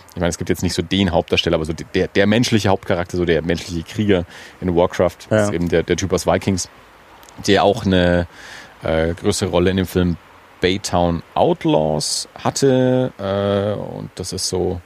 ich 0.09 0.15
meine, 0.15 0.29
es 0.29 0.39
gibt 0.39 0.49
jetzt 0.49 0.63
nicht 0.63 0.73
so 0.73 0.81
den 0.81 1.11
Hauptdarsteller, 1.11 1.55
aber 1.57 1.65
so 1.65 1.73
der, 1.73 2.07
der 2.07 2.25
menschliche 2.25 2.69
Hauptcharakter, 2.69 3.15
so 3.15 3.25
der 3.25 3.43
menschliche 3.43 3.83
Krieger 3.83 4.25
in 4.59 4.75
Warcraft, 4.75 5.17
ja. 5.29 5.43
ist 5.43 5.53
eben 5.53 5.69
der, 5.69 5.83
der 5.83 5.97
Typ 5.97 6.11
aus 6.13 6.25
Vikings, 6.25 6.67
der 7.45 7.63
auch 7.63 7.85
eine 7.85 8.25
äh, 8.81 9.13
größere 9.13 9.51
Rolle 9.51 9.69
in 9.69 9.77
dem 9.77 9.85
Film 9.85 10.17
Baytown 10.61 11.21
Outlaws 11.35 12.27
hatte. 12.43 13.13
Äh, 13.19 13.79
und 13.79 14.09
das 14.15 14.33
ist 14.33 14.49
so, 14.49 14.81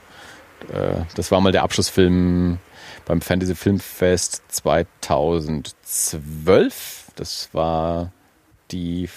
das 1.14 1.30
war 1.30 1.40
mal 1.40 1.52
der 1.52 1.62
Abschlussfilm 1.62 2.58
beim 3.06 3.20
Fantasy 3.20 3.54
Filmfest 3.54 4.42
2012. 4.48 7.12
Das 7.16 7.50
war 7.52 8.12
die 8.70 9.08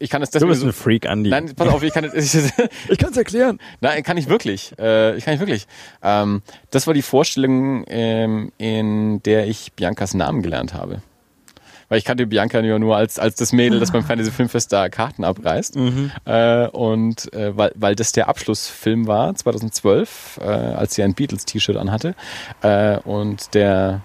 ich 0.00 0.10
kann 0.10 0.22
es 0.22 0.30
Du 0.30 0.46
bist 0.46 0.62
ein 0.62 0.72
Freak, 0.72 1.06
Andy. 1.06 1.30
Nein, 1.30 1.52
pass 1.54 1.68
auf, 1.68 1.82
ich 1.82 1.92
kann 1.92 2.04
es. 2.04 2.34
ich 2.88 2.98
kann 2.98 3.10
es 3.10 3.16
erklären. 3.16 3.58
Nein, 3.80 4.02
kann 4.02 4.16
ich 4.16 4.28
wirklich. 4.28 4.72
Äh, 4.78 5.16
ich 5.16 5.24
kann 5.24 5.34
ich 5.34 5.40
wirklich. 5.40 5.66
Ähm, 6.02 6.42
das 6.70 6.86
war 6.86 6.94
die 6.94 7.02
Vorstellung, 7.02 7.84
ähm, 7.88 8.52
in 8.58 9.22
der 9.22 9.46
ich 9.46 9.72
Biancas 9.72 10.14
Namen 10.14 10.42
gelernt 10.42 10.74
habe. 10.74 11.02
Weil 11.88 11.98
ich 11.98 12.04
kannte 12.04 12.26
Bianca 12.26 12.60
ja 12.60 12.78
nur 12.78 12.96
als, 12.96 13.18
als 13.18 13.36
das 13.36 13.52
Mädel, 13.52 13.80
das 13.80 13.92
beim 13.92 14.04
Fantasy 14.04 14.30
Filmfest 14.30 14.72
da 14.72 14.88
Karten 14.88 15.24
abreißt. 15.24 15.76
Mhm. 15.76 16.10
Äh, 16.24 16.68
und 16.68 17.32
äh, 17.32 17.56
weil, 17.56 17.72
weil 17.76 17.94
das 17.94 18.12
der 18.12 18.28
Abschlussfilm 18.28 19.06
war, 19.06 19.34
2012, 19.34 20.40
äh, 20.42 20.44
als 20.44 20.94
sie 20.94 21.02
ein 21.02 21.14
Beatles-T-Shirt 21.14 21.76
anhatte. 21.76 22.14
Äh, 22.62 22.98
und 22.98 23.54
der 23.54 24.02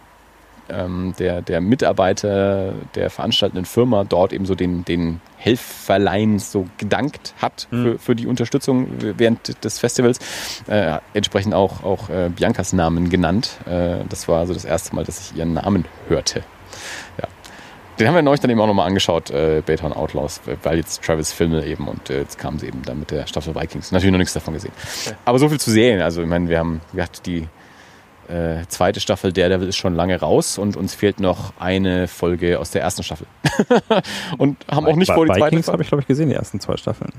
ähm, 0.69 1.13
der, 1.19 1.41
der 1.41 1.61
Mitarbeiter 1.61 2.73
der 2.95 3.09
veranstaltenden 3.09 3.65
Firma 3.65 4.03
dort 4.03 4.33
eben 4.33 4.45
so 4.45 4.55
den, 4.55 4.85
den 4.85 5.21
Helferlein 5.37 6.39
so 6.39 6.67
gedankt 6.77 7.33
hat 7.41 7.67
mhm. 7.71 7.83
für, 7.83 7.99
für 7.99 8.15
die 8.15 8.27
Unterstützung 8.27 8.87
während 8.99 9.63
des 9.63 9.79
Festivals. 9.79 10.19
Äh, 10.67 10.99
entsprechend 11.13 11.53
auch, 11.53 11.83
auch 11.83 12.09
äh, 12.09 12.29
Biancas 12.29 12.73
Namen 12.73 13.09
genannt. 13.09 13.57
Äh, 13.65 14.05
das 14.09 14.27
war 14.27 14.47
so 14.47 14.53
das 14.53 14.65
erste 14.65 14.95
Mal, 14.95 15.03
dass 15.03 15.19
ich 15.19 15.37
ihren 15.37 15.53
Namen 15.53 15.85
hörte. 16.07 16.43
Den 17.99 18.07
haben 18.07 18.15
wir 18.15 18.21
neulich 18.21 18.39
dann 18.39 18.49
eben 18.49 18.59
auch 18.59 18.67
nochmal 18.67 18.87
angeschaut, 18.87 19.29
äh, 19.29 19.61
Baytown 19.65 19.93
Outlaws, 19.93 20.41
weil 20.63 20.77
jetzt 20.77 21.03
Travis 21.03 21.31
Filme 21.31 21.65
eben 21.65 21.87
und 21.87 22.09
äh, 22.09 22.19
jetzt 22.19 22.37
kamen 22.37 22.57
sie 22.57 22.67
eben 22.67 22.81
dann 22.83 22.99
mit 22.99 23.11
der 23.11 23.27
Staffel 23.27 23.53
Vikings. 23.53 23.91
Natürlich 23.91 24.11
noch 24.11 24.17
nichts 24.17 24.33
davon 24.33 24.53
gesehen. 24.53 24.71
Okay. 25.05 25.15
Aber 25.25 25.37
so 25.37 25.47
viel 25.49 25.59
zu 25.59 25.69
sehen. 25.69 26.01
Also 26.01 26.21
ich 26.21 26.27
meine, 26.27 26.49
wir 26.49 26.57
haben 26.57 26.81
gesagt, 26.91 27.25
die 27.27 27.47
äh, 28.27 28.65
zweite 28.67 28.99
Staffel 28.99 29.31
Daredevil 29.31 29.67
ist 29.67 29.77
schon 29.77 29.95
lange 29.95 30.19
raus 30.19 30.57
und 30.57 30.75
uns 30.75 30.95
fehlt 30.95 31.19
noch 31.19 31.53
eine 31.59 32.07
Folge 32.07 32.59
aus 32.59 32.71
der 32.71 32.81
ersten 32.81 33.03
Staffel. 33.03 33.27
und 34.37 34.57
haben 34.71 34.87
auch 34.87 34.95
nicht 34.95 35.11
vor 35.11 35.25
die 35.25 35.33
zweite 35.33 35.71
habe 35.71 35.83
ich, 35.83 35.87
glaube 35.89 36.01
ich, 36.01 36.07
gesehen, 36.07 36.29
die 36.29 36.35
ersten 36.35 36.59
zwei 36.59 36.77
Staffeln. 36.77 37.11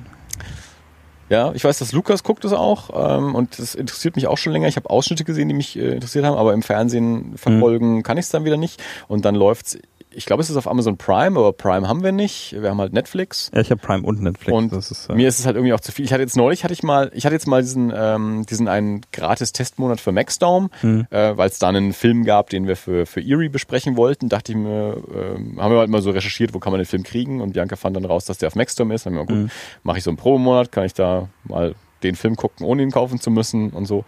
Ja, 1.31 1.53
ich 1.55 1.65
weiß, 1.65 1.79
dass 1.79 1.93
Lukas 1.93 2.23
guckt 2.23 2.45
es 2.45 2.53
auch 2.53 2.91
ähm, 2.95 3.35
und 3.35 3.59
das 3.59 3.75
interessiert 3.75 4.17
mich 4.17 4.27
auch 4.27 4.37
schon 4.37 4.53
länger. 4.53 4.69
Ich 4.69 4.77
habe 4.77 4.91
Ausschnitte 4.91 5.25
gesehen, 5.25 5.49
die 5.49 5.55
mich 5.55 5.77
äh, 5.79 5.95
interessiert 5.95 6.25
haben, 6.25 6.37
aber 6.37 6.53
im 6.53 6.63
Fernsehen 6.63 7.37
verfolgen 7.37 7.97
mhm. 7.97 8.03
kann 8.03 8.19
ich 8.19 8.27
es 8.27 8.31
dann 8.31 8.45
wieder 8.45 8.57
nicht. 8.57 8.83
Und 9.09 9.25
dann 9.25 9.35
läuft's 9.35 9.79
ich 10.17 10.27
glaube, 10.27 10.43
es 10.43 10.51
ist 10.51 10.57
auf 10.57 10.69
Amazon 10.69 10.97
Prime, 10.97 11.39
aber 11.39 11.53
Prime 11.53 11.89
haben 11.89 12.03
wir 12.03 12.13
nicht. 12.13 12.53
Wir 12.53 12.71
haben 12.71 12.81
halt 12.81 12.93
Netflix. 12.93 13.51
Ja, 13.55 13.61
ich 13.61 13.71
habe 13.71 13.81
Prime 13.81 14.07
und 14.07 14.23
Netflix. 14.23 14.53
Und 14.53 14.73
ist, 14.73 15.09
äh 15.09 15.15
mir 15.15 15.29
ist 15.29 15.39
es 15.39 15.47
halt 15.47 15.57
irgendwie 15.57 15.73
auch 15.73 15.81
zu 15.81 15.93
viel. 15.93 16.05
Ich 16.05 16.13
hatte 16.13 16.23
jetzt 16.23 16.37
neulich, 16.37 16.65
hatte 16.65 16.73
ich 16.73 16.83
mal, 16.83 17.11
ich 17.15 17.25
hatte 17.25 17.35
jetzt 17.35 17.47
mal 17.47 17.63
diesen, 17.63 17.93
ähm, 17.95 18.47
diesen 18.49 18.69
einen 18.69 19.03
gratis 19.13 19.53
Testmonat 19.53 20.01
für 20.01 20.13
Maxdome, 20.13 20.71
mhm. 20.83 21.07
äh, 21.11 21.37
weil 21.37 21.49
es 21.49 21.59
da 21.59 21.69
einen 21.69 21.93
Film 21.93 22.25
gab, 22.25 22.51
den 22.51 22.67
wir 22.67 22.77
für, 22.77 23.07
für 23.07 23.21
Erie 23.21 23.49
besprechen 23.49 23.97
wollten. 23.97 24.29
Dachte 24.29 24.53
ich 24.53 24.59
mir, 24.59 24.97
äh, 25.13 25.61
haben 25.61 25.73
wir 25.73 25.79
halt 25.79 25.91
mal 25.91 26.03
so 26.03 26.11
recherchiert, 26.11 26.55
wo 26.55 26.59
kann 26.59 26.73
man 26.73 26.81
den 26.81 26.87
Film 26.87 27.03
kriegen 27.03 27.41
und 27.41 27.53
Bianca 27.53 27.77
fand 27.77 27.97
dann 27.97 28.05
raus, 28.05 28.25
dass 28.25 28.39
der 28.39 28.49
auf 28.49 28.57
Maxdome 28.57 28.95
ist. 28.95 29.07
Dann 29.07 29.15
haben 29.15 29.29
wir, 29.29 29.35
gut, 29.35 29.45
mhm. 29.45 29.51
mache 29.83 29.99
ich 29.99 30.05
so 30.05 30.11
einen 30.11 30.17
Probemonat, 30.17 30.73
kann 30.73 30.85
ich 30.85 30.95
da 30.95 31.29
mal 31.45 31.75
den 32.03 32.17
Film 32.17 32.37
gucken, 32.37 32.67
ohne 32.67 32.83
ihn 32.83 32.91
kaufen 32.91 33.21
zu 33.21 33.31
müssen 33.31 33.71
und 33.71 33.87
so. 33.87 34.05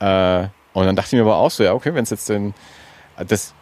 Äh, 0.00 0.48
und 0.72 0.86
dann 0.86 0.96
dachte 0.96 1.08
ich 1.08 1.12
mir 1.12 1.22
aber 1.22 1.36
auch 1.36 1.50
so, 1.50 1.62
ja, 1.62 1.72
okay, 1.72 1.94
wenn 1.94 2.02
es 2.02 2.10
jetzt 2.10 2.28
den, 2.28 2.54
das, 3.16 3.54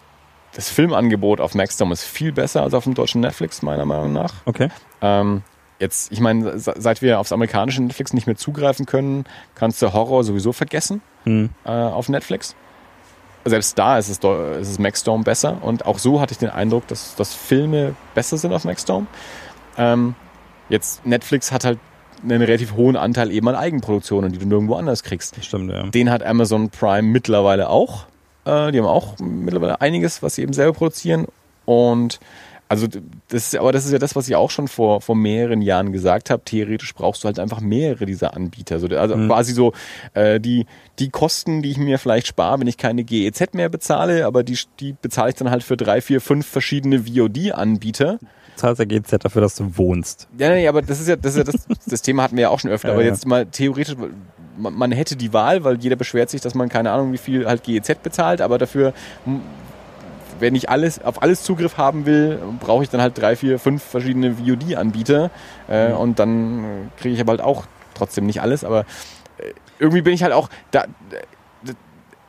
das 0.54 0.68
Filmangebot 0.68 1.40
auf 1.40 1.54
Maxdome 1.54 1.92
ist 1.92 2.04
viel 2.04 2.32
besser 2.32 2.62
als 2.62 2.74
auf 2.74 2.84
dem 2.84 2.94
deutschen 2.94 3.20
Netflix, 3.20 3.62
meiner 3.62 3.86
Meinung 3.86 4.12
nach. 4.12 4.34
Okay. 4.44 4.68
Ähm, 5.00 5.42
jetzt, 5.78 6.12
ich 6.12 6.20
meine, 6.20 6.58
seit 6.58 7.02
wir 7.02 7.20
aufs 7.20 7.32
amerikanische 7.32 7.82
Netflix 7.82 8.12
nicht 8.12 8.26
mehr 8.26 8.36
zugreifen 8.36 8.86
können, 8.86 9.24
kannst 9.54 9.80
du 9.82 9.92
Horror 9.92 10.24
sowieso 10.24 10.52
vergessen 10.52 11.02
hm. 11.24 11.50
äh, 11.64 11.70
auf 11.70 12.08
Netflix. 12.08 12.54
Selbst 13.44 13.76
da 13.76 13.98
ist 13.98 14.08
es, 14.08 14.18
ist 14.18 14.68
es 14.68 14.78
Maxdome 14.78 15.24
besser 15.24 15.58
und 15.62 15.84
auch 15.84 15.98
so 15.98 16.20
hatte 16.20 16.32
ich 16.32 16.38
den 16.38 16.50
Eindruck, 16.50 16.86
dass, 16.86 17.16
dass 17.16 17.34
Filme 17.34 17.96
besser 18.14 18.36
sind 18.36 18.52
auf 18.52 18.64
Maxdome. 18.64 19.06
Ähm, 19.76 20.14
jetzt 20.68 21.04
Netflix 21.04 21.50
hat 21.50 21.64
halt 21.64 21.78
einen 22.22 22.42
relativ 22.42 22.74
hohen 22.74 22.96
Anteil 22.96 23.32
eben 23.32 23.48
an 23.48 23.56
Eigenproduktionen, 23.56 24.32
die 24.32 24.38
du 24.38 24.46
nirgendwo 24.46 24.76
anders 24.76 25.02
kriegst. 25.02 25.36
Das 25.36 25.46
stimmt, 25.46 25.72
ja. 25.72 25.82
Den 25.84 26.10
hat 26.10 26.22
Amazon 26.22 26.70
Prime 26.70 27.02
mittlerweile 27.02 27.68
auch. 27.68 28.06
Äh, 28.44 28.72
die 28.72 28.78
haben 28.78 28.86
auch 28.86 29.18
mittlerweile 29.18 29.80
einiges, 29.80 30.22
was 30.22 30.34
sie 30.34 30.42
eben 30.42 30.52
selber 30.52 30.72
produzieren. 30.72 31.26
Und 31.64 32.20
also 32.72 32.86
das 32.86 33.02
ist, 33.48 33.56
aber 33.56 33.70
das 33.70 33.84
ist 33.84 33.92
ja 33.92 33.98
das, 33.98 34.16
was 34.16 34.26
ich 34.28 34.34
auch 34.34 34.50
schon 34.50 34.66
vor, 34.66 35.02
vor 35.02 35.14
mehreren 35.14 35.60
Jahren 35.60 35.92
gesagt 35.92 36.30
habe. 36.30 36.42
Theoretisch 36.42 36.94
brauchst 36.94 37.22
du 37.22 37.26
halt 37.26 37.38
einfach 37.38 37.60
mehrere 37.60 38.06
dieser 38.06 38.34
Anbieter. 38.34 38.76
Also, 38.76 38.86
also 38.88 39.14
mhm. 39.14 39.28
quasi 39.28 39.52
so 39.52 39.74
äh, 40.14 40.40
die, 40.40 40.64
die 40.98 41.10
Kosten, 41.10 41.60
die 41.60 41.70
ich 41.70 41.76
mir 41.76 41.98
vielleicht 41.98 42.28
spare, 42.28 42.58
wenn 42.60 42.66
ich 42.66 42.78
keine 42.78 43.04
GEZ 43.04 43.52
mehr 43.52 43.68
bezahle, 43.68 44.24
aber 44.24 44.42
die, 44.42 44.58
die 44.80 44.94
bezahle 45.02 45.28
ich 45.28 45.34
dann 45.34 45.50
halt 45.50 45.62
für 45.62 45.76
drei, 45.76 46.00
vier, 46.00 46.22
fünf 46.22 46.46
verschiedene 46.46 47.04
VOD-Anbieter. 47.04 48.18
Zahlst 48.56 48.78
ja 48.78 48.86
GEZ 48.86 49.18
dafür, 49.20 49.42
dass 49.42 49.54
du 49.54 49.76
wohnst. 49.76 50.28
Ja, 50.38 50.48
nee, 50.48 50.66
aber 50.66 50.80
das 50.80 50.98
ist 50.98 51.08
ja 51.08 51.16
das, 51.16 51.36
ist 51.36 51.46
ja 51.46 51.52
das, 51.52 51.66
das 51.86 52.00
Thema 52.00 52.22
hatten 52.22 52.36
wir 52.36 52.42
ja 52.42 52.48
auch 52.48 52.60
schon 52.60 52.70
öfter. 52.70 52.88
Ja, 52.88 52.94
aber 52.94 53.04
jetzt 53.04 53.26
mal 53.26 53.44
theoretisch, 53.44 53.96
man, 54.56 54.74
man, 54.74 54.92
hätte 54.92 55.16
die 55.16 55.32
Wahl, 55.32 55.64
weil 55.64 55.78
jeder 55.78 55.96
beschwert 55.96 56.30
sich, 56.30 56.40
dass 56.40 56.54
man 56.54 56.68
keine 56.68 56.90
Ahnung, 56.90 57.12
wie 57.12 57.18
viel 57.18 57.46
halt 57.46 57.62
GEZ 57.62 58.02
bezahlt, 58.02 58.40
aber 58.40 58.58
dafür, 58.58 58.92
wenn 60.38 60.54
ich 60.54 60.68
alles 60.68 61.02
auf 61.02 61.22
alles 61.22 61.42
Zugriff 61.42 61.78
haben 61.78 62.06
will, 62.06 62.38
brauche 62.60 62.82
ich 62.82 62.90
dann 62.90 63.00
halt 63.00 63.18
drei, 63.18 63.36
vier, 63.36 63.58
fünf 63.58 63.82
verschiedene 63.82 64.36
VOD-Anbieter 64.36 65.30
äh, 65.68 65.88
mhm. 65.88 65.96
und 65.96 66.18
dann 66.18 66.90
kriege 66.98 67.14
ich 67.14 67.20
aber 67.20 67.32
halt 67.32 67.40
auch 67.40 67.64
trotzdem 67.94 68.26
nicht 68.26 68.42
alles, 68.42 68.64
aber 68.64 68.80
äh, 69.38 69.52
irgendwie 69.78 70.02
bin 70.02 70.14
ich 70.14 70.22
halt 70.22 70.32
auch 70.32 70.48
da 70.70 70.84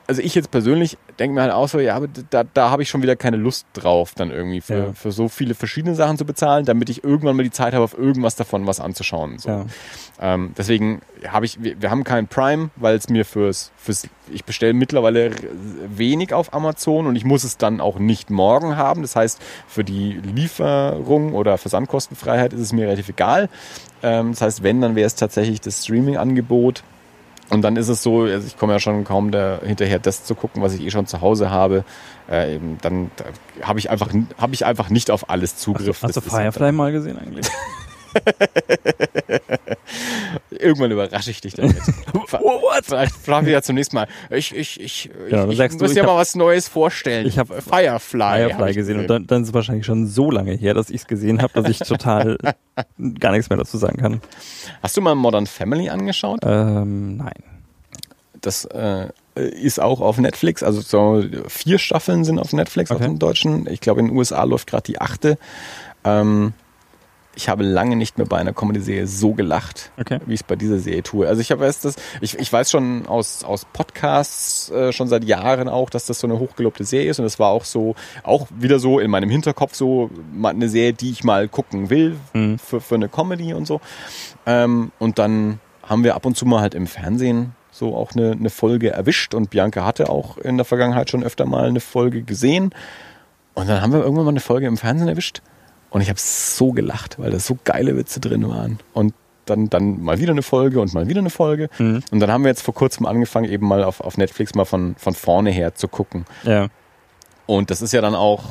also 0.07 0.21
ich 0.21 0.35
jetzt 0.35 0.51
persönlich 0.51 0.97
denke 1.19 1.35
mir 1.35 1.41
halt 1.41 1.51
auch 1.51 1.67
so, 1.67 1.79
ja, 1.79 1.95
aber 1.95 2.07
da, 2.29 2.43
da 2.43 2.69
habe 2.69 2.83
ich 2.83 2.89
schon 2.89 3.01
wieder 3.01 3.15
keine 3.15 3.37
Lust 3.37 3.65
drauf, 3.73 4.13
dann 4.15 4.31
irgendwie 4.31 4.61
für, 4.61 4.77
ja. 4.77 4.93
für 4.93 5.11
so 5.11 5.29
viele 5.29 5.55
verschiedene 5.55 5.95
Sachen 5.95 6.17
zu 6.17 6.25
bezahlen, 6.25 6.65
damit 6.65 6.89
ich 6.89 7.03
irgendwann 7.03 7.35
mal 7.35 7.43
die 7.43 7.51
Zeit 7.51 7.73
habe, 7.73 7.83
auf 7.83 7.97
irgendwas 7.97 8.35
davon 8.35 8.67
was 8.67 8.79
anzuschauen. 8.79 9.37
So. 9.37 9.49
Ja. 9.49 9.65
Ähm, 10.19 10.53
deswegen 10.57 11.01
habe 11.27 11.45
ich, 11.45 11.63
wir, 11.63 11.81
wir 11.81 11.89
haben 11.89 12.03
kein 12.03 12.27
Prime, 12.27 12.69
weil 12.75 12.95
es 12.95 13.09
mir 13.09 13.25
fürs, 13.25 13.71
fürs 13.77 14.07
ich 14.31 14.45
bestelle 14.45 14.73
mittlerweile 14.73 15.31
wenig 15.87 16.33
auf 16.33 16.53
Amazon 16.53 17.07
und 17.07 17.15
ich 17.15 17.25
muss 17.25 17.43
es 17.43 17.57
dann 17.57 17.79
auch 17.81 17.99
nicht 17.99 18.29
morgen 18.29 18.77
haben. 18.77 19.01
Das 19.01 19.15
heißt, 19.15 19.41
für 19.67 19.83
die 19.83 20.13
Lieferung 20.13 21.33
oder 21.33 21.57
Versandkostenfreiheit 21.57 22.53
ist 22.53 22.61
es 22.61 22.73
mir 22.73 22.85
relativ 22.85 23.09
egal. 23.09 23.49
Ähm, 24.01 24.31
das 24.31 24.41
heißt, 24.41 24.63
wenn, 24.63 24.81
dann 24.81 24.95
wäre 24.95 25.07
es 25.07 25.15
tatsächlich 25.15 25.61
das 25.61 25.83
Streaming-Angebot 25.83 26.83
und 27.49 27.61
dann 27.61 27.75
ist 27.75 27.89
es 27.89 28.01
so, 28.01 28.21
also 28.21 28.47
ich 28.47 28.57
komme 28.57 28.73
ja 28.73 28.79
schon 28.79 29.03
kaum 29.03 29.31
da, 29.31 29.59
hinterher, 29.63 29.99
das 29.99 30.23
zu 30.23 30.35
gucken, 30.35 30.61
was 30.61 30.73
ich 30.73 30.81
eh 30.81 30.91
schon 30.91 31.05
zu 31.07 31.21
Hause 31.21 31.49
habe. 31.49 31.83
Äh, 32.29 32.55
eben, 32.55 32.77
dann 32.81 33.11
da 33.17 33.25
habe 33.67 33.79
ich 33.79 33.89
einfach 33.89 34.09
habe 34.37 34.53
ich 34.53 34.65
einfach 34.65 34.89
nicht 34.89 35.11
auf 35.11 35.29
alles 35.29 35.57
Zugriff. 35.57 36.01
Hast, 36.03 36.15
hast 36.15 36.15
du 36.15 36.21
Firefly 36.21 36.71
mal 36.71 36.91
gesehen 36.91 37.17
eigentlich? 37.19 37.47
Irgendwann 40.51 40.91
überrasche 40.91 41.31
ich 41.31 41.41
dich 41.41 41.55
damit. 41.55 41.75
What? 42.31 42.85
Vielleicht 42.85 43.15
fragen 43.15 43.45
wir 43.45 43.53
ja 43.53 43.61
zunächst 43.61 43.93
mal. 43.93 44.07
Ich, 44.29 44.55
ich, 44.55 44.79
ich, 44.79 45.09
ja, 45.29 45.47
ich, 45.47 45.59
ich 45.59 45.79
muss 45.79 45.93
dir 45.93 46.03
mal 46.03 46.15
was 46.15 46.35
Neues 46.35 46.67
vorstellen. 46.67 47.27
Ich 47.27 47.37
habe 47.37 47.61
Firefly, 47.61 48.47
Firefly 48.47 48.53
hab 48.53 48.73
gesehen 48.73 48.99
und 48.99 49.09
dann, 49.09 49.27
dann 49.27 49.43
ist 49.43 49.49
es 49.49 49.53
wahrscheinlich 49.53 49.85
schon 49.85 50.07
so 50.07 50.31
lange 50.31 50.53
her, 50.53 50.73
dass 50.73 50.89
ich 50.89 51.01
es 51.01 51.07
gesehen 51.07 51.41
habe, 51.41 51.53
dass 51.53 51.69
ich 51.69 51.79
total 51.79 52.37
gar 53.19 53.31
nichts 53.31 53.49
mehr 53.49 53.57
dazu 53.57 53.77
sagen 53.77 53.97
kann. 53.97 54.21
Hast 54.81 54.97
du 54.97 55.01
mal 55.01 55.15
Modern 55.15 55.47
Family 55.47 55.89
angeschaut? 55.89 56.39
Ähm, 56.43 57.17
nein. 57.17 57.43
Das 58.41 58.65
äh, 58.65 59.07
ist 59.35 59.81
auch 59.81 60.01
auf 60.01 60.17
Netflix. 60.17 60.63
Also 60.63 60.81
so 60.81 61.23
vier 61.47 61.79
Staffeln 61.79 62.23
sind 62.23 62.39
auf 62.39 62.53
Netflix, 62.53 62.91
okay. 62.91 62.99
auf 62.99 63.05
dem 63.05 63.19
Deutschen. 63.19 63.67
Ich 63.67 63.79
glaube, 63.79 64.01
in 64.01 64.07
den 64.07 64.17
USA 64.17 64.43
läuft 64.43 64.67
gerade 64.67 64.83
die 64.83 64.99
achte. 64.99 65.37
Ähm, 66.03 66.53
ich 67.35 67.49
habe 67.49 67.63
lange 67.63 67.95
nicht 67.95 68.17
mehr 68.17 68.27
bei 68.27 68.37
einer 68.37 68.53
Comedy-Serie 68.53 69.07
so 69.07 69.33
gelacht, 69.33 69.91
okay. 69.99 70.19
wie 70.25 70.33
ich 70.33 70.41
es 70.41 70.43
bei 70.43 70.55
dieser 70.55 70.77
Serie 70.77 71.03
tue. 71.03 71.27
Also 71.27 71.41
ich 71.41 71.51
habe 71.51 71.61
weiß 71.61 71.81
das, 71.81 71.95
ich, 72.21 72.37
ich 72.37 72.51
weiß 72.51 72.69
schon 72.69 73.07
aus, 73.07 73.43
aus 73.43 73.65
Podcasts 73.65 74.69
äh, 74.69 74.91
schon 74.91 75.07
seit 75.07 75.23
Jahren 75.23 75.67
auch, 75.67 75.89
dass 75.89 76.05
das 76.05 76.19
so 76.19 76.27
eine 76.27 76.39
hochgelobte 76.39 76.83
Serie 76.83 77.09
ist 77.09 77.19
und 77.19 77.25
es 77.25 77.39
war 77.39 77.49
auch 77.49 77.65
so, 77.65 77.95
auch 78.23 78.47
wieder 78.55 78.79
so 78.79 78.99
in 78.99 79.09
meinem 79.09 79.29
Hinterkopf 79.29 79.73
so 79.73 80.09
eine 80.43 80.69
Serie, 80.69 80.93
die 80.93 81.11
ich 81.11 81.23
mal 81.23 81.47
gucken 81.47 81.89
will 81.89 82.17
mhm. 82.33 82.59
für, 82.59 82.81
für 82.81 82.95
eine 82.95 83.09
Comedy 83.09 83.53
und 83.53 83.65
so. 83.65 83.81
Ähm, 84.45 84.91
und 84.99 85.17
dann 85.17 85.59
haben 85.81 86.03
wir 86.03 86.15
ab 86.15 86.25
und 86.25 86.37
zu 86.37 86.45
mal 86.45 86.61
halt 86.61 86.75
im 86.75 86.87
Fernsehen 86.87 87.55
so 87.71 87.95
auch 87.95 88.11
eine, 88.11 88.31
eine 88.31 88.51
Folge 88.51 88.91
erwischt 88.91 89.33
und 89.33 89.49
Bianca 89.49 89.83
hatte 89.83 90.09
auch 90.09 90.37
in 90.37 90.57
der 90.57 90.65
Vergangenheit 90.65 91.09
schon 91.09 91.23
öfter 91.23 91.45
mal 91.45 91.67
eine 91.67 91.79
Folge 91.79 92.21
gesehen. 92.21 92.75
Und 93.55 93.69
dann 93.69 93.81
haben 93.81 93.93
wir 93.93 94.01
irgendwann 94.01 94.25
mal 94.25 94.31
eine 94.31 94.39
Folge 94.39 94.67
im 94.67 94.77
Fernsehen 94.77 95.07
erwischt 95.07 95.41
und 95.93 96.01
ich 96.01 96.09
habe 96.09 96.19
so 96.19 96.71
gelacht, 96.71 97.19
weil 97.19 97.29
da 97.29 97.37
so 97.37 97.55
geile 97.63 97.95
Witze 97.95 98.19
drin 98.19 98.49
waren. 98.49 98.79
Und 98.93 99.13
dann, 99.45 99.69
dann 99.69 100.01
mal 100.01 100.19
wieder 100.19 100.31
eine 100.31 100.41
Folge 100.41 100.81
und 100.81 100.91
mal 100.95 101.07
wieder 101.07 101.19
eine 101.19 101.29
Folge. 101.29 101.69
Mhm. 101.77 102.01
Und 102.09 102.19
dann 102.19 102.31
haben 102.31 102.43
wir 102.43 102.49
jetzt 102.49 102.63
vor 102.63 102.73
kurzem 102.73 103.05
angefangen, 103.05 103.47
eben 103.47 103.67
mal 103.67 103.83
auf, 103.83 104.01
auf 104.01 104.17
Netflix 104.17 104.55
mal 104.55 104.65
von, 104.65 104.95
von 104.97 105.13
vorne 105.13 105.51
her 105.51 105.75
zu 105.75 105.87
gucken. 105.87 106.25
Ja. 106.43 106.69
Und 107.45 107.69
das 107.69 107.83
ist 107.83 107.93
ja 107.93 108.01
dann 108.01 108.15
auch, 108.15 108.43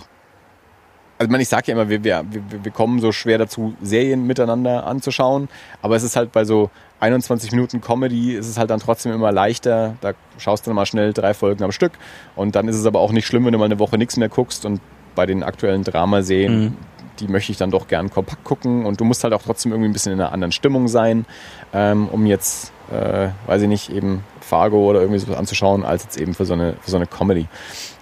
also 1.18 1.24
ich, 1.24 1.30
meine, 1.30 1.43
ich 1.43 1.49
sage 1.49 1.64
ja 1.66 1.72
immer, 1.72 1.88
wir, 1.88 2.05
wir, 2.05 2.24
wir 2.30 2.70
kommen 2.70 3.01
so 3.01 3.11
schwer 3.11 3.38
dazu, 3.38 3.74
Serien 3.82 4.24
miteinander 4.24 4.86
anzuschauen, 4.86 5.49
aber 5.80 5.97
es 5.97 6.05
ist 6.05 6.14
halt 6.14 6.30
bei 6.30 6.45
so 6.45 6.70
21 7.01 7.51
Minuten 7.51 7.80
Comedy 7.80 8.34
ist 8.34 8.49
es 8.49 8.57
halt 8.57 8.70
dann 8.70 8.78
trotzdem 8.78 9.12
immer 9.12 9.32
leichter. 9.32 9.97
Da 10.01 10.12
schaust 10.38 10.64
du 10.64 10.70
dann 10.70 10.76
mal 10.76 10.86
schnell 10.86 11.12
drei 11.12 11.34
Folgen 11.34 11.64
am 11.64 11.72
Stück. 11.72 11.93
Und 12.36 12.55
dann 12.55 12.68
ist 12.68 12.76
es 12.76 12.86
aber 12.86 13.01
auch 13.01 13.11
nicht 13.11 13.26
schlimm, 13.26 13.45
wenn 13.45 13.53
du 13.53 13.59
mal 13.59 13.64
eine 13.64 13.80
Woche 13.80 13.99
nichts 13.99 14.16
mehr 14.16 14.28
guckst. 14.28 14.64
Und 14.64 14.80
bei 15.14 15.26
den 15.26 15.43
aktuellen 15.43 15.84
Dramaserien, 15.84 16.64
mhm. 16.64 16.76
Die 17.22 17.28
möchte 17.28 17.52
ich 17.52 17.58
dann 17.58 17.70
doch 17.70 17.88
gern 17.88 18.10
kompakt 18.10 18.44
gucken. 18.44 18.84
Und 18.84 19.00
du 19.00 19.04
musst 19.04 19.24
halt 19.24 19.32
auch 19.32 19.42
trotzdem 19.42 19.72
irgendwie 19.72 19.88
ein 19.88 19.92
bisschen 19.92 20.12
in 20.12 20.20
einer 20.20 20.32
anderen 20.32 20.52
Stimmung 20.52 20.88
sein, 20.88 21.24
ähm, 21.72 22.08
um 22.08 22.26
jetzt, 22.26 22.72
äh, 22.90 23.28
weiß 23.46 23.62
ich 23.62 23.68
nicht, 23.68 23.90
eben 23.90 24.24
Fargo 24.40 24.90
oder 24.90 25.00
irgendwie 25.00 25.18
sowas 25.20 25.38
anzuschauen, 25.38 25.84
als 25.84 26.04
jetzt 26.04 26.18
eben 26.18 26.34
für 26.34 26.44
so 26.44 26.52
eine, 26.54 26.74
für 26.80 26.90
so 26.90 26.96
eine 26.96 27.06
Comedy. 27.06 27.46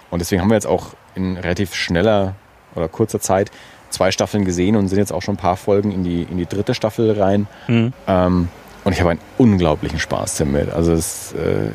Und 0.09 0.19
deswegen 0.19 0.41
haben 0.41 0.49
wir 0.49 0.55
jetzt 0.55 0.67
auch 0.67 0.87
in 1.15 1.37
relativ 1.37 1.75
schneller 1.75 2.35
oder 2.75 2.87
kurzer 2.87 3.19
Zeit 3.19 3.51
zwei 3.89 4.11
Staffeln 4.11 4.45
gesehen 4.45 4.75
und 4.75 4.87
sind 4.87 4.97
jetzt 4.97 5.13
auch 5.13 5.21
schon 5.21 5.35
ein 5.35 5.37
paar 5.37 5.57
Folgen 5.57 5.91
in 5.91 6.03
die, 6.03 6.23
in 6.23 6.37
die 6.37 6.45
dritte 6.45 6.73
Staffel 6.73 7.11
rein. 7.19 7.47
Mhm. 7.67 7.93
Ähm, 8.07 8.47
und 8.83 8.93
ich 8.93 8.99
habe 8.99 9.11
einen 9.11 9.19
unglaublichen 9.37 9.99
Spaß 9.99 10.37
damit. 10.37 10.71
Also 10.71 10.93
es, 10.93 11.33
äh, 11.33 11.69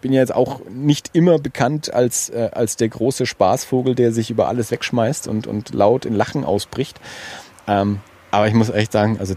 bin 0.00 0.12
ja 0.12 0.20
jetzt 0.20 0.34
auch 0.34 0.60
nicht 0.68 1.10
immer 1.12 1.38
bekannt 1.38 1.92
als, 1.92 2.30
äh, 2.30 2.50
als 2.52 2.76
der 2.76 2.88
große 2.88 3.26
Spaßvogel, 3.26 3.94
der 3.94 4.12
sich 4.12 4.30
über 4.30 4.48
alles 4.48 4.70
wegschmeißt 4.70 5.28
und, 5.28 5.46
und 5.46 5.74
laut 5.74 6.04
in 6.04 6.14
Lachen 6.14 6.44
ausbricht. 6.44 7.00
Ähm, 7.66 8.00
aber 8.30 8.48
ich 8.48 8.54
muss 8.54 8.70
echt 8.70 8.92
sagen, 8.92 9.18
also 9.18 9.34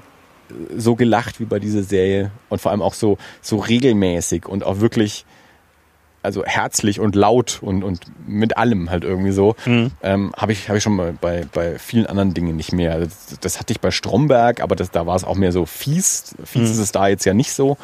so 0.75 0.95
gelacht 0.95 1.39
wie 1.39 1.45
bei 1.45 1.59
dieser 1.59 1.83
Serie 1.83 2.31
und 2.49 2.61
vor 2.61 2.71
allem 2.71 2.81
auch 2.81 2.93
so, 2.93 3.17
so 3.41 3.57
regelmäßig 3.57 4.47
und 4.47 4.63
auch 4.63 4.79
wirklich 4.79 5.25
also 6.23 6.43
herzlich 6.45 6.99
und 6.99 7.15
laut 7.15 7.59
und, 7.61 7.83
und 7.83 7.99
mit 8.25 8.57
allem 8.57 8.89
halt 8.89 9.03
irgendwie 9.03 9.31
so, 9.31 9.55
mhm. 9.65 9.91
ähm, 10.01 10.33
habe 10.35 10.53
ich, 10.53 10.69
hab 10.69 10.75
ich 10.75 10.83
schon 10.83 10.95
mal 10.95 11.13
bei, 11.19 11.45
bei 11.53 11.77
vielen 11.77 12.05
anderen 12.05 12.33
Dingen 12.33 12.55
nicht 12.55 12.71
mehr. 12.71 12.99
Das, 12.99 13.37
das 13.39 13.59
hatte 13.59 13.73
ich 13.73 13.81
bei 13.81 13.91
Stromberg, 13.91 14.61
aber 14.61 14.75
das, 14.75 14.89
da 14.89 15.05
war 15.05 15.15
es 15.15 15.23
auch 15.23 15.35
mehr 15.35 15.51
so 15.51 15.65
fies. 15.65 16.35
Fies 16.43 16.69
mhm. 16.69 16.73
ist 16.73 16.79
es 16.79 16.91
da 16.91 17.07
jetzt 17.07 17.25
ja 17.25 17.33
nicht 17.33 17.53
so. 17.53 17.77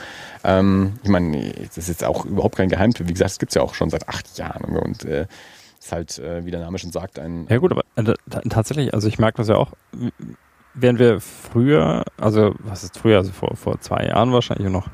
Ähm, 0.43 0.93
ich 1.03 1.09
meine, 1.09 1.51
das 1.67 1.77
ist 1.77 1.89
jetzt 1.89 2.03
auch 2.03 2.25
überhaupt 2.25 2.55
kein 2.55 2.69
Geheimtipp. 2.69 3.07
Wie 3.07 3.13
gesagt, 3.13 3.31
es 3.31 3.39
gibt's 3.39 3.55
ja 3.55 3.61
auch 3.61 3.73
schon 3.73 3.89
seit 3.89 4.07
acht 4.07 4.37
Jahren 4.37 4.77
und 4.77 5.03
äh, 5.03 5.27
ist 5.79 5.91
halt, 5.91 6.19
äh, 6.19 6.45
wie 6.45 6.51
der 6.51 6.61
Name 6.61 6.77
schon 6.77 6.91
sagt, 6.91 7.19
ein... 7.19 7.45
Ja 7.49 7.57
gut, 7.57 7.71
aber 7.71 7.83
äh, 7.95 8.13
tatsächlich, 8.49 8.93
also 8.93 9.07
ich 9.07 9.19
merke 9.19 9.37
das 9.37 9.49
ja 9.49 9.55
auch, 9.55 9.71
während 10.73 10.99
wir 10.99 11.19
früher, 11.19 12.05
also 12.17 12.53
was 12.59 12.83
ist 12.83 12.97
früher, 12.97 13.17
also 13.17 13.31
vor, 13.31 13.55
vor 13.55 13.79
zwei 13.81 14.05
Jahren 14.05 14.31
wahrscheinlich 14.31 14.69
noch, 14.69 14.87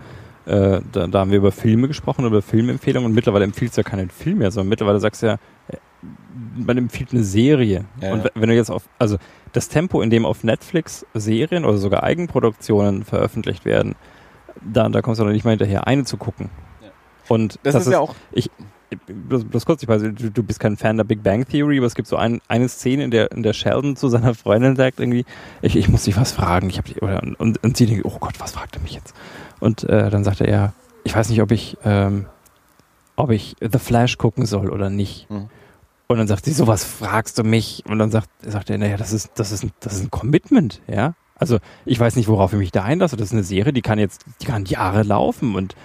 äh, 0.46 0.82
da, 0.92 1.08
da, 1.08 1.20
haben 1.20 1.32
wir 1.32 1.38
über 1.38 1.52
Filme 1.52 1.88
gesprochen, 1.88 2.26
über 2.26 2.42
Filmempfehlungen 2.42 3.10
und 3.10 3.16
mittlerweile 3.16 3.46
empfiehlst 3.46 3.78
du 3.78 3.82
ja 3.82 3.84
keinen 3.84 4.10
Film 4.10 4.40
mehr, 4.40 4.52
sondern 4.52 4.70
mittlerweile 4.70 5.00
sagst 5.00 5.24
du 5.24 5.28
ja, 5.28 5.34
äh, 5.68 5.78
man 6.56 6.78
empfiehlt 6.78 7.12
eine 7.12 7.24
Serie. 7.24 7.86
Ja, 8.02 8.14
und 8.14 8.30
wenn 8.36 8.50
du 8.50 8.56
jetzt 8.56 8.70
auf, 8.70 8.88
also 9.00 9.18
das 9.54 9.70
Tempo, 9.70 10.02
in 10.02 10.10
dem 10.10 10.26
auf 10.26 10.44
Netflix 10.44 11.06
Serien 11.14 11.66
oder 11.66 11.78
sogar 11.78 12.04
Eigenproduktionen 12.04 13.04
veröffentlicht 13.04 13.66
werden, 13.66 13.96
da, 14.62 14.88
da 14.90 15.02
kommst 15.02 15.20
du 15.20 15.26
doch 15.26 15.32
nicht 15.32 15.46
mal 15.46 15.52
hinterher, 15.52 15.88
eine 15.88 16.04
zu 16.04 16.18
gucken. 16.18 16.50
Ja. 16.82 16.90
Und 17.30 17.60
das, 17.64 17.74
das 17.74 17.76
ist, 17.76 17.88
ist 17.88 17.94
ja 17.94 18.00
auch. 18.00 18.16
Ich, 18.32 18.50
bloß, 19.06 19.46
bloß 19.46 19.66
kurz, 19.66 19.84
ich 19.84 19.90
weiß, 19.90 20.02
du, 20.02 20.32
du 20.32 20.44
bist 20.44 20.60
kein 20.60 20.78
Fan 20.78 20.98
der 20.98 21.04
Big 21.04 21.24
Bang 21.24 21.46
Theory, 21.48 21.78
aber 21.78 21.88
es 21.88 21.96
gibt 21.96 22.08
so 22.08 22.18
ein, 22.18 22.42
eine 22.48 22.70
Szene, 22.70 23.04
in 23.04 23.12
der, 23.12 23.32
in 23.32 23.44
der 23.44 23.54
Sheldon 23.54 23.96
zu 23.96 24.10
seiner 24.10 24.34
Freundin 24.34 24.76
sagt 24.76 25.00
irgendwie, 25.00 25.26
ich, 25.62 25.76
ich 25.76 25.90
muss 25.90 26.04
dich 26.04 26.18
was 26.18 26.32
fragen. 26.32 26.70
Ich 26.70 26.78
hab, 26.78 26.86
oder, 27.02 27.22
und, 27.38 27.64
und 27.64 27.78
sie 27.78 27.86
denkt, 27.86 28.06
oh 28.06 28.18
Gott, 28.20 28.40
was 28.40 28.52
fragt 28.52 28.76
er 28.76 28.82
mich 28.82 28.94
jetzt? 28.94 29.16
Und 29.60 29.84
äh, 29.84 30.10
dann 30.10 30.24
sagte 30.24 30.46
er, 30.46 30.74
ich 31.04 31.16
weiß 31.16 31.30
nicht, 31.30 31.42
ob 31.42 31.52
ich, 31.52 31.78
ähm, 31.84 32.26
ob 33.16 33.32
ich 33.32 33.56
The 33.60 33.80
Flash 33.80 34.18
gucken 34.18 34.46
soll 34.46 34.70
oder 34.70 34.90
nicht. 34.90 35.30
Mhm. 35.30 35.50
Und 36.08 36.18
dann 36.18 36.28
sagt 36.28 36.46
sie, 36.46 36.52
sowas 36.52 36.84
fragst 36.84 37.38
du 37.38 37.44
mich. 37.44 37.84
Und 37.88 38.00
dann 38.00 38.12
sagt, 38.12 38.30
sagt 38.42 38.70
er, 38.70 38.78
naja, 38.78 38.98
das 38.98 39.14
ist, 39.14 39.32
das 39.36 39.52
ist, 39.52 39.64
ein, 39.64 39.72
das 39.80 39.94
ist 39.94 40.04
ein 40.04 40.12
Commitment, 40.12 40.82
ja. 40.88 41.16
Also 41.38 41.60
ich 41.86 42.00
weiß 42.00 42.16
nicht, 42.16 42.30
worauf 42.30 42.54
ich 42.54 42.60
mich 42.60 42.72
da 42.72 42.84
einlasse. 42.84 43.18
Das 43.18 43.28
ist 43.28 43.34
eine 43.34 43.44
Serie, 43.44 43.74
die 43.74 43.82
kann 43.82 44.00
jetzt, 44.00 44.26
die 44.42 44.46
kann 44.46 44.66
Jahre 44.66 45.04
laufen 45.04 45.56
und 45.56 45.76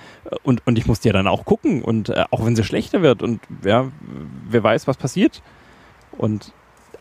und 0.44 0.64
und 0.64 0.78
ich 0.78 0.86
muss 0.86 1.00
die 1.00 1.08
ja 1.08 1.12
dann 1.12 1.26
auch 1.26 1.44
gucken 1.44 1.82
und 1.82 2.08
äh, 2.08 2.24
auch 2.30 2.44
wenn 2.44 2.54
sie 2.54 2.62
schlechter 2.62 3.02
wird 3.02 3.20
und 3.20 3.40
ja, 3.64 3.90
wer 4.48 4.62
weiß, 4.62 4.86
was 4.86 4.96
passiert. 4.96 5.42
Und 6.16 6.52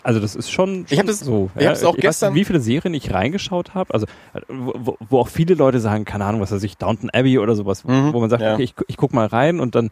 also 0.03 0.19
das 0.19 0.35
ist 0.35 0.49
schon, 0.49 0.69
schon 0.69 0.85
ich 0.89 0.99
habe 0.99 1.13
so. 1.13 1.49
Ich 1.55 1.61
ja, 1.61 1.75
habe 1.75 1.87
auch 1.87 1.95
ich 1.95 2.01
gestern. 2.01 2.33
Nicht, 2.33 2.41
wie 2.41 2.45
viele 2.45 2.59
Serien 2.59 2.93
ich 2.93 3.13
reingeschaut 3.13 3.73
habe, 3.73 3.93
also 3.93 4.07
wo, 4.47 4.97
wo, 5.09 5.19
auch 5.19 5.27
viele 5.27 5.55
Leute 5.55 5.79
sagen, 5.79 6.05
keine 6.05 6.25
Ahnung, 6.25 6.41
was 6.41 6.51
weiß 6.51 6.63
ich, 6.63 6.77
Downton 6.77 7.09
Abbey 7.09 7.39
oder 7.39 7.55
sowas, 7.55 7.83
mhm, 7.83 8.13
wo 8.13 8.19
man 8.19 8.29
sagt, 8.29 8.41
ja. 8.41 8.53
okay, 8.53 8.63
ich, 8.63 8.73
ich 8.87 8.97
guck 8.97 9.13
mal 9.13 9.27
rein 9.27 9.59
und 9.59 9.75
dann 9.75 9.89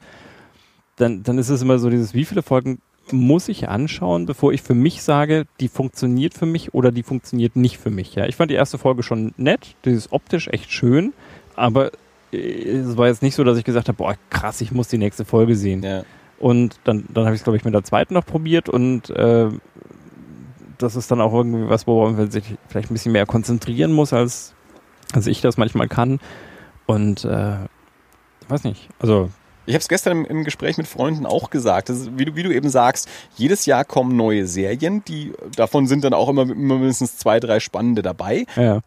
dann 0.95 1.24
dann 1.24 1.38
ist 1.38 1.49
es 1.49 1.62
immer 1.62 1.78
so 1.80 1.89
dieses, 1.89 2.14
wie 2.14 2.26
viele 2.26 2.41
Folgen 2.41 2.80
muss 3.12 3.47
ich 3.47 3.70
anschauen, 3.70 4.26
bevor 4.26 4.51
ich 4.51 4.62
für 4.62 4.74
mich 4.74 5.01
sage, 5.01 5.45
die 5.60 5.68
funktioniert 5.68 6.34
für 6.34 6.45
mich 6.45 6.74
oder 6.74 6.91
die 6.91 7.03
funktioniert 7.03 7.55
nicht 7.55 7.78
für 7.78 7.89
mich. 7.89 8.16
Ja, 8.16 8.26
ich 8.26 8.36
fand 8.36 8.51
die 8.51 8.55
erste 8.55 8.78
Folge 8.78 9.03
schon 9.03 9.34
nett, 9.38 9.76
die 9.86 9.91
ist 9.91 10.12
optisch 10.12 10.47
echt 10.49 10.72
schön, 10.72 11.14
aber 11.55 11.91
äh, 12.32 12.38
es 12.38 12.97
war 12.97 13.08
jetzt 13.08 13.22
nicht 13.22 13.36
so, 13.36 13.43
dass 13.43 13.58
ich 13.58 13.64
gesagt 13.64 13.88
habe, 13.88 13.97
boah, 13.97 14.16
krass, 14.30 14.62
ich 14.62 14.72
muss 14.72 14.88
die 14.88 14.97
nächste 14.97 15.26
Folge 15.26 15.55
sehen. 15.55 15.84
Ja. 15.84 16.03
Und 16.39 16.80
dann, 16.84 17.05
dann 17.14 17.26
habe 17.26 17.36
ich 17.36 17.41
es, 17.41 17.43
glaube 17.43 17.58
ich, 17.58 17.66
mit 17.66 17.74
der 17.74 17.84
zweiten 17.84 18.14
noch 18.14 18.26
probiert 18.26 18.70
und 18.70 19.10
äh, 19.10 19.49
das 20.78 20.95
ist 20.95 21.11
dann 21.11 21.21
auch 21.21 21.34
irgendwie 21.34 21.69
was, 21.69 21.88
worauf 21.88 22.15
man 22.15 22.32
sich 22.32 22.55
vielleicht 22.67 22.91
ein 22.91 22.93
bisschen 22.93 23.11
mehr 23.11 23.25
konzentrieren 23.25 23.91
muss, 23.91 24.13
als, 24.13 24.53
als 25.13 25.28
ich 25.28 25.41
das 25.41 25.57
manchmal 25.57 25.88
kann. 25.88 26.19
Und 26.86 27.25
äh, 27.25 27.57
weiß 28.47 28.63
nicht, 28.63 28.89
also 28.99 29.30
ich 29.67 29.73
habe 29.73 29.82
es 29.82 29.89
gestern 29.89 30.19
im, 30.19 30.25
im, 30.25 30.43
Gespräch 30.45 30.78
mit 30.78 30.88
Freunden 30.88 31.25
auch 31.25 31.49
gesagt. 31.49 31.89
Ist, 31.89 32.17
wie, 32.17 32.23
du, 32.23 32.36
wie 32.36 32.43
du 32.43 32.53
eben 32.53 32.69
sagst, 32.69 33.09
jedes 33.36 33.65
Jahr 33.65 33.84
kommen 33.84 34.15
neue 34.15 34.47
Serien, 34.47 35.03
die 35.05 35.34
davon 35.57 35.88
sind 35.88 36.05
dann 36.05 36.13
auch 36.13 36.30
immer, 36.30 36.43
immer 36.43 36.75
mindestens 36.75 37.17
zwei, 37.17 37.41
drei 37.41 37.59
spannende 37.59 38.01
dabei. 38.01 38.45
Ja. 38.55 38.80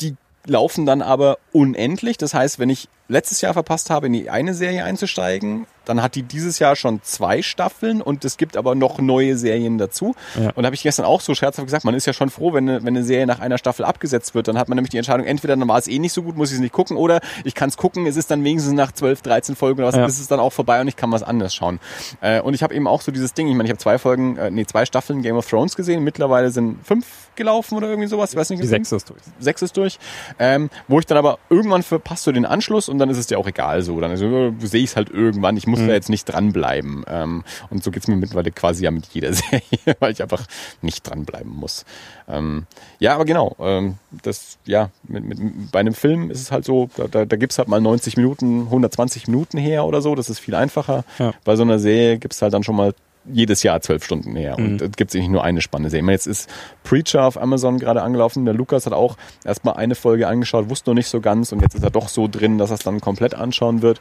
Die 0.00 0.16
laufen 0.44 0.86
dann 0.86 1.02
aber 1.02 1.38
unendlich. 1.52 2.18
Das 2.18 2.34
heißt, 2.34 2.58
wenn 2.58 2.68
ich 2.68 2.88
letztes 3.08 3.40
Jahr 3.40 3.52
verpasst 3.52 3.90
habe, 3.90 4.06
in 4.06 4.12
die 4.12 4.30
eine 4.30 4.54
Serie 4.54 4.84
einzusteigen, 4.84 5.66
dann 5.84 6.02
hat 6.02 6.14
die 6.14 6.22
dieses 6.22 6.58
Jahr 6.58 6.76
schon 6.76 7.02
zwei 7.02 7.42
Staffeln 7.42 8.00
und 8.00 8.24
es 8.24 8.36
gibt 8.36 8.56
aber 8.56 8.74
noch 8.74 8.98
neue 8.98 9.36
Serien 9.36 9.78
dazu. 9.78 10.14
Ja. 10.34 10.50
Und 10.54 10.62
da 10.62 10.66
habe 10.66 10.74
ich 10.74 10.82
gestern 10.82 11.04
auch 11.04 11.20
so 11.20 11.34
scherzhaft 11.34 11.66
gesagt, 11.66 11.84
man 11.84 11.94
ist 11.94 12.06
ja 12.06 12.12
schon 12.12 12.30
froh, 12.30 12.52
wenn 12.52 12.68
eine, 12.68 12.82
wenn 12.82 12.96
eine 12.96 13.04
Serie 13.04 13.26
nach 13.26 13.40
einer 13.40 13.58
Staffel 13.58 13.84
abgesetzt 13.84 14.34
wird. 14.34 14.48
Dann 14.48 14.58
hat 14.58 14.68
man 14.68 14.76
nämlich 14.76 14.90
die 14.90 14.96
Entscheidung, 14.96 15.26
entweder 15.26 15.56
dann 15.56 15.68
war 15.68 15.78
es 15.78 15.88
eh 15.88 15.98
nicht 15.98 16.12
so 16.12 16.22
gut, 16.22 16.36
muss 16.36 16.50
ich 16.50 16.56
es 16.56 16.60
nicht 16.60 16.72
gucken, 16.72 16.96
oder 16.96 17.20
ich 17.44 17.54
kann 17.54 17.68
es 17.68 17.76
gucken, 17.76 18.06
es 18.06 18.16
ist 18.16 18.30
dann 18.30 18.44
wenigstens 18.44 18.72
nach 18.74 18.92
12, 18.92 19.22
13 19.22 19.56
Folgen 19.56 19.80
oder 19.80 19.88
was, 19.88 19.96
ja. 19.96 20.06
ist 20.06 20.20
es 20.20 20.28
dann 20.28 20.40
auch 20.40 20.52
vorbei 20.52 20.80
und 20.80 20.88
ich 20.88 20.96
kann 20.96 21.12
was 21.12 21.22
anderes 21.22 21.54
schauen. 21.54 21.80
Äh, 22.20 22.40
und 22.40 22.54
ich 22.54 22.62
habe 22.62 22.74
eben 22.74 22.86
auch 22.86 23.02
so 23.02 23.12
dieses 23.12 23.34
Ding, 23.34 23.48
ich 23.48 23.54
meine, 23.54 23.64
ich 23.64 23.70
habe 23.70 23.78
zwei 23.78 23.98
Folgen, 23.98 24.36
äh, 24.38 24.50
nee, 24.50 24.64
zwei 24.64 24.86
Staffeln 24.86 25.22
Game 25.22 25.36
of 25.36 25.48
Thrones 25.48 25.76
gesehen, 25.76 26.02
mittlerweile 26.02 26.50
sind 26.50 26.84
fünf 26.86 27.04
gelaufen 27.36 27.76
oder 27.76 27.88
irgendwie 27.88 28.08
sowas, 28.08 28.32
ich 28.32 28.38
weiß 28.38 28.50
nicht. 28.50 28.62
Die 28.62 28.66
sechs 28.66 28.92
ist 28.92 29.10
durch. 29.10 29.20
Sechs 29.38 29.62
ist 29.62 29.76
durch. 29.76 29.98
Ähm, 30.38 30.70
wo 30.88 30.98
ich 30.98 31.06
dann 31.06 31.18
aber 31.18 31.38
irgendwann 31.50 31.82
verpasst 31.82 32.24
so 32.24 32.32
den 32.32 32.46
Anschluss 32.46 32.88
und 32.94 33.00
dann 33.00 33.10
ist 33.10 33.18
es 33.18 33.28
ja 33.28 33.38
auch 33.38 33.46
egal 33.46 33.82
so. 33.82 34.00
Dann 34.00 34.10
also, 34.10 34.54
sehe 34.60 34.82
ich 34.82 34.90
es 34.90 34.96
halt 34.96 35.10
irgendwann, 35.10 35.56
ich 35.56 35.66
muss 35.66 35.80
mhm. 35.80 35.88
da 35.88 35.92
jetzt 35.92 36.08
nicht 36.08 36.24
dranbleiben. 36.24 37.04
Ähm, 37.08 37.44
und 37.70 37.82
so 37.84 37.90
geht's 37.90 38.08
mir 38.08 38.16
mittlerweile 38.16 38.50
quasi 38.50 38.84
ja 38.84 38.90
mit 38.90 39.06
jeder 39.12 39.32
Serie, 39.34 39.96
weil 39.98 40.12
ich 40.12 40.22
einfach 40.22 40.46
nicht 40.80 41.08
dranbleiben 41.08 41.52
muss. 41.52 41.84
Ähm, 42.28 42.66
ja, 42.98 43.14
aber 43.14 43.24
genau, 43.24 43.56
ähm, 43.58 43.96
das, 44.22 44.58
ja, 44.64 44.90
mit, 45.08 45.24
mit, 45.24 45.72
bei 45.72 45.80
einem 45.80 45.94
Film 45.94 46.30
ist 46.30 46.40
es 46.40 46.52
halt 46.52 46.64
so, 46.64 46.88
da, 46.96 47.08
da, 47.08 47.24
da 47.24 47.36
gibt's 47.36 47.58
halt 47.58 47.68
mal 47.68 47.80
90 47.80 48.16
Minuten, 48.16 48.62
120 48.62 49.28
Minuten 49.28 49.58
her 49.58 49.84
oder 49.84 50.00
so, 50.00 50.14
das 50.14 50.30
ist 50.30 50.38
viel 50.38 50.54
einfacher. 50.54 51.04
Ja. 51.18 51.34
Bei 51.44 51.56
so 51.56 51.62
einer 51.62 51.78
Serie 51.78 52.18
gibt's 52.18 52.40
halt 52.40 52.54
dann 52.54 52.62
schon 52.62 52.76
mal 52.76 52.94
jedes 53.26 53.62
Jahr 53.62 53.80
zwölf 53.80 54.04
Stunden 54.04 54.36
her. 54.36 54.56
Und 54.58 54.80
mhm. 54.80 54.86
es 54.86 54.96
gibt 54.96 55.14
nicht 55.14 55.28
nur 55.28 55.44
eine 55.44 55.60
spannende 55.60 55.90
Serie. 55.90 56.10
Jetzt 56.10 56.26
ist 56.26 56.50
Preacher 56.82 57.24
auf 57.24 57.40
Amazon 57.40 57.78
gerade 57.78 58.02
angelaufen. 58.02 58.44
Der 58.44 58.54
Lukas 58.54 58.86
hat 58.86 58.92
auch 58.92 59.16
erstmal 59.44 59.76
eine 59.76 59.94
Folge 59.94 60.28
angeschaut, 60.28 60.68
wusste 60.70 60.90
noch 60.90 60.94
nicht 60.94 61.08
so 61.08 61.20
ganz 61.20 61.52
und 61.52 61.60
jetzt 61.60 61.74
ist 61.74 61.82
er 61.82 61.90
doch 61.90 62.08
so 62.08 62.28
drin, 62.28 62.58
dass 62.58 62.70
er 62.70 62.74
es 62.74 62.80
dann 62.80 63.00
komplett 63.00 63.34
anschauen 63.34 63.82
wird. 63.82 64.00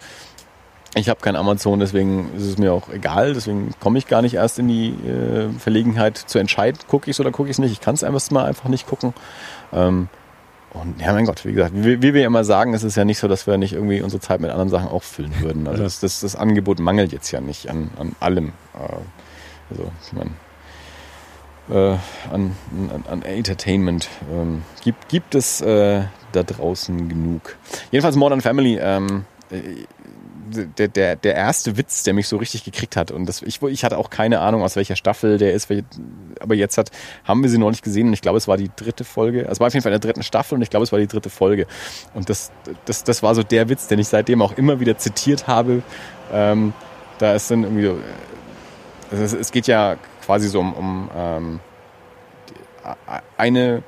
Ich 0.95 1.09
habe 1.09 1.21
kein 1.21 1.35
Amazon, 1.35 1.79
deswegen 1.79 2.29
ist 2.37 2.43
es 2.43 2.57
mir 2.57 2.71
auch 2.71 2.89
egal. 2.89 3.33
Deswegen 3.33 3.71
komme 3.79 3.97
ich 3.97 4.07
gar 4.07 4.21
nicht 4.21 4.35
erst 4.35 4.59
in 4.59 4.67
die 4.67 4.89
äh, 4.89 5.49
Verlegenheit 5.57 6.17
zu 6.17 6.37
entscheiden, 6.37 6.79
gucke 6.87 7.09
ich 7.09 7.15
es 7.15 7.19
oder 7.19 7.31
gucke 7.31 7.49
ich 7.49 7.55
es 7.55 7.59
nicht. 7.59 7.71
Ich 7.71 7.81
kann 7.81 7.95
es 7.95 8.03
einfach 8.03 8.29
mal 8.29 8.45
einfach 8.45 8.69
nicht 8.69 8.85
gucken. 8.85 9.13
Ähm, 9.71 10.09
und 10.73 10.99
ja, 10.99 11.13
mein 11.13 11.25
Gott, 11.25 11.45
wie 11.45 11.53
gesagt, 11.53 11.73
wie, 11.75 12.01
wie, 12.01 12.13
wir 12.13 12.25
immer 12.25 12.43
sagen, 12.43 12.73
es 12.73 12.83
ist 12.83 12.95
ja 12.95 13.05
nicht 13.05 13.19
so, 13.19 13.27
dass 13.27 13.45
wir 13.45 13.57
nicht 13.57 13.73
irgendwie 13.73 14.01
unsere 14.01 14.19
Zeit 14.19 14.41
mit 14.41 14.49
anderen 14.49 14.69
Sachen 14.69 14.87
auch 14.87 15.03
füllen 15.03 15.33
würden. 15.39 15.67
Also 15.67 15.83
das, 15.83 15.99
das, 15.99 16.21
das 16.21 16.35
Angebot 16.35 16.79
mangelt 16.79 17.11
jetzt 17.11 17.31
ja 17.31 17.41
nicht 17.41 17.69
an, 17.69 17.91
an 17.97 18.15
allem. 18.19 18.49
Äh, 18.73 18.95
also 19.69 19.91
ich 20.05 20.13
meine, 20.13 20.31
äh, 21.69 21.97
an, 22.33 22.55
an, 22.91 23.03
an, 23.09 23.21
Entertainment 23.21 24.09
ähm, 24.31 24.63
gibt, 24.83 25.09
gibt 25.09 25.35
es 25.35 25.61
äh, 25.61 26.03
da 26.31 26.43
draußen 26.43 27.07
genug. 27.07 27.55
Jedenfalls 27.91 28.15
Modern 28.15 28.41
Family. 28.41 28.79
Ähm, 28.81 29.25
äh, 29.51 29.85
der, 30.77 30.87
der, 30.87 31.15
der 31.15 31.35
erste 31.35 31.77
Witz, 31.77 32.03
der 32.03 32.13
mich 32.13 32.27
so 32.27 32.37
richtig 32.37 32.63
gekriegt 32.63 32.95
hat. 32.95 33.11
Und 33.11 33.27
das, 33.27 33.41
ich, 33.41 33.61
ich 33.61 33.83
hatte 33.83 33.97
auch 33.97 34.09
keine 34.09 34.39
Ahnung, 34.39 34.63
aus 34.63 34.75
welcher 34.75 34.95
Staffel 34.95 35.37
der 35.37 35.53
ist. 35.53 35.69
Aber 36.39 36.55
jetzt 36.55 36.77
hat, 36.77 36.91
haben 37.23 37.41
wir 37.43 37.49
sie 37.49 37.57
noch 37.57 37.69
nicht 37.69 37.83
gesehen 37.83 38.07
und 38.07 38.13
ich 38.13 38.21
glaube, 38.21 38.37
es 38.37 38.47
war 38.47 38.57
die 38.57 38.71
dritte 38.75 39.03
Folge. 39.03 39.47
Es 39.49 39.59
war 39.59 39.67
auf 39.67 39.73
jeden 39.73 39.83
Fall 39.83 39.93
in 39.93 39.99
der 39.99 40.07
dritten 40.07 40.23
Staffel 40.23 40.55
und 40.55 40.61
ich 40.61 40.69
glaube, 40.69 40.83
es 40.83 40.91
war 40.91 40.99
die 40.99 41.07
dritte 41.07 41.29
Folge. 41.29 41.67
Und 42.13 42.29
das, 42.29 42.51
das, 42.85 43.03
das 43.03 43.23
war 43.23 43.35
so 43.35 43.43
der 43.43 43.69
Witz, 43.69 43.87
den 43.87 43.99
ich 43.99 44.07
seitdem 44.07 44.41
auch 44.41 44.57
immer 44.57 44.79
wieder 44.79 44.97
zitiert 44.97 45.47
habe. 45.47 45.83
Ähm, 46.31 46.73
da 47.19 47.33
ist 47.33 47.49
dann 47.51 47.63
irgendwie 47.63 47.85
so, 47.85 47.97
also 49.11 49.23
es, 49.23 49.33
es 49.33 49.51
geht 49.51 49.67
ja 49.67 49.97
quasi 50.25 50.47
so 50.47 50.59
um, 50.59 50.73
um 50.73 51.09
ähm, 51.15 51.59
eine 53.37 53.83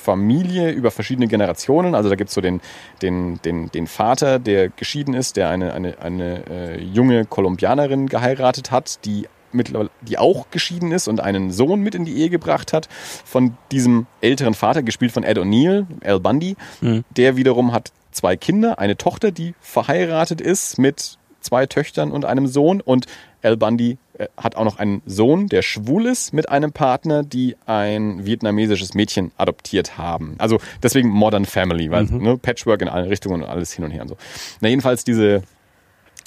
Familie 0.00 0.70
über 0.70 0.90
verschiedene 0.90 1.28
Generationen. 1.28 1.94
Also 1.94 2.08
da 2.08 2.16
gibt's 2.16 2.34
so 2.34 2.40
den, 2.40 2.60
den, 3.02 3.40
den, 3.42 3.70
den 3.70 3.86
Vater, 3.86 4.38
der 4.38 4.68
geschieden 4.68 5.14
ist, 5.14 5.36
der 5.36 5.50
eine, 5.50 5.74
eine, 5.74 5.98
eine 6.00 6.44
äh, 6.48 6.82
junge 6.82 7.24
Kolumbianerin 7.26 8.08
geheiratet 8.08 8.70
hat, 8.70 9.04
die 9.04 9.26
mittlerweile, 9.52 9.90
die 10.02 10.18
auch 10.18 10.50
geschieden 10.50 10.92
ist 10.92 11.08
und 11.08 11.20
einen 11.20 11.50
Sohn 11.50 11.80
mit 11.80 11.94
in 11.94 12.04
die 12.04 12.16
Ehe 12.16 12.30
gebracht 12.30 12.72
hat 12.72 12.88
von 13.24 13.56
diesem 13.72 14.06
älteren 14.20 14.54
Vater, 14.54 14.82
gespielt 14.82 15.12
von 15.12 15.24
Ed 15.24 15.38
O'Neill, 15.38 15.86
Al 16.04 16.20
Bundy. 16.20 16.56
Mhm. 16.80 17.04
Der 17.16 17.36
wiederum 17.36 17.72
hat 17.72 17.92
zwei 18.12 18.36
Kinder, 18.36 18.78
eine 18.78 18.96
Tochter, 18.96 19.32
die 19.32 19.54
verheiratet 19.60 20.40
ist 20.40 20.78
mit 20.78 21.18
zwei 21.40 21.66
Töchtern 21.66 22.12
und 22.12 22.24
einem 22.24 22.46
Sohn 22.46 22.80
und 22.80 23.06
Al 23.42 23.56
Bundy 23.56 23.98
äh, 24.14 24.26
hat 24.36 24.56
auch 24.56 24.64
noch 24.64 24.78
einen 24.78 25.02
Sohn, 25.06 25.48
der 25.48 25.62
schwul 25.62 26.06
ist, 26.06 26.32
mit 26.32 26.48
einem 26.48 26.72
Partner, 26.72 27.22
die 27.22 27.56
ein 27.66 28.26
vietnamesisches 28.26 28.94
Mädchen 28.94 29.32
adoptiert 29.36 29.98
haben. 29.98 30.34
Also 30.38 30.58
deswegen 30.82 31.08
Modern 31.08 31.44
Family, 31.44 31.90
weil 31.90 32.04
mhm. 32.04 32.22
ne, 32.22 32.36
Patchwork 32.36 32.82
in 32.82 32.88
alle 32.88 33.08
Richtungen 33.08 33.42
und 33.42 33.48
alles 33.48 33.72
hin 33.72 33.84
und 33.84 33.90
her 33.90 34.02
und 34.02 34.08
so. 34.08 34.16
Na 34.60 34.68
jedenfalls 34.68 35.04
diese 35.04 35.42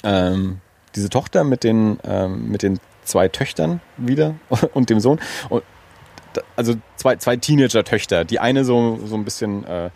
ähm, 0.02 0.58
diese 0.94 1.08
Tochter 1.08 1.44
mit 1.44 1.64
den 1.64 1.98
ähm, 2.04 2.50
mit 2.50 2.62
den 2.62 2.78
zwei 3.04 3.28
Töchtern 3.28 3.80
wieder 3.96 4.34
und 4.74 4.90
dem 4.90 5.00
Sohn 5.00 5.20
und 5.48 5.62
also 6.56 6.74
zwei 6.96 7.16
zwei 7.16 7.36
Teenager-Töchter. 7.36 8.24
Die 8.24 8.40
eine 8.40 8.64
so 8.64 8.98
so 9.04 9.14
ein 9.14 9.24
bisschen 9.24 9.64
äh, 9.64 9.90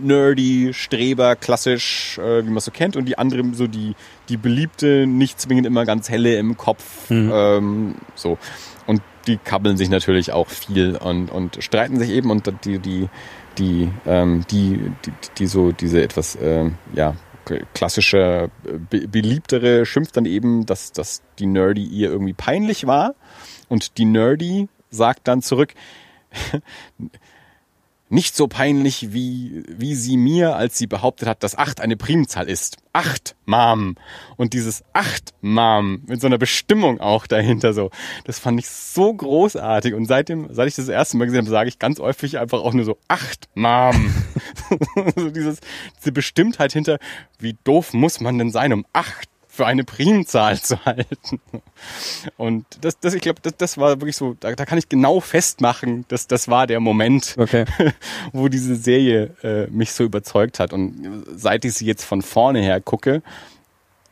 nerdy, 0.00 0.72
Streber, 0.72 1.36
klassisch, 1.36 2.18
äh, 2.18 2.44
wie 2.44 2.50
man 2.50 2.60
so 2.60 2.70
kennt, 2.70 2.96
und 2.96 3.06
die 3.06 3.18
andere 3.18 3.42
so 3.54 3.66
die, 3.66 3.94
die 4.28 4.36
beliebte, 4.36 5.06
nicht 5.06 5.40
zwingend 5.40 5.66
immer 5.66 5.84
ganz 5.84 6.08
helle 6.08 6.36
im 6.36 6.56
Kopf, 6.56 7.10
mhm. 7.10 7.30
ähm, 7.32 7.94
so. 8.14 8.38
Und 8.86 9.02
die 9.26 9.36
kabbeln 9.36 9.76
sich 9.76 9.88
natürlich 9.88 10.32
auch 10.32 10.48
viel 10.48 10.96
und, 10.96 11.30
und 11.30 11.62
streiten 11.62 11.98
sich 11.98 12.10
eben 12.10 12.30
und 12.30 12.52
die, 12.64 12.78
die, 12.78 13.08
die, 13.58 13.88
ähm, 14.06 14.44
die, 14.50 14.80
die, 15.04 15.12
die 15.38 15.46
so 15.46 15.72
diese 15.72 16.02
etwas, 16.02 16.34
äh, 16.36 16.70
ja, 16.94 17.14
klassische, 17.74 18.50
be 18.88 19.08
beliebtere 19.08 19.84
schimpft 19.84 20.16
dann 20.16 20.26
eben, 20.26 20.64
dass, 20.66 20.92
dass 20.92 21.22
die 21.38 21.46
Nerdy 21.46 21.84
ihr 21.84 22.10
irgendwie 22.10 22.32
peinlich 22.32 22.86
war 22.86 23.14
und 23.68 23.98
die 23.98 24.04
Nerdy 24.04 24.68
sagt 24.90 25.26
dann 25.28 25.42
zurück, 25.42 25.74
nicht 28.12 28.36
so 28.36 28.46
peinlich, 28.46 29.14
wie, 29.14 29.62
wie 29.68 29.94
sie 29.94 30.18
mir, 30.18 30.54
als 30.54 30.76
sie 30.76 30.86
behauptet 30.86 31.26
hat, 31.26 31.42
dass 31.42 31.56
acht 31.56 31.80
eine 31.80 31.96
Primzahl 31.96 32.46
ist. 32.46 32.76
Acht, 32.92 33.36
Mom. 33.46 33.96
Und 34.36 34.52
dieses 34.52 34.84
acht, 34.92 35.32
Mom, 35.40 36.02
mit 36.06 36.20
so 36.20 36.26
einer 36.26 36.36
Bestimmung 36.36 37.00
auch 37.00 37.26
dahinter 37.26 37.72
so. 37.72 37.90
Das 38.24 38.38
fand 38.38 38.60
ich 38.60 38.68
so 38.68 39.14
großartig. 39.14 39.94
Und 39.94 40.04
seitdem, 40.04 40.48
seit 40.52 40.68
ich 40.68 40.74
das 40.74 40.88
erste 40.88 41.16
Mal 41.16 41.24
gesehen 41.24 41.40
habe, 41.40 41.50
sage 41.50 41.70
ich 41.70 41.78
ganz 41.78 42.00
häufig 42.00 42.38
einfach 42.38 42.60
auch 42.60 42.74
nur 42.74 42.84
so 42.84 42.98
acht, 43.08 43.48
Mom. 43.54 44.12
so 45.16 45.30
dieses, 45.30 45.60
diese 45.98 46.12
Bestimmtheit 46.12 46.74
hinter, 46.74 46.98
wie 47.38 47.56
doof 47.64 47.94
muss 47.94 48.20
man 48.20 48.36
denn 48.36 48.50
sein, 48.50 48.74
um 48.74 48.84
acht 48.92 49.31
für 49.52 49.66
eine 49.66 49.84
Primzahl 49.84 50.58
zu 50.62 50.82
halten. 50.86 51.40
Und 52.38 52.64
das, 52.80 52.98
das 52.98 53.12
ich 53.12 53.20
glaube, 53.20 53.40
das, 53.42 53.54
das 53.58 53.76
war 53.76 54.00
wirklich 54.00 54.16
so, 54.16 54.34
da, 54.40 54.52
da 54.52 54.64
kann 54.64 54.78
ich 54.78 54.88
genau 54.88 55.20
festmachen, 55.20 56.06
dass 56.08 56.26
das 56.26 56.48
war 56.48 56.66
der 56.66 56.80
Moment, 56.80 57.34
okay. 57.36 57.66
wo 58.32 58.48
diese 58.48 58.76
Serie 58.76 59.36
äh, 59.42 59.66
mich 59.66 59.92
so 59.92 60.04
überzeugt 60.04 60.58
hat. 60.58 60.72
Und 60.72 61.26
seit 61.36 61.66
ich 61.66 61.74
sie 61.74 61.84
jetzt 61.84 62.04
von 62.04 62.22
vorne 62.22 62.60
her 62.60 62.80
gucke, 62.80 63.22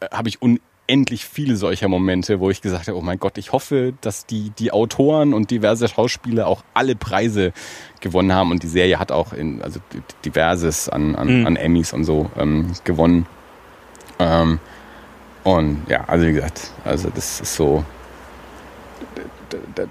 äh, 0.01 0.09
habe 0.13 0.29
ich 0.29 0.41
unendlich 0.43 1.25
viele 1.25 1.57
solcher 1.57 1.89
Momente, 1.89 2.39
wo 2.39 2.51
ich 2.51 2.61
gesagt 2.61 2.89
habe, 2.89 2.99
oh 2.99 3.03
mein 3.03 3.19
Gott, 3.19 3.39
ich 3.39 3.53
hoffe, 3.53 3.95
dass 4.03 4.27
die, 4.27 4.51
die 4.59 4.73
Autoren 4.73 5.33
und 5.33 5.51
diverse 5.51 5.89
Schauspieler 5.89 6.49
auch 6.49 6.63
alle 6.75 6.97
Preise 6.97 7.55
gewonnen 8.01 8.35
haben. 8.35 8.51
Und 8.51 8.63
die 8.63 8.69
Serie 8.69 8.99
hat 8.99 9.11
auch 9.11 9.33
in, 9.33 9.63
also 9.63 9.81
diverses 10.23 10.91
an, 10.91 11.17
an, 11.17 11.41
mhm. 11.41 11.47
an 11.47 11.57
Emmys 11.57 11.95
und 11.95 12.05
so 12.05 12.31
ähm, 12.37 12.73
gewonnen. 12.85 13.25
Ähm, 14.19 14.61
und 15.45 15.83
ja, 15.89 16.05
also 16.05 16.27
wie 16.27 16.33
gesagt, 16.33 16.71
also 16.85 17.11
das 17.11 17.41
ist 17.41 17.55
so 17.55 17.85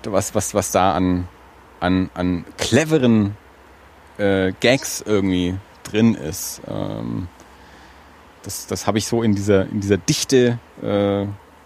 was, 0.05 0.35
was, 0.35 0.53
was 0.53 0.71
da 0.71 0.93
an, 0.93 1.27
an, 1.79 2.09
an 2.13 2.45
cleveren 2.57 3.35
äh, 4.17 4.53
Gags 4.59 5.01
irgendwie 5.05 5.55
drin 5.83 6.15
ist. 6.15 6.61
Ähm, 6.67 7.27
das 8.43 8.67
das 8.67 8.87
habe 8.87 8.97
ich 8.97 9.07
so 9.07 9.21
in 9.21 9.35
dieser, 9.35 9.67
in 9.67 9.81
dieser 9.81 9.97
Dichte, 9.97 10.59
äh, 10.81 11.25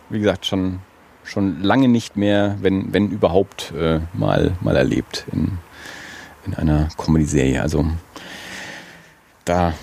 wie 0.10 0.20
gesagt, 0.20 0.46
schon, 0.46 0.80
schon 1.24 1.62
lange 1.62 1.88
nicht 1.88 2.18
mehr, 2.18 2.58
wenn, 2.62 2.94
wenn 2.94 3.12
überhaupt, 3.12 3.72
äh, 3.78 4.00
mal, 4.14 4.54
mal 4.62 4.76
erlebt 4.76 5.26
in, 5.32 5.60
in 6.46 6.54
einer 6.56 6.90
Comedy-Serie. 6.98 7.62
Also 7.62 7.86
da 9.46 9.74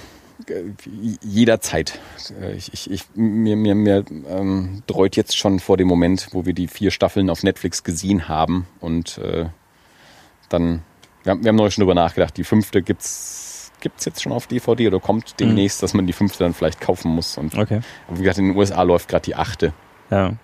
jederzeit. 1.22 1.98
Äh, 2.40 2.54
ich, 2.54 2.72
ich, 2.72 2.90
ich, 2.90 3.04
mir 3.14 3.56
mir, 3.56 3.74
mir 3.74 4.04
ähm, 4.28 4.82
dreut 4.86 5.16
jetzt 5.16 5.36
schon 5.36 5.60
vor 5.60 5.76
dem 5.76 5.88
Moment, 5.88 6.28
wo 6.32 6.46
wir 6.46 6.52
die 6.52 6.68
vier 6.68 6.90
Staffeln 6.90 7.30
auf 7.30 7.42
Netflix 7.42 7.84
gesehen 7.84 8.28
haben 8.28 8.66
und 8.80 9.18
äh, 9.18 9.46
dann, 10.48 10.82
wir 11.22 11.30
haben, 11.30 11.42
wir 11.42 11.48
haben 11.48 11.56
neulich 11.56 11.74
schon 11.74 11.82
drüber 11.82 11.94
nachgedacht, 11.94 12.36
die 12.36 12.44
fünfte 12.44 12.82
gibt's 12.82 13.72
gibt's 13.80 14.04
jetzt 14.04 14.22
schon 14.22 14.32
auf 14.32 14.46
DVD 14.46 14.88
oder 14.88 15.00
kommt 15.00 15.30
mhm. 15.32 15.36
demnächst, 15.38 15.80
mhm. 15.80 15.84
dass 15.84 15.94
man 15.94 16.06
die 16.06 16.12
fünfte 16.12 16.44
dann 16.44 16.54
vielleicht 16.54 16.80
kaufen 16.80 17.10
muss. 17.10 17.38
Und 17.38 17.56
okay. 17.56 17.80
wie 18.10 18.18
gesagt, 18.18 18.38
in 18.38 18.48
den 18.48 18.56
USA 18.56 18.82
läuft 18.82 19.08
gerade 19.08 19.24
die 19.24 19.34
achte. 19.34 19.72
Ja. 20.10 20.34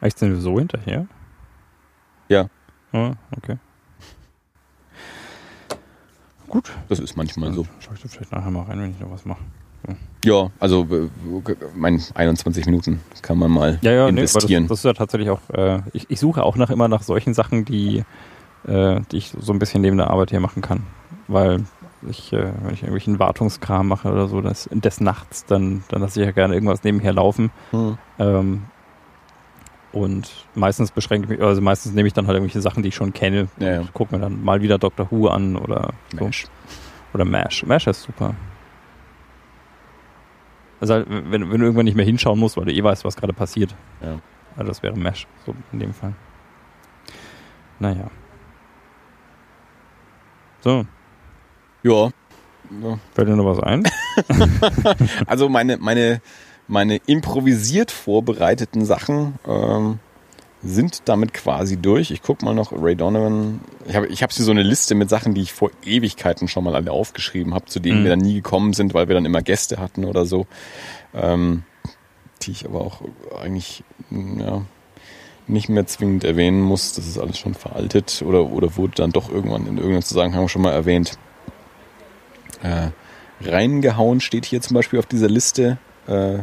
Echt 0.00 0.18
sind 0.18 0.32
wir 0.32 0.40
so 0.40 0.58
hinterher? 0.58 1.06
Ja. 2.28 2.48
Oh, 2.92 3.12
okay. 3.36 3.58
Gut. 6.54 6.70
Das 6.88 7.00
ist 7.00 7.16
manchmal 7.16 7.52
so. 7.52 7.66
Schau 7.80 7.90
ich 7.94 8.00
da 8.00 8.08
vielleicht 8.08 8.30
nachher 8.30 8.52
mal 8.52 8.62
rein, 8.62 8.80
wenn 8.80 8.90
ich 8.92 9.00
noch 9.00 9.10
was 9.10 9.24
mache. 9.24 9.42
Ja. 10.22 10.44
ja, 10.44 10.50
also 10.60 10.86
mein 11.74 12.00
21 12.14 12.66
Minuten 12.66 13.00
kann 13.22 13.38
man 13.38 13.50
mal 13.50 13.80
ja, 13.82 13.90
ja, 13.90 14.08
investieren. 14.08 14.62
Nee, 14.62 14.68
das, 14.68 14.68
das, 14.68 14.78
ist 14.78 14.84
ja 14.84 14.92
tatsächlich 14.92 15.30
auch, 15.30 15.40
äh, 15.52 15.80
ich, 15.92 16.08
ich, 16.08 16.20
suche 16.20 16.44
auch 16.44 16.54
nach 16.54 16.70
immer 16.70 16.86
nach 16.86 17.02
solchen 17.02 17.34
Sachen, 17.34 17.64
die, 17.64 18.04
äh, 18.68 19.00
die 19.10 19.16
ich 19.16 19.34
so 19.36 19.52
ein 19.52 19.58
bisschen 19.58 19.82
neben 19.82 19.96
der 19.96 20.10
Arbeit 20.10 20.30
hier 20.30 20.38
machen 20.38 20.62
kann. 20.62 20.84
Weil 21.26 21.64
ich, 22.08 22.32
äh, 22.32 22.52
wenn 22.62 22.72
ich 22.72 22.82
irgendwelchen 22.82 23.18
Wartungskram 23.18 23.88
mache 23.88 24.12
oder 24.12 24.28
so, 24.28 24.40
das, 24.40 24.68
des 24.70 25.00
Nachts, 25.00 25.46
dann, 25.46 25.82
dann 25.88 26.02
lasse 26.02 26.20
ich 26.20 26.26
ja 26.26 26.30
gerne 26.30 26.54
irgendwas 26.54 26.84
nebenher 26.84 27.14
laufen. 27.14 27.50
Hm. 27.72 27.98
Ähm, 28.20 28.62
und 29.94 30.28
meistens 30.56 30.90
beschränke 30.90 31.26
ich 31.26 31.38
mich, 31.38 31.46
also 31.46 31.60
meistens 31.60 31.92
nehme 31.92 32.08
ich 32.08 32.12
dann 32.12 32.26
halt 32.26 32.34
irgendwelche 32.34 32.60
Sachen, 32.60 32.82
die 32.82 32.88
ich 32.88 32.96
schon 32.96 33.12
kenne. 33.12 33.48
Ja, 33.58 33.82
ja. 33.82 33.84
Gucke 33.92 34.14
mir 34.14 34.20
dann 34.20 34.42
mal 34.42 34.60
wieder 34.60 34.76
Doctor 34.76 35.08
Who 35.10 35.28
an 35.28 35.56
oder 35.56 35.94
Mash. 36.18 36.42
So. 36.42 36.48
Oder 37.14 37.24
Mash. 37.24 37.64
Mash 37.64 37.86
ist 37.86 38.02
super. 38.02 38.34
Also 40.80 40.94
halt, 40.94 41.06
wenn, 41.08 41.30
wenn 41.30 41.60
du 41.60 41.64
irgendwann 41.64 41.84
nicht 41.84 41.94
mehr 41.94 42.04
hinschauen 42.04 42.40
musst, 42.40 42.56
weil 42.56 42.64
du 42.64 42.72
eh 42.72 42.82
weißt, 42.82 43.04
was 43.04 43.14
gerade 43.14 43.32
passiert. 43.32 43.74
Ja. 44.02 44.18
Also 44.56 44.68
das 44.68 44.82
wäre 44.82 44.98
Mesh, 44.98 45.28
so 45.46 45.54
in 45.70 45.78
dem 45.78 45.94
Fall. 45.94 46.12
Naja. 47.78 48.10
So. 50.60 50.84
Ja. 51.84 52.10
ja. 52.82 52.98
Fällt 53.12 53.28
dir 53.28 53.36
noch 53.36 53.46
was 53.46 53.60
ein? 53.60 53.84
also 55.26 55.48
meine, 55.48 55.76
meine 55.76 56.20
meine 56.66 56.96
improvisiert 57.06 57.90
vorbereiteten 57.90 58.84
Sachen 58.84 59.38
ähm, 59.46 59.98
sind 60.62 61.02
damit 61.04 61.34
quasi 61.34 61.76
durch. 61.76 62.10
Ich 62.10 62.22
guck 62.22 62.42
mal 62.42 62.54
noch 62.54 62.72
Ray 62.72 62.96
Donovan. 62.96 63.60
Ich 63.86 63.96
habe 63.96 64.06
ich 64.06 64.22
hab 64.22 64.32
hier 64.32 64.44
so 64.44 64.50
eine 64.50 64.62
Liste 64.62 64.94
mit 64.94 65.10
Sachen, 65.10 65.34
die 65.34 65.42
ich 65.42 65.52
vor 65.52 65.70
Ewigkeiten 65.84 66.48
schon 66.48 66.64
mal 66.64 66.74
alle 66.74 66.90
aufgeschrieben 66.90 67.54
habe, 67.54 67.66
zu 67.66 67.80
denen 67.80 68.00
mhm. 68.00 68.04
wir 68.04 68.10
dann 68.10 68.20
nie 68.20 68.34
gekommen 68.34 68.72
sind, 68.72 68.94
weil 68.94 69.08
wir 69.08 69.14
dann 69.14 69.26
immer 69.26 69.42
Gäste 69.42 69.78
hatten 69.78 70.04
oder 70.04 70.24
so. 70.24 70.46
Ähm, 71.12 71.64
die 72.42 72.52
ich 72.52 72.64
aber 72.64 72.80
auch 72.80 73.02
eigentlich 73.40 73.84
ja, 74.10 74.62
nicht 75.46 75.68
mehr 75.68 75.86
zwingend 75.86 76.24
erwähnen 76.24 76.60
muss. 76.60 76.94
Das 76.94 77.06
ist 77.06 77.18
alles 77.18 77.38
schon 77.38 77.54
veraltet 77.54 78.22
oder, 78.26 78.50
oder 78.50 78.76
wurde 78.76 78.94
dann 78.96 79.12
doch 79.12 79.30
irgendwann 79.30 79.66
in 79.66 79.76
irgendeinem 79.76 80.02
Zusammenhang 80.02 80.48
schon 80.48 80.62
mal 80.62 80.72
erwähnt. 80.72 81.18
Äh, 82.62 82.88
reingehauen 83.42 84.20
steht 84.20 84.46
hier 84.46 84.62
zum 84.62 84.74
Beispiel 84.74 84.98
auf 84.98 85.06
dieser 85.06 85.28
Liste. 85.28 85.78
Äh, 86.06 86.40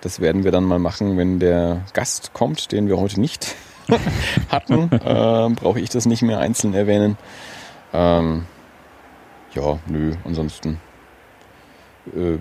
das 0.00 0.20
werden 0.20 0.44
wir 0.44 0.52
dann 0.52 0.64
mal 0.64 0.78
machen, 0.78 1.16
wenn 1.16 1.38
der 1.38 1.82
Gast 1.92 2.32
kommt, 2.32 2.72
den 2.72 2.88
wir 2.88 2.98
heute 2.98 3.20
nicht 3.20 3.54
hatten. 4.48 4.90
Äh, 4.92 5.54
Brauche 5.54 5.80
ich 5.80 5.90
das 5.90 6.06
nicht 6.06 6.22
mehr 6.22 6.38
einzeln 6.38 6.74
erwähnen. 6.74 7.16
Ähm, 7.92 8.44
ja, 9.54 9.78
nö, 9.86 10.14
ansonsten 10.24 10.80
äh, 12.14 12.38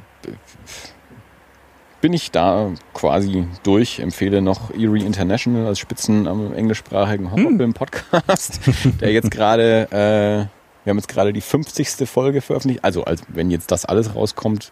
bin 2.01 2.14
ich 2.14 2.32
da 2.32 2.72
quasi 2.93 3.45
durch. 3.64 3.99
Empfehle 3.99 4.41
noch 4.41 4.72
Erie 4.72 5.03
International 5.03 5.68
als 5.68 5.80
Spitzen 5.80 6.28
am 6.28 6.53
englischsprachigen 6.53 7.32
Horrorfilm-Podcast, 7.32 8.60
der 9.01 9.12
jetzt 9.12 9.32
gerade, 9.32 9.88
äh, 9.91 10.86
wir 10.86 10.91
haben 10.91 10.97
jetzt 10.97 11.10
gerade 11.10 11.34
die 11.34 11.41
50. 11.41 12.07
Folge 12.07 12.41
veröffentlicht. 12.41 12.84
Also, 12.84 13.03
als, 13.03 13.24
wenn 13.28 13.51
jetzt 13.51 13.72
das 13.72 13.86
alles 13.86 14.16
rauskommt, 14.16 14.72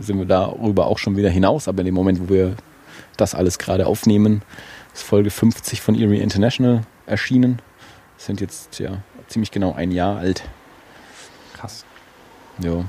sind 0.00 0.18
wir 0.18 0.26
darüber 0.26 0.86
auch 0.86 0.98
schon 0.98 1.16
wieder 1.16 1.30
hinaus. 1.30 1.68
Aber 1.68 1.80
in 1.80 1.86
dem 1.86 1.94
Moment, 1.94 2.20
wo 2.20 2.28
wir 2.28 2.56
das 3.16 3.34
alles 3.34 3.58
gerade 3.58 3.86
aufnehmen, 3.86 4.42
ist 4.94 5.02
Folge 5.02 5.30
50 5.30 5.80
von 5.80 5.94
Erie 5.94 6.20
International 6.20 6.82
erschienen. 7.06 7.60
Das 8.16 8.26
sind 8.26 8.40
jetzt 8.40 8.78
ja 8.78 8.98
ziemlich 9.28 9.50
genau 9.50 9.72
ein 9.74 9.90
Jahr 9.90 10.18
alt. 10.18 10.42
Krass. 11.54 11.84
Ja. 12.62 12.84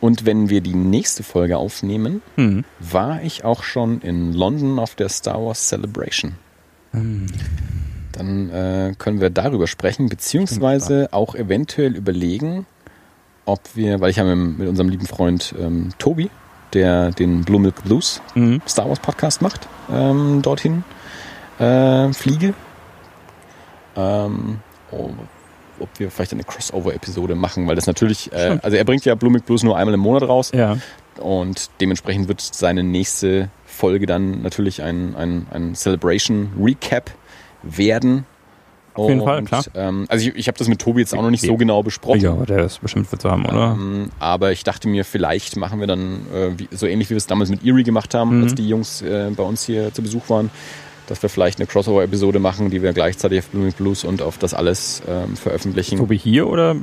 Und 0.00 0.26
wenn 0.26 0.50
wir 0.50 0.60
die 0.60 0.74
nächste 0.74 1.22
Folge 1.22 1.56
aufnehmen, 1.56 2.22
Mhm. 2.36 2.64
war 2.80 3.22
ich 3.22 3.44
auch 3.44 3.62
schon 3.62 4.00
in 4.02 4.32
London 4.32 4.78
auf 4.78 4.94
der 4.94 5.08
Star 5.08 5.42
Wars 5.44 5.68
Celebration. 5.68 6.34
Mhm. 6.92 7.26
Dann 8.12 8.50
äh, 8.50 8.94
können 8.98 9.20
wir 9.20 9.30
darüber 9.30 9.66
sprechen, 9.66 10.08
beziehungsweise 10.08 11.08
auch 11.12 11.34
eventuell 11.34 11.94
überlegen, 11.94 12.66
ob 13.46 13.60
wir, 13.74 14.00
weil 14.00 14.10
ich 14.10 14.18
habe 14.18 14.36
mit, 14.36 14.68
unserem 14.68 14.88
lieben 14.90 15.06
Freund 15.06 15.54
ähm, 15.58 15.90
Tobi, 15.98 16.30
der 16.74 17.10
den 17.12 17.42
Blue 17.44 17.60
Milk 17.60 17.82
Blues 17.84 18.20
Mhm. 18.34 18.60
Star 18.68 18.88
Wars 18.88 19.00
Podcast 19.00 19.40
macht, 19.40 19.66
ähm, 19.90 20.42
dorthin 20.42 20.84
äh, 21.58 22.12
fliege. 22.12 22.52
Ähm, 23.96 24.58
oh, 24.90 25.10
ob 25.78 25.88
wir 25.98 26.10
vielleicht 26.10 26.32
eine 26.32 26.44
Crossover-Episode 26.44 27.34
machen, 27.34 27.66
weil 27.66 27.76
das 27.76 27.86
natürlich, 27.86 28.32
äh, 28.32 28.58
also 28.62 28.76
er 28.76 28.84
bringt 28.84 29.04
ja 29.04 29.14
Blue 29.14 29.30
Milk 29.30 29.46
Blues 29.46 29.62
nur 29.62 29.76
einmal 29.76 29.94
im 29.94 30.00
Monat 30.00 30.22
raus 30.28 30.50
Ja. 30.54 30.76
und 31.18 31.70
dementsprechend 31.80 32.28
wird 32.28 32.40
seine 32.40 32.82
nächste 32.82 33.50
Folge 33.64 34.06
dann 34.06 34.42
natürlich 34.42 34.82
ein, 34.82 35.14
ein, 35.16 35.46
ein 35.50 35.74
Celebration 35.74 36.52
Recap 36.60 37.10
werden. 37.62 38.24
Auf 38.96 39.08
jeden 39.08 39.20
und, 39.20 39.26
Fall, 39.26 39.42
klar. 39.44 39.64
Ähm, 39.74 40.06
also 40.08 40.28
ich, 40.28 40.34
ich 40.34 40.48
habe 40.48 40.58
das 40.58 40.68
mit 40.68 40.80
Tobi 40.80 41.00
jetzt 41.00 41.14
auch 41.14 41.22
noch 41.22 41.30
nicht 41.30 41.44
so 41.44 41.56
genau 41.56 41.82
besprochen. 41.82 42.20
Ja, 42.20 42.34
der 42.34 42.64
ist 42.64 42.80
bestimmt 42.80 43.06
für 43.06 43.18
zu 43.18 43.30
haben, 43.30 43.46
oder? 43.46 43.76
Ähm, 43.78 44.10
aber 44.18 44.52
ich 44.52 44.64
dachte 44.64 44.88
mir, 44.88 45.04
vielleicht 45.04 45.56
machen 45.56 45.80
wir 45.80 45.86
dann 45.86 46.20
äh, 46.34 46.58
wie, 46.58 46.68
so 46.70 46.86
ähnlich 46.86 47.08
wie 47.08 47.14
wir 47.14 47.18
es 47.18 47.26
damals 47.26 47.50
mit 47.50 47.64
Erie 47.64 47.82
gemacht 47.84 48.14
haben, 48.14 48.38
Mhm. 48.38 48.42
als 48.44 48.54
die 48.54 48.68
Jungs 48.68 49.02
äh, 49.02 49.30
bei 49.36 49.42
uns 49.42 49.64
hier 49.64 49.92
zu 49.92 50.02
Besuch 50.02 50.28
waren, 50.28 50.50
dass 51.06 51.22
wir 51.22 51.28
vielleicht 51.28 51.58
eine 51.60 51.66
Crossover-Episode 51.66 52.38
machen, 52.40 52.70
die 52.70 52.82
wir 52.82 52.92
gleichzeitig 52.92 53.38
auf 53.40 53.46
Blooming 53.48 53.72
Blues 53.72 54.04
und 54.04 54.22
auf 54.22 54.38
das 54.38 54.54
alles 54.54 55.02
ähm, 55.08 55.36
veröffentlichen. 55.36 55.98
Tobi 55.98 56.18
hier 56.18 56.48
oder 56.48 56.74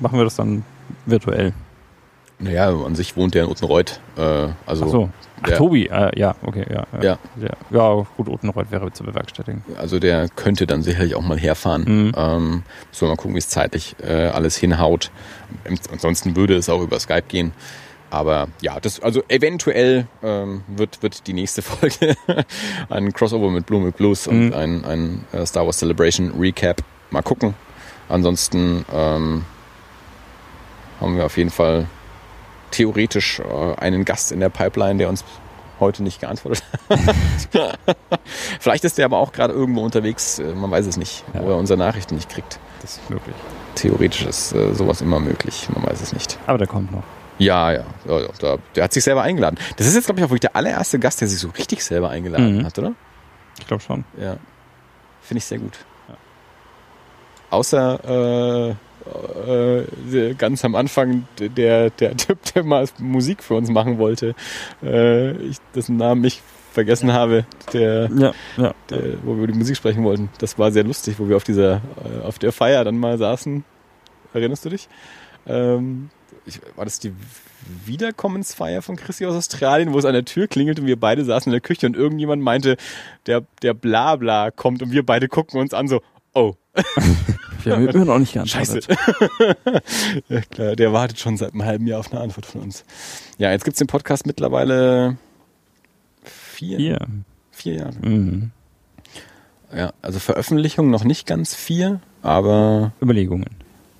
machen 0.00 0.18
wir 0.18 0.24
das 0.24 0.36
dann 0.36 0.64
virtuell? 1.06 1.52
Naja, 2.40 2.70
an 2.70 2.94
sich 2.94 3.16
wohnt 3.16 3.34
der 3.34 3.44
in 3.44 3.50
Uttenreuth. 3.50 4.00
Äh, 4.16 4.48
also 4.66 4.84
Ach 4.86 4.88
so. 4.90 5.10
Ach, 5.42 5.48
der- 5.48 5.58
Tobi, 5.58 5.86
äh, 5.86 6.18
ja, 6.18 6.34
okay, 6.42 6.64
ja. 6.70 6.86
Ja. 7.02 7.18
Ja, 7.40 7.50
ja 7.70 8.06
gut, 8.16 8.28
Otenreuth 8.28 8.70
wäre 8.70 8.90
zu 8.92 9.04
bewerkstelligen. 9.04 9.62
Also 9.78 9.98
der 9.98 10.28
könnte 10.28 10.66
dann 10.66 10.82
sicherlich 10.82 11.14
auch 11.14 11.22
mal 11.22 11.38
herfahren. 11.38 11.82
Mhm. 11.82 12.12
Ähm, 12.16 12.62
müssen 12.88 13.00
wir 13.02 13.08
mal 13.08 13.16
gucken, 13.16 13.34
wie 13.34 13.38
es 13.38 13.48
zeitlich 13.48 13.94
äh, 14.02 14.26
alles 14.28 14.56
hinhaut. 14.56 15.10
Ähm, 15.66 15.78
Ansonsten 15.92 16.34
würde 16.36 16.56
es 16.56 16.68
auch 16.68 16.80
über 16.82 16.98
Skype 16.98 17.24
gehen. 17.28 17.52
Aber 18.10 18.48
ja, 18.60 18.80
das 18.80 19.00
also 19.00 19.22
eventuell 19.28 20.08
ähm, 20.22 20.62
wird 20.66 21.00
wird 21.02 21.26
die 21.28 21.32
nächste 21.32 21.62
Folge 21.62 22.16
ein 22.88 23.12
Crossover 23.12 23.50
mit 23.50 23.66
Blue 23.66 23.80
Milk 23.80 23.96
Blues 23.98 24.26
und 24.26 24.46
Mhm. 24.48 24.54
ein, 24.54 24.84
ein 24.84 25.24
äh, 25.32 25.46
Star 25.46 25.64
Wars 25.64 25.78
Celebration 25.78 26.32
Recap. 26.38 26.82
Mal 27.10 27.22
gucken. 27.22 27.54
Ansonsten 28.08 28.84
ähm, 28.92 29.44
haben 31.00 31.16
wir 31.16 31.24
auf 31.26 31.36
jeden 31.36 31.50
Fall 31.50 31.86
theoretisch 32.70 33.40
äh, 33.40 33.74
einen 33.76 34.04
Gast 34.04 34.32
in 34.32 34.40
der 34.40 34.48
Pipeline, 34.48 34.98
der 34.98 35.08
uns 35.08 35.24
heute 35.80 36.02
nicht 36.02 36.20
geantwortet 36.20 36.62
hat. 36.90 37.78
Vielleicht 38.60 38.84
ist 38.84 38.98
der 38.98 39.06
aber 39.06 39.18
auch 39.18 39.32
gerade 39.32 39.54
irgendwo 39.54 39.82
unterwegs, 39.82 40.38
äh, 40.38 40.52
man 40.54 40.70
weiß 40.70 40.86
es 40.86 40.96
nicht, 40.96 41.24
Ja. 41.34 41.42
wo 41.42 41.50
er 41.50 41.56
unsere 41.56 41.78
Nachrichten 41.78 42.14
nicht 42.16 42.28
kriegt. 42.28 42.58
Das 42.82 42.92
ist 42.98 43.10
möglich. 43.10 43.34
Theoretisch 43.76 44.22
ist 44.26 44.52
äh, 44.52 44.74
sowas 44.74 45.00
immer 45.00 45.20
möglich, 45.20 45.68
man 45.74 45.86
weiß 45.86 46.00
es 46.00 46.12
nicht. 46.12 46.38
Aber 46.46 46.58
der 46.58 46.66
kommt 46.66 46.92
noch. 46.92 47.02
Ja, 47.38 47.72
ja, 47.72 47.84
ja, 48.06 48.20
ja 48.42 48.56
der 48.74 48.84
hat 48.84 48.92
sich 48.92 49.02
selber 49.04 49.22
eingeladen. 49.22 49.58
Das 49.78 49.86
ist 49.86 49.94
jetzt, 49.94 50.04
glaube 50.04 50.20
ich, 50.20 50.24
auch 50.24 50.28
wirklich 50.30 50.40
der 50.40 50.56
allererste 50.56 50.98
Gast, 50.98 51.20
der 51.22 51.28
sich 51.28 51.38
so 51.38 51.48
richtig 51.48 51.82
selber 51.82 52.10
eingeladen 52.10 52.58
Mhm. 52.58 52.66
hat, 52.66 52.78
oder? 52.78 52.92
Ich 53.58 53.66
glaube 53.66 53.82
schon. 53.82 54.04
Ja. 54.18 54.36
Finde 55.22 55.38
ich 55.38 55.44
sehr 55.46 55.58
gut. 55.58 55.78
Außer 57.50 58.68
äh, 58.70 58.74
äh, 59.46 60.34
ganz 60.34 60.64
am 60.64 60.74
Anfang 60.74 61.26
der, 61.38 61.90
der 61.90 62.16
Typ, 62.16 62.38
der 62.54 62.64
mal 62.64 62.86
Musik 62.98 63.42
für 63.42 63.54
uns 63.54 63.70
machen 63.70 63.98
wollte, 63.98 64.34
äh, 64.82 65.32
ich 65.42 65.58
dessen 65.74 65.96
Namen 65.96 66.24
ich 66.24 66.42
vergessen 66.72 67.12
habe, 67.12 67.44
der, 67.72 68.08
Ja, 68.14 68.32
ja. 68.56 68.74
der, 68.90 69.22
wo 69.24 69.32
wir 69.34 69.38
über 69.38 69.46
die 69.48 69.58
Musik 69.58 69.76
sprechen 69.76 70.04
wollten. 70.04 70.30
Das 70.38 70.58
war 70.58 70.70
sehr 70.70 70.84
lustig, 70.84 71.16
wo 71.18 71.28
wir 71.28 71.36
auf 71.36 71.44
dieser, 71.44 71.76
äh, 72.04 72.24
auf 72.24 72.38
der 72.38 72.52
Feier 72.52 72.84
dann 72.84 72.96
mal 72.96 73.18
saßen. 73.18 73.64
Erinnerst 74.32 74.64
du 74.64 74.68
dich? 74.68 74.88
Ähm, 75.46 76.10
ich, 76.46 76.60
war 76.76 76.84
das 76.84 77.00
die 77.00 77.12
Wiederkommensfeier 77.84 78.82
von 78.82 78.96
Chrissy 78.96 79.26
aus 79.26 79.34
Australien, 79.34 79.92
wo 79.92 79.98
es 79.98 80.04
an 80.04 80.14
der 80.14 80.24
Tür 80.24 80.46
klingelt 80.46 80.80
und 80.80 80.86
wir 80.86 80.98
beide 80.98 81.24
saßen 81.24 81.50
in 81.50 81.52
der 81.52 81.60
Küche 81.60 81.86
und 81.86 81.96
irgendjemand 81.96 82.42
meinte, 82.42 82.76
der, 83.26 83.44
der 83.62 83.74
Blabla 83.74 84.50
kommt 84.50 84.82
und 84.82 84.92
wir 84.92 85.04
beide 85.04 85.28
gucken 85.28 85.60
uns 85.60 85.74
an 85.74 85.88
so, 85.88 86.00
oh, 86.34 86.54
Wir 87.64 87.74
haben 87.76 87.88
immer 87.88 88.04
noch 88.04 88.18
nicht 88.18 88.32
geantwortet. 88.32 88.84
Scheiße. 88.86 89.82
ja, 90.28 90.40
klar, 90.42 90.76
der 90.76 90.92
wartet 90.92 91.18
schon 91.18 91.36
seit 91.36 91.52
einem 91.52 91.64
halben 91.64 91.86
Jahr 91.86 92.00
auf 92.00 92.12
eine 92.12 92.20
Antwort 92.20 92.46
von 92.46 92.62
uns. 92.62 92.84
Ja, 93.38 93.50
jetzt 93.50 93.64
gibt's 93.64 93.78
den 93.78 93.86
Podcast 93.86 94.26
mittlerweile 94.26 95.16
vier, 96.24 96.76
Hier. 96.78 96.98
vier 97.50 97.74
Jahre. 97.74 97.94
Mhm. 98.02 98.50
Ja, 99.74 99.92
also 100.02 100.18
Veröffentlichung 100.18 100.90
noch 100.90 101.04
nicht 101.04 101.26
ganz 101.26 101.54
vier, 101.54 102.00
aber 102.22 102.92
Überlegungen. 103.00 103.46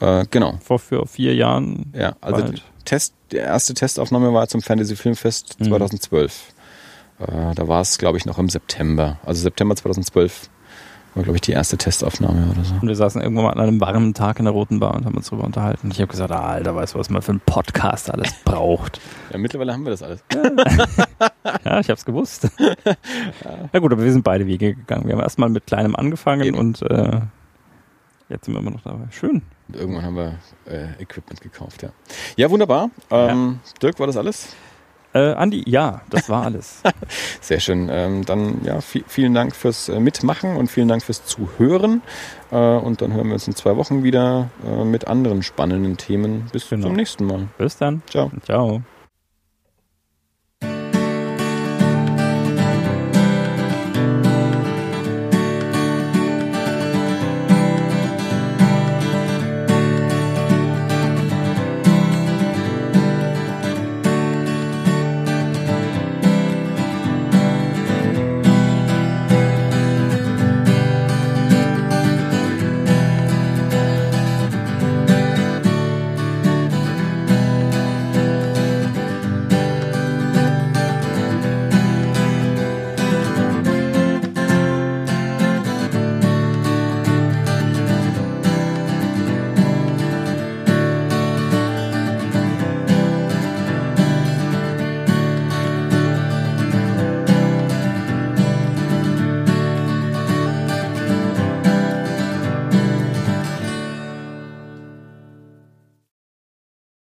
äh, 0.00 0.24
genau. 0.30 0.58
Vor 0.62 0.78
für 0.78 1.06
vier 1.06 1.34
Jahren. 1.34 1.92
Ja, 1.94 2.16
also 2.20 2.42
Bald. 2.42 2.58
die 2.58 2.84
Test, 2.84 3.14
die 3.30 3.36
erste 3.36 3.74
Testaufnahme 3.74 4.32
war 4.34 4.48
zum 4.48 4.62
Fantasy 4.62 4.96
Filmfest 4.96 5.60
Mhm. 5.60 5.64
2012. 5.66 6.52
Äh, 7.20 7.54
da 7.54 7.68
war 7.68 7.82
es, 7.82 7.98
glaube 7.98 8.18
ich, 8.18 8.26
noch 8.26 8.38
im 8.38 8.48
September. 8.48 9.18
Also 9.24 9.42
September 9.42 9.76
2012 9.76 10.50
war, 11.14 11.22
glaube 11.24 11.36
ich, 11.36 11.40
die 11.40 11.52
erste 11.52 11.76
Testaufnahme 11.76 12.50
oder 12.50 12.64
so. 12.64 12.74
Und 12.74 12.86
wir 12.86 12.94
saßen 12.94 13.20
irgendwann 13.20 13.44
mal 13.44 13.52
an 13.52 13.60
einem 13.60 13.80
warmen 13.80 14.14
Tag 14.14 14.38
in 14.38 14.44
der 14.44 14.54
Roten 14.54 14.78
Bar 14.80 14.94
und 14.94 15.04
haben 15.04 15.16
uns 15.16 15.28
darüber 15.28 15.44
unterhalten. 15.44 15.90
Ich 15.90 15.98
habe 16.00 16.08
gesagt, 16.08 16.30
ah, 16.30 16.46
Alter, 16.46 16.74
weißt 16.74 16.94
du, 16.94 16.98
was 16.98 17.10
man 17.10 17.22
für 17.22 17.32
einen 17.32 17.40
Podcast 17.40 18.10
alles 18.10 18.32
braucht. 18.44 19.00
Ja, 19.32 19.38
mittlerweile 19.38 19.72
haben 19.72 19.84
wir 19.84 19.90
das 19.90 20.02
alles. 20.02 20.22
Ja, 21.64 21.80
ich 21.80 21.90
hab's 21.90 22.04
gewusst. 22.04 22.48
ja 23.72 23.78
gut, 23.80 23.92
aber 23.92 24.02
wir 24.02 24.12
sind 24.12 24.22
beide 24.22 24.46
Wege 24.46 24.74
gegangen. 24.74 25.06
Wir 25.06 25.14
haben 25.14 25.22
erstmal 25.22 25.48
mit 25.48 25.66
kleinem 25.66 25.96
angefangen 25.96 26.44
Eben. 26.44 26.58
und 26.58 26.82
äh, 26.82 27.20
jetzt 28.28 28.44
sind 28.44 28.54
wir 28.54 28.60
immer 28.60 28.70
noch 28.70 28.82
dabei. 28.82 29.04
Schön. 29.10 29.42
Und 29.68 29.76
irgendwann 29.76 30.04
haben 30.04 30.16
wir 30.16 30.38
äh, 30.66 31.02
Equipment 31.02 31.40
gekauft, 31.40 31.82
ja. 31.82 31.90
Ja, 32.36 32.50
wunderbar. 32.50 32.90
Ähm, 33.10 33.60
Dirk, 33.82 33.98
war 33.98 34.06
das 34.06 34.16
alles? 34.16 34.54
Äh, 35.12 35.32
Andi, 35.34 35.64
ja, 35.66 36.02
das 36.10 36.28
war 36.28 36.44
alles. 36.44 36.82
Sehr 37.40 37.58
schön. 37.58 37.88
Ähm, 37.90 38.24
dann 38.24 38.60
ja, 38.64 38.78
vi- 38.78 39.02
vielen 39.08 39.34
Dank 39.34 39.56
fürs 39.56 39.88
äh, 39.88 39.98
Mitmachen 39.98 40.56
und 40.56 40.70
vielen 40.70 40.86
Dank 40.88 41.02
fürs 41.02 41.24
Zuhören. 41.24 42.02
Äh, 42.52 42.56
und 42.56 43.02
dann 43.02 43.12
hören 43.12 43.26
wir 43.26 43.34
uns 43.34 43.46
in 43.48 43.56
zwei 43.56 43.76
Wochen 43.76 44.04
wieder 44.04 44.50
äh, 44.64 44.84
mit 44.84 45.08
anderen 45.08 45.42
spannenden 45.42 45.96
Themen. 45.96 46.46
Bis 46.52 46.68
Genau. 46.68 46.86
zum 46.86 46.96
nächsten 46.96 47.24
Mal. 47.26 47.48
Bis 47.58 47.76
dann. 47.76 48.02
Ciao. 48.08 48.30
Ciao. 48.44 48.82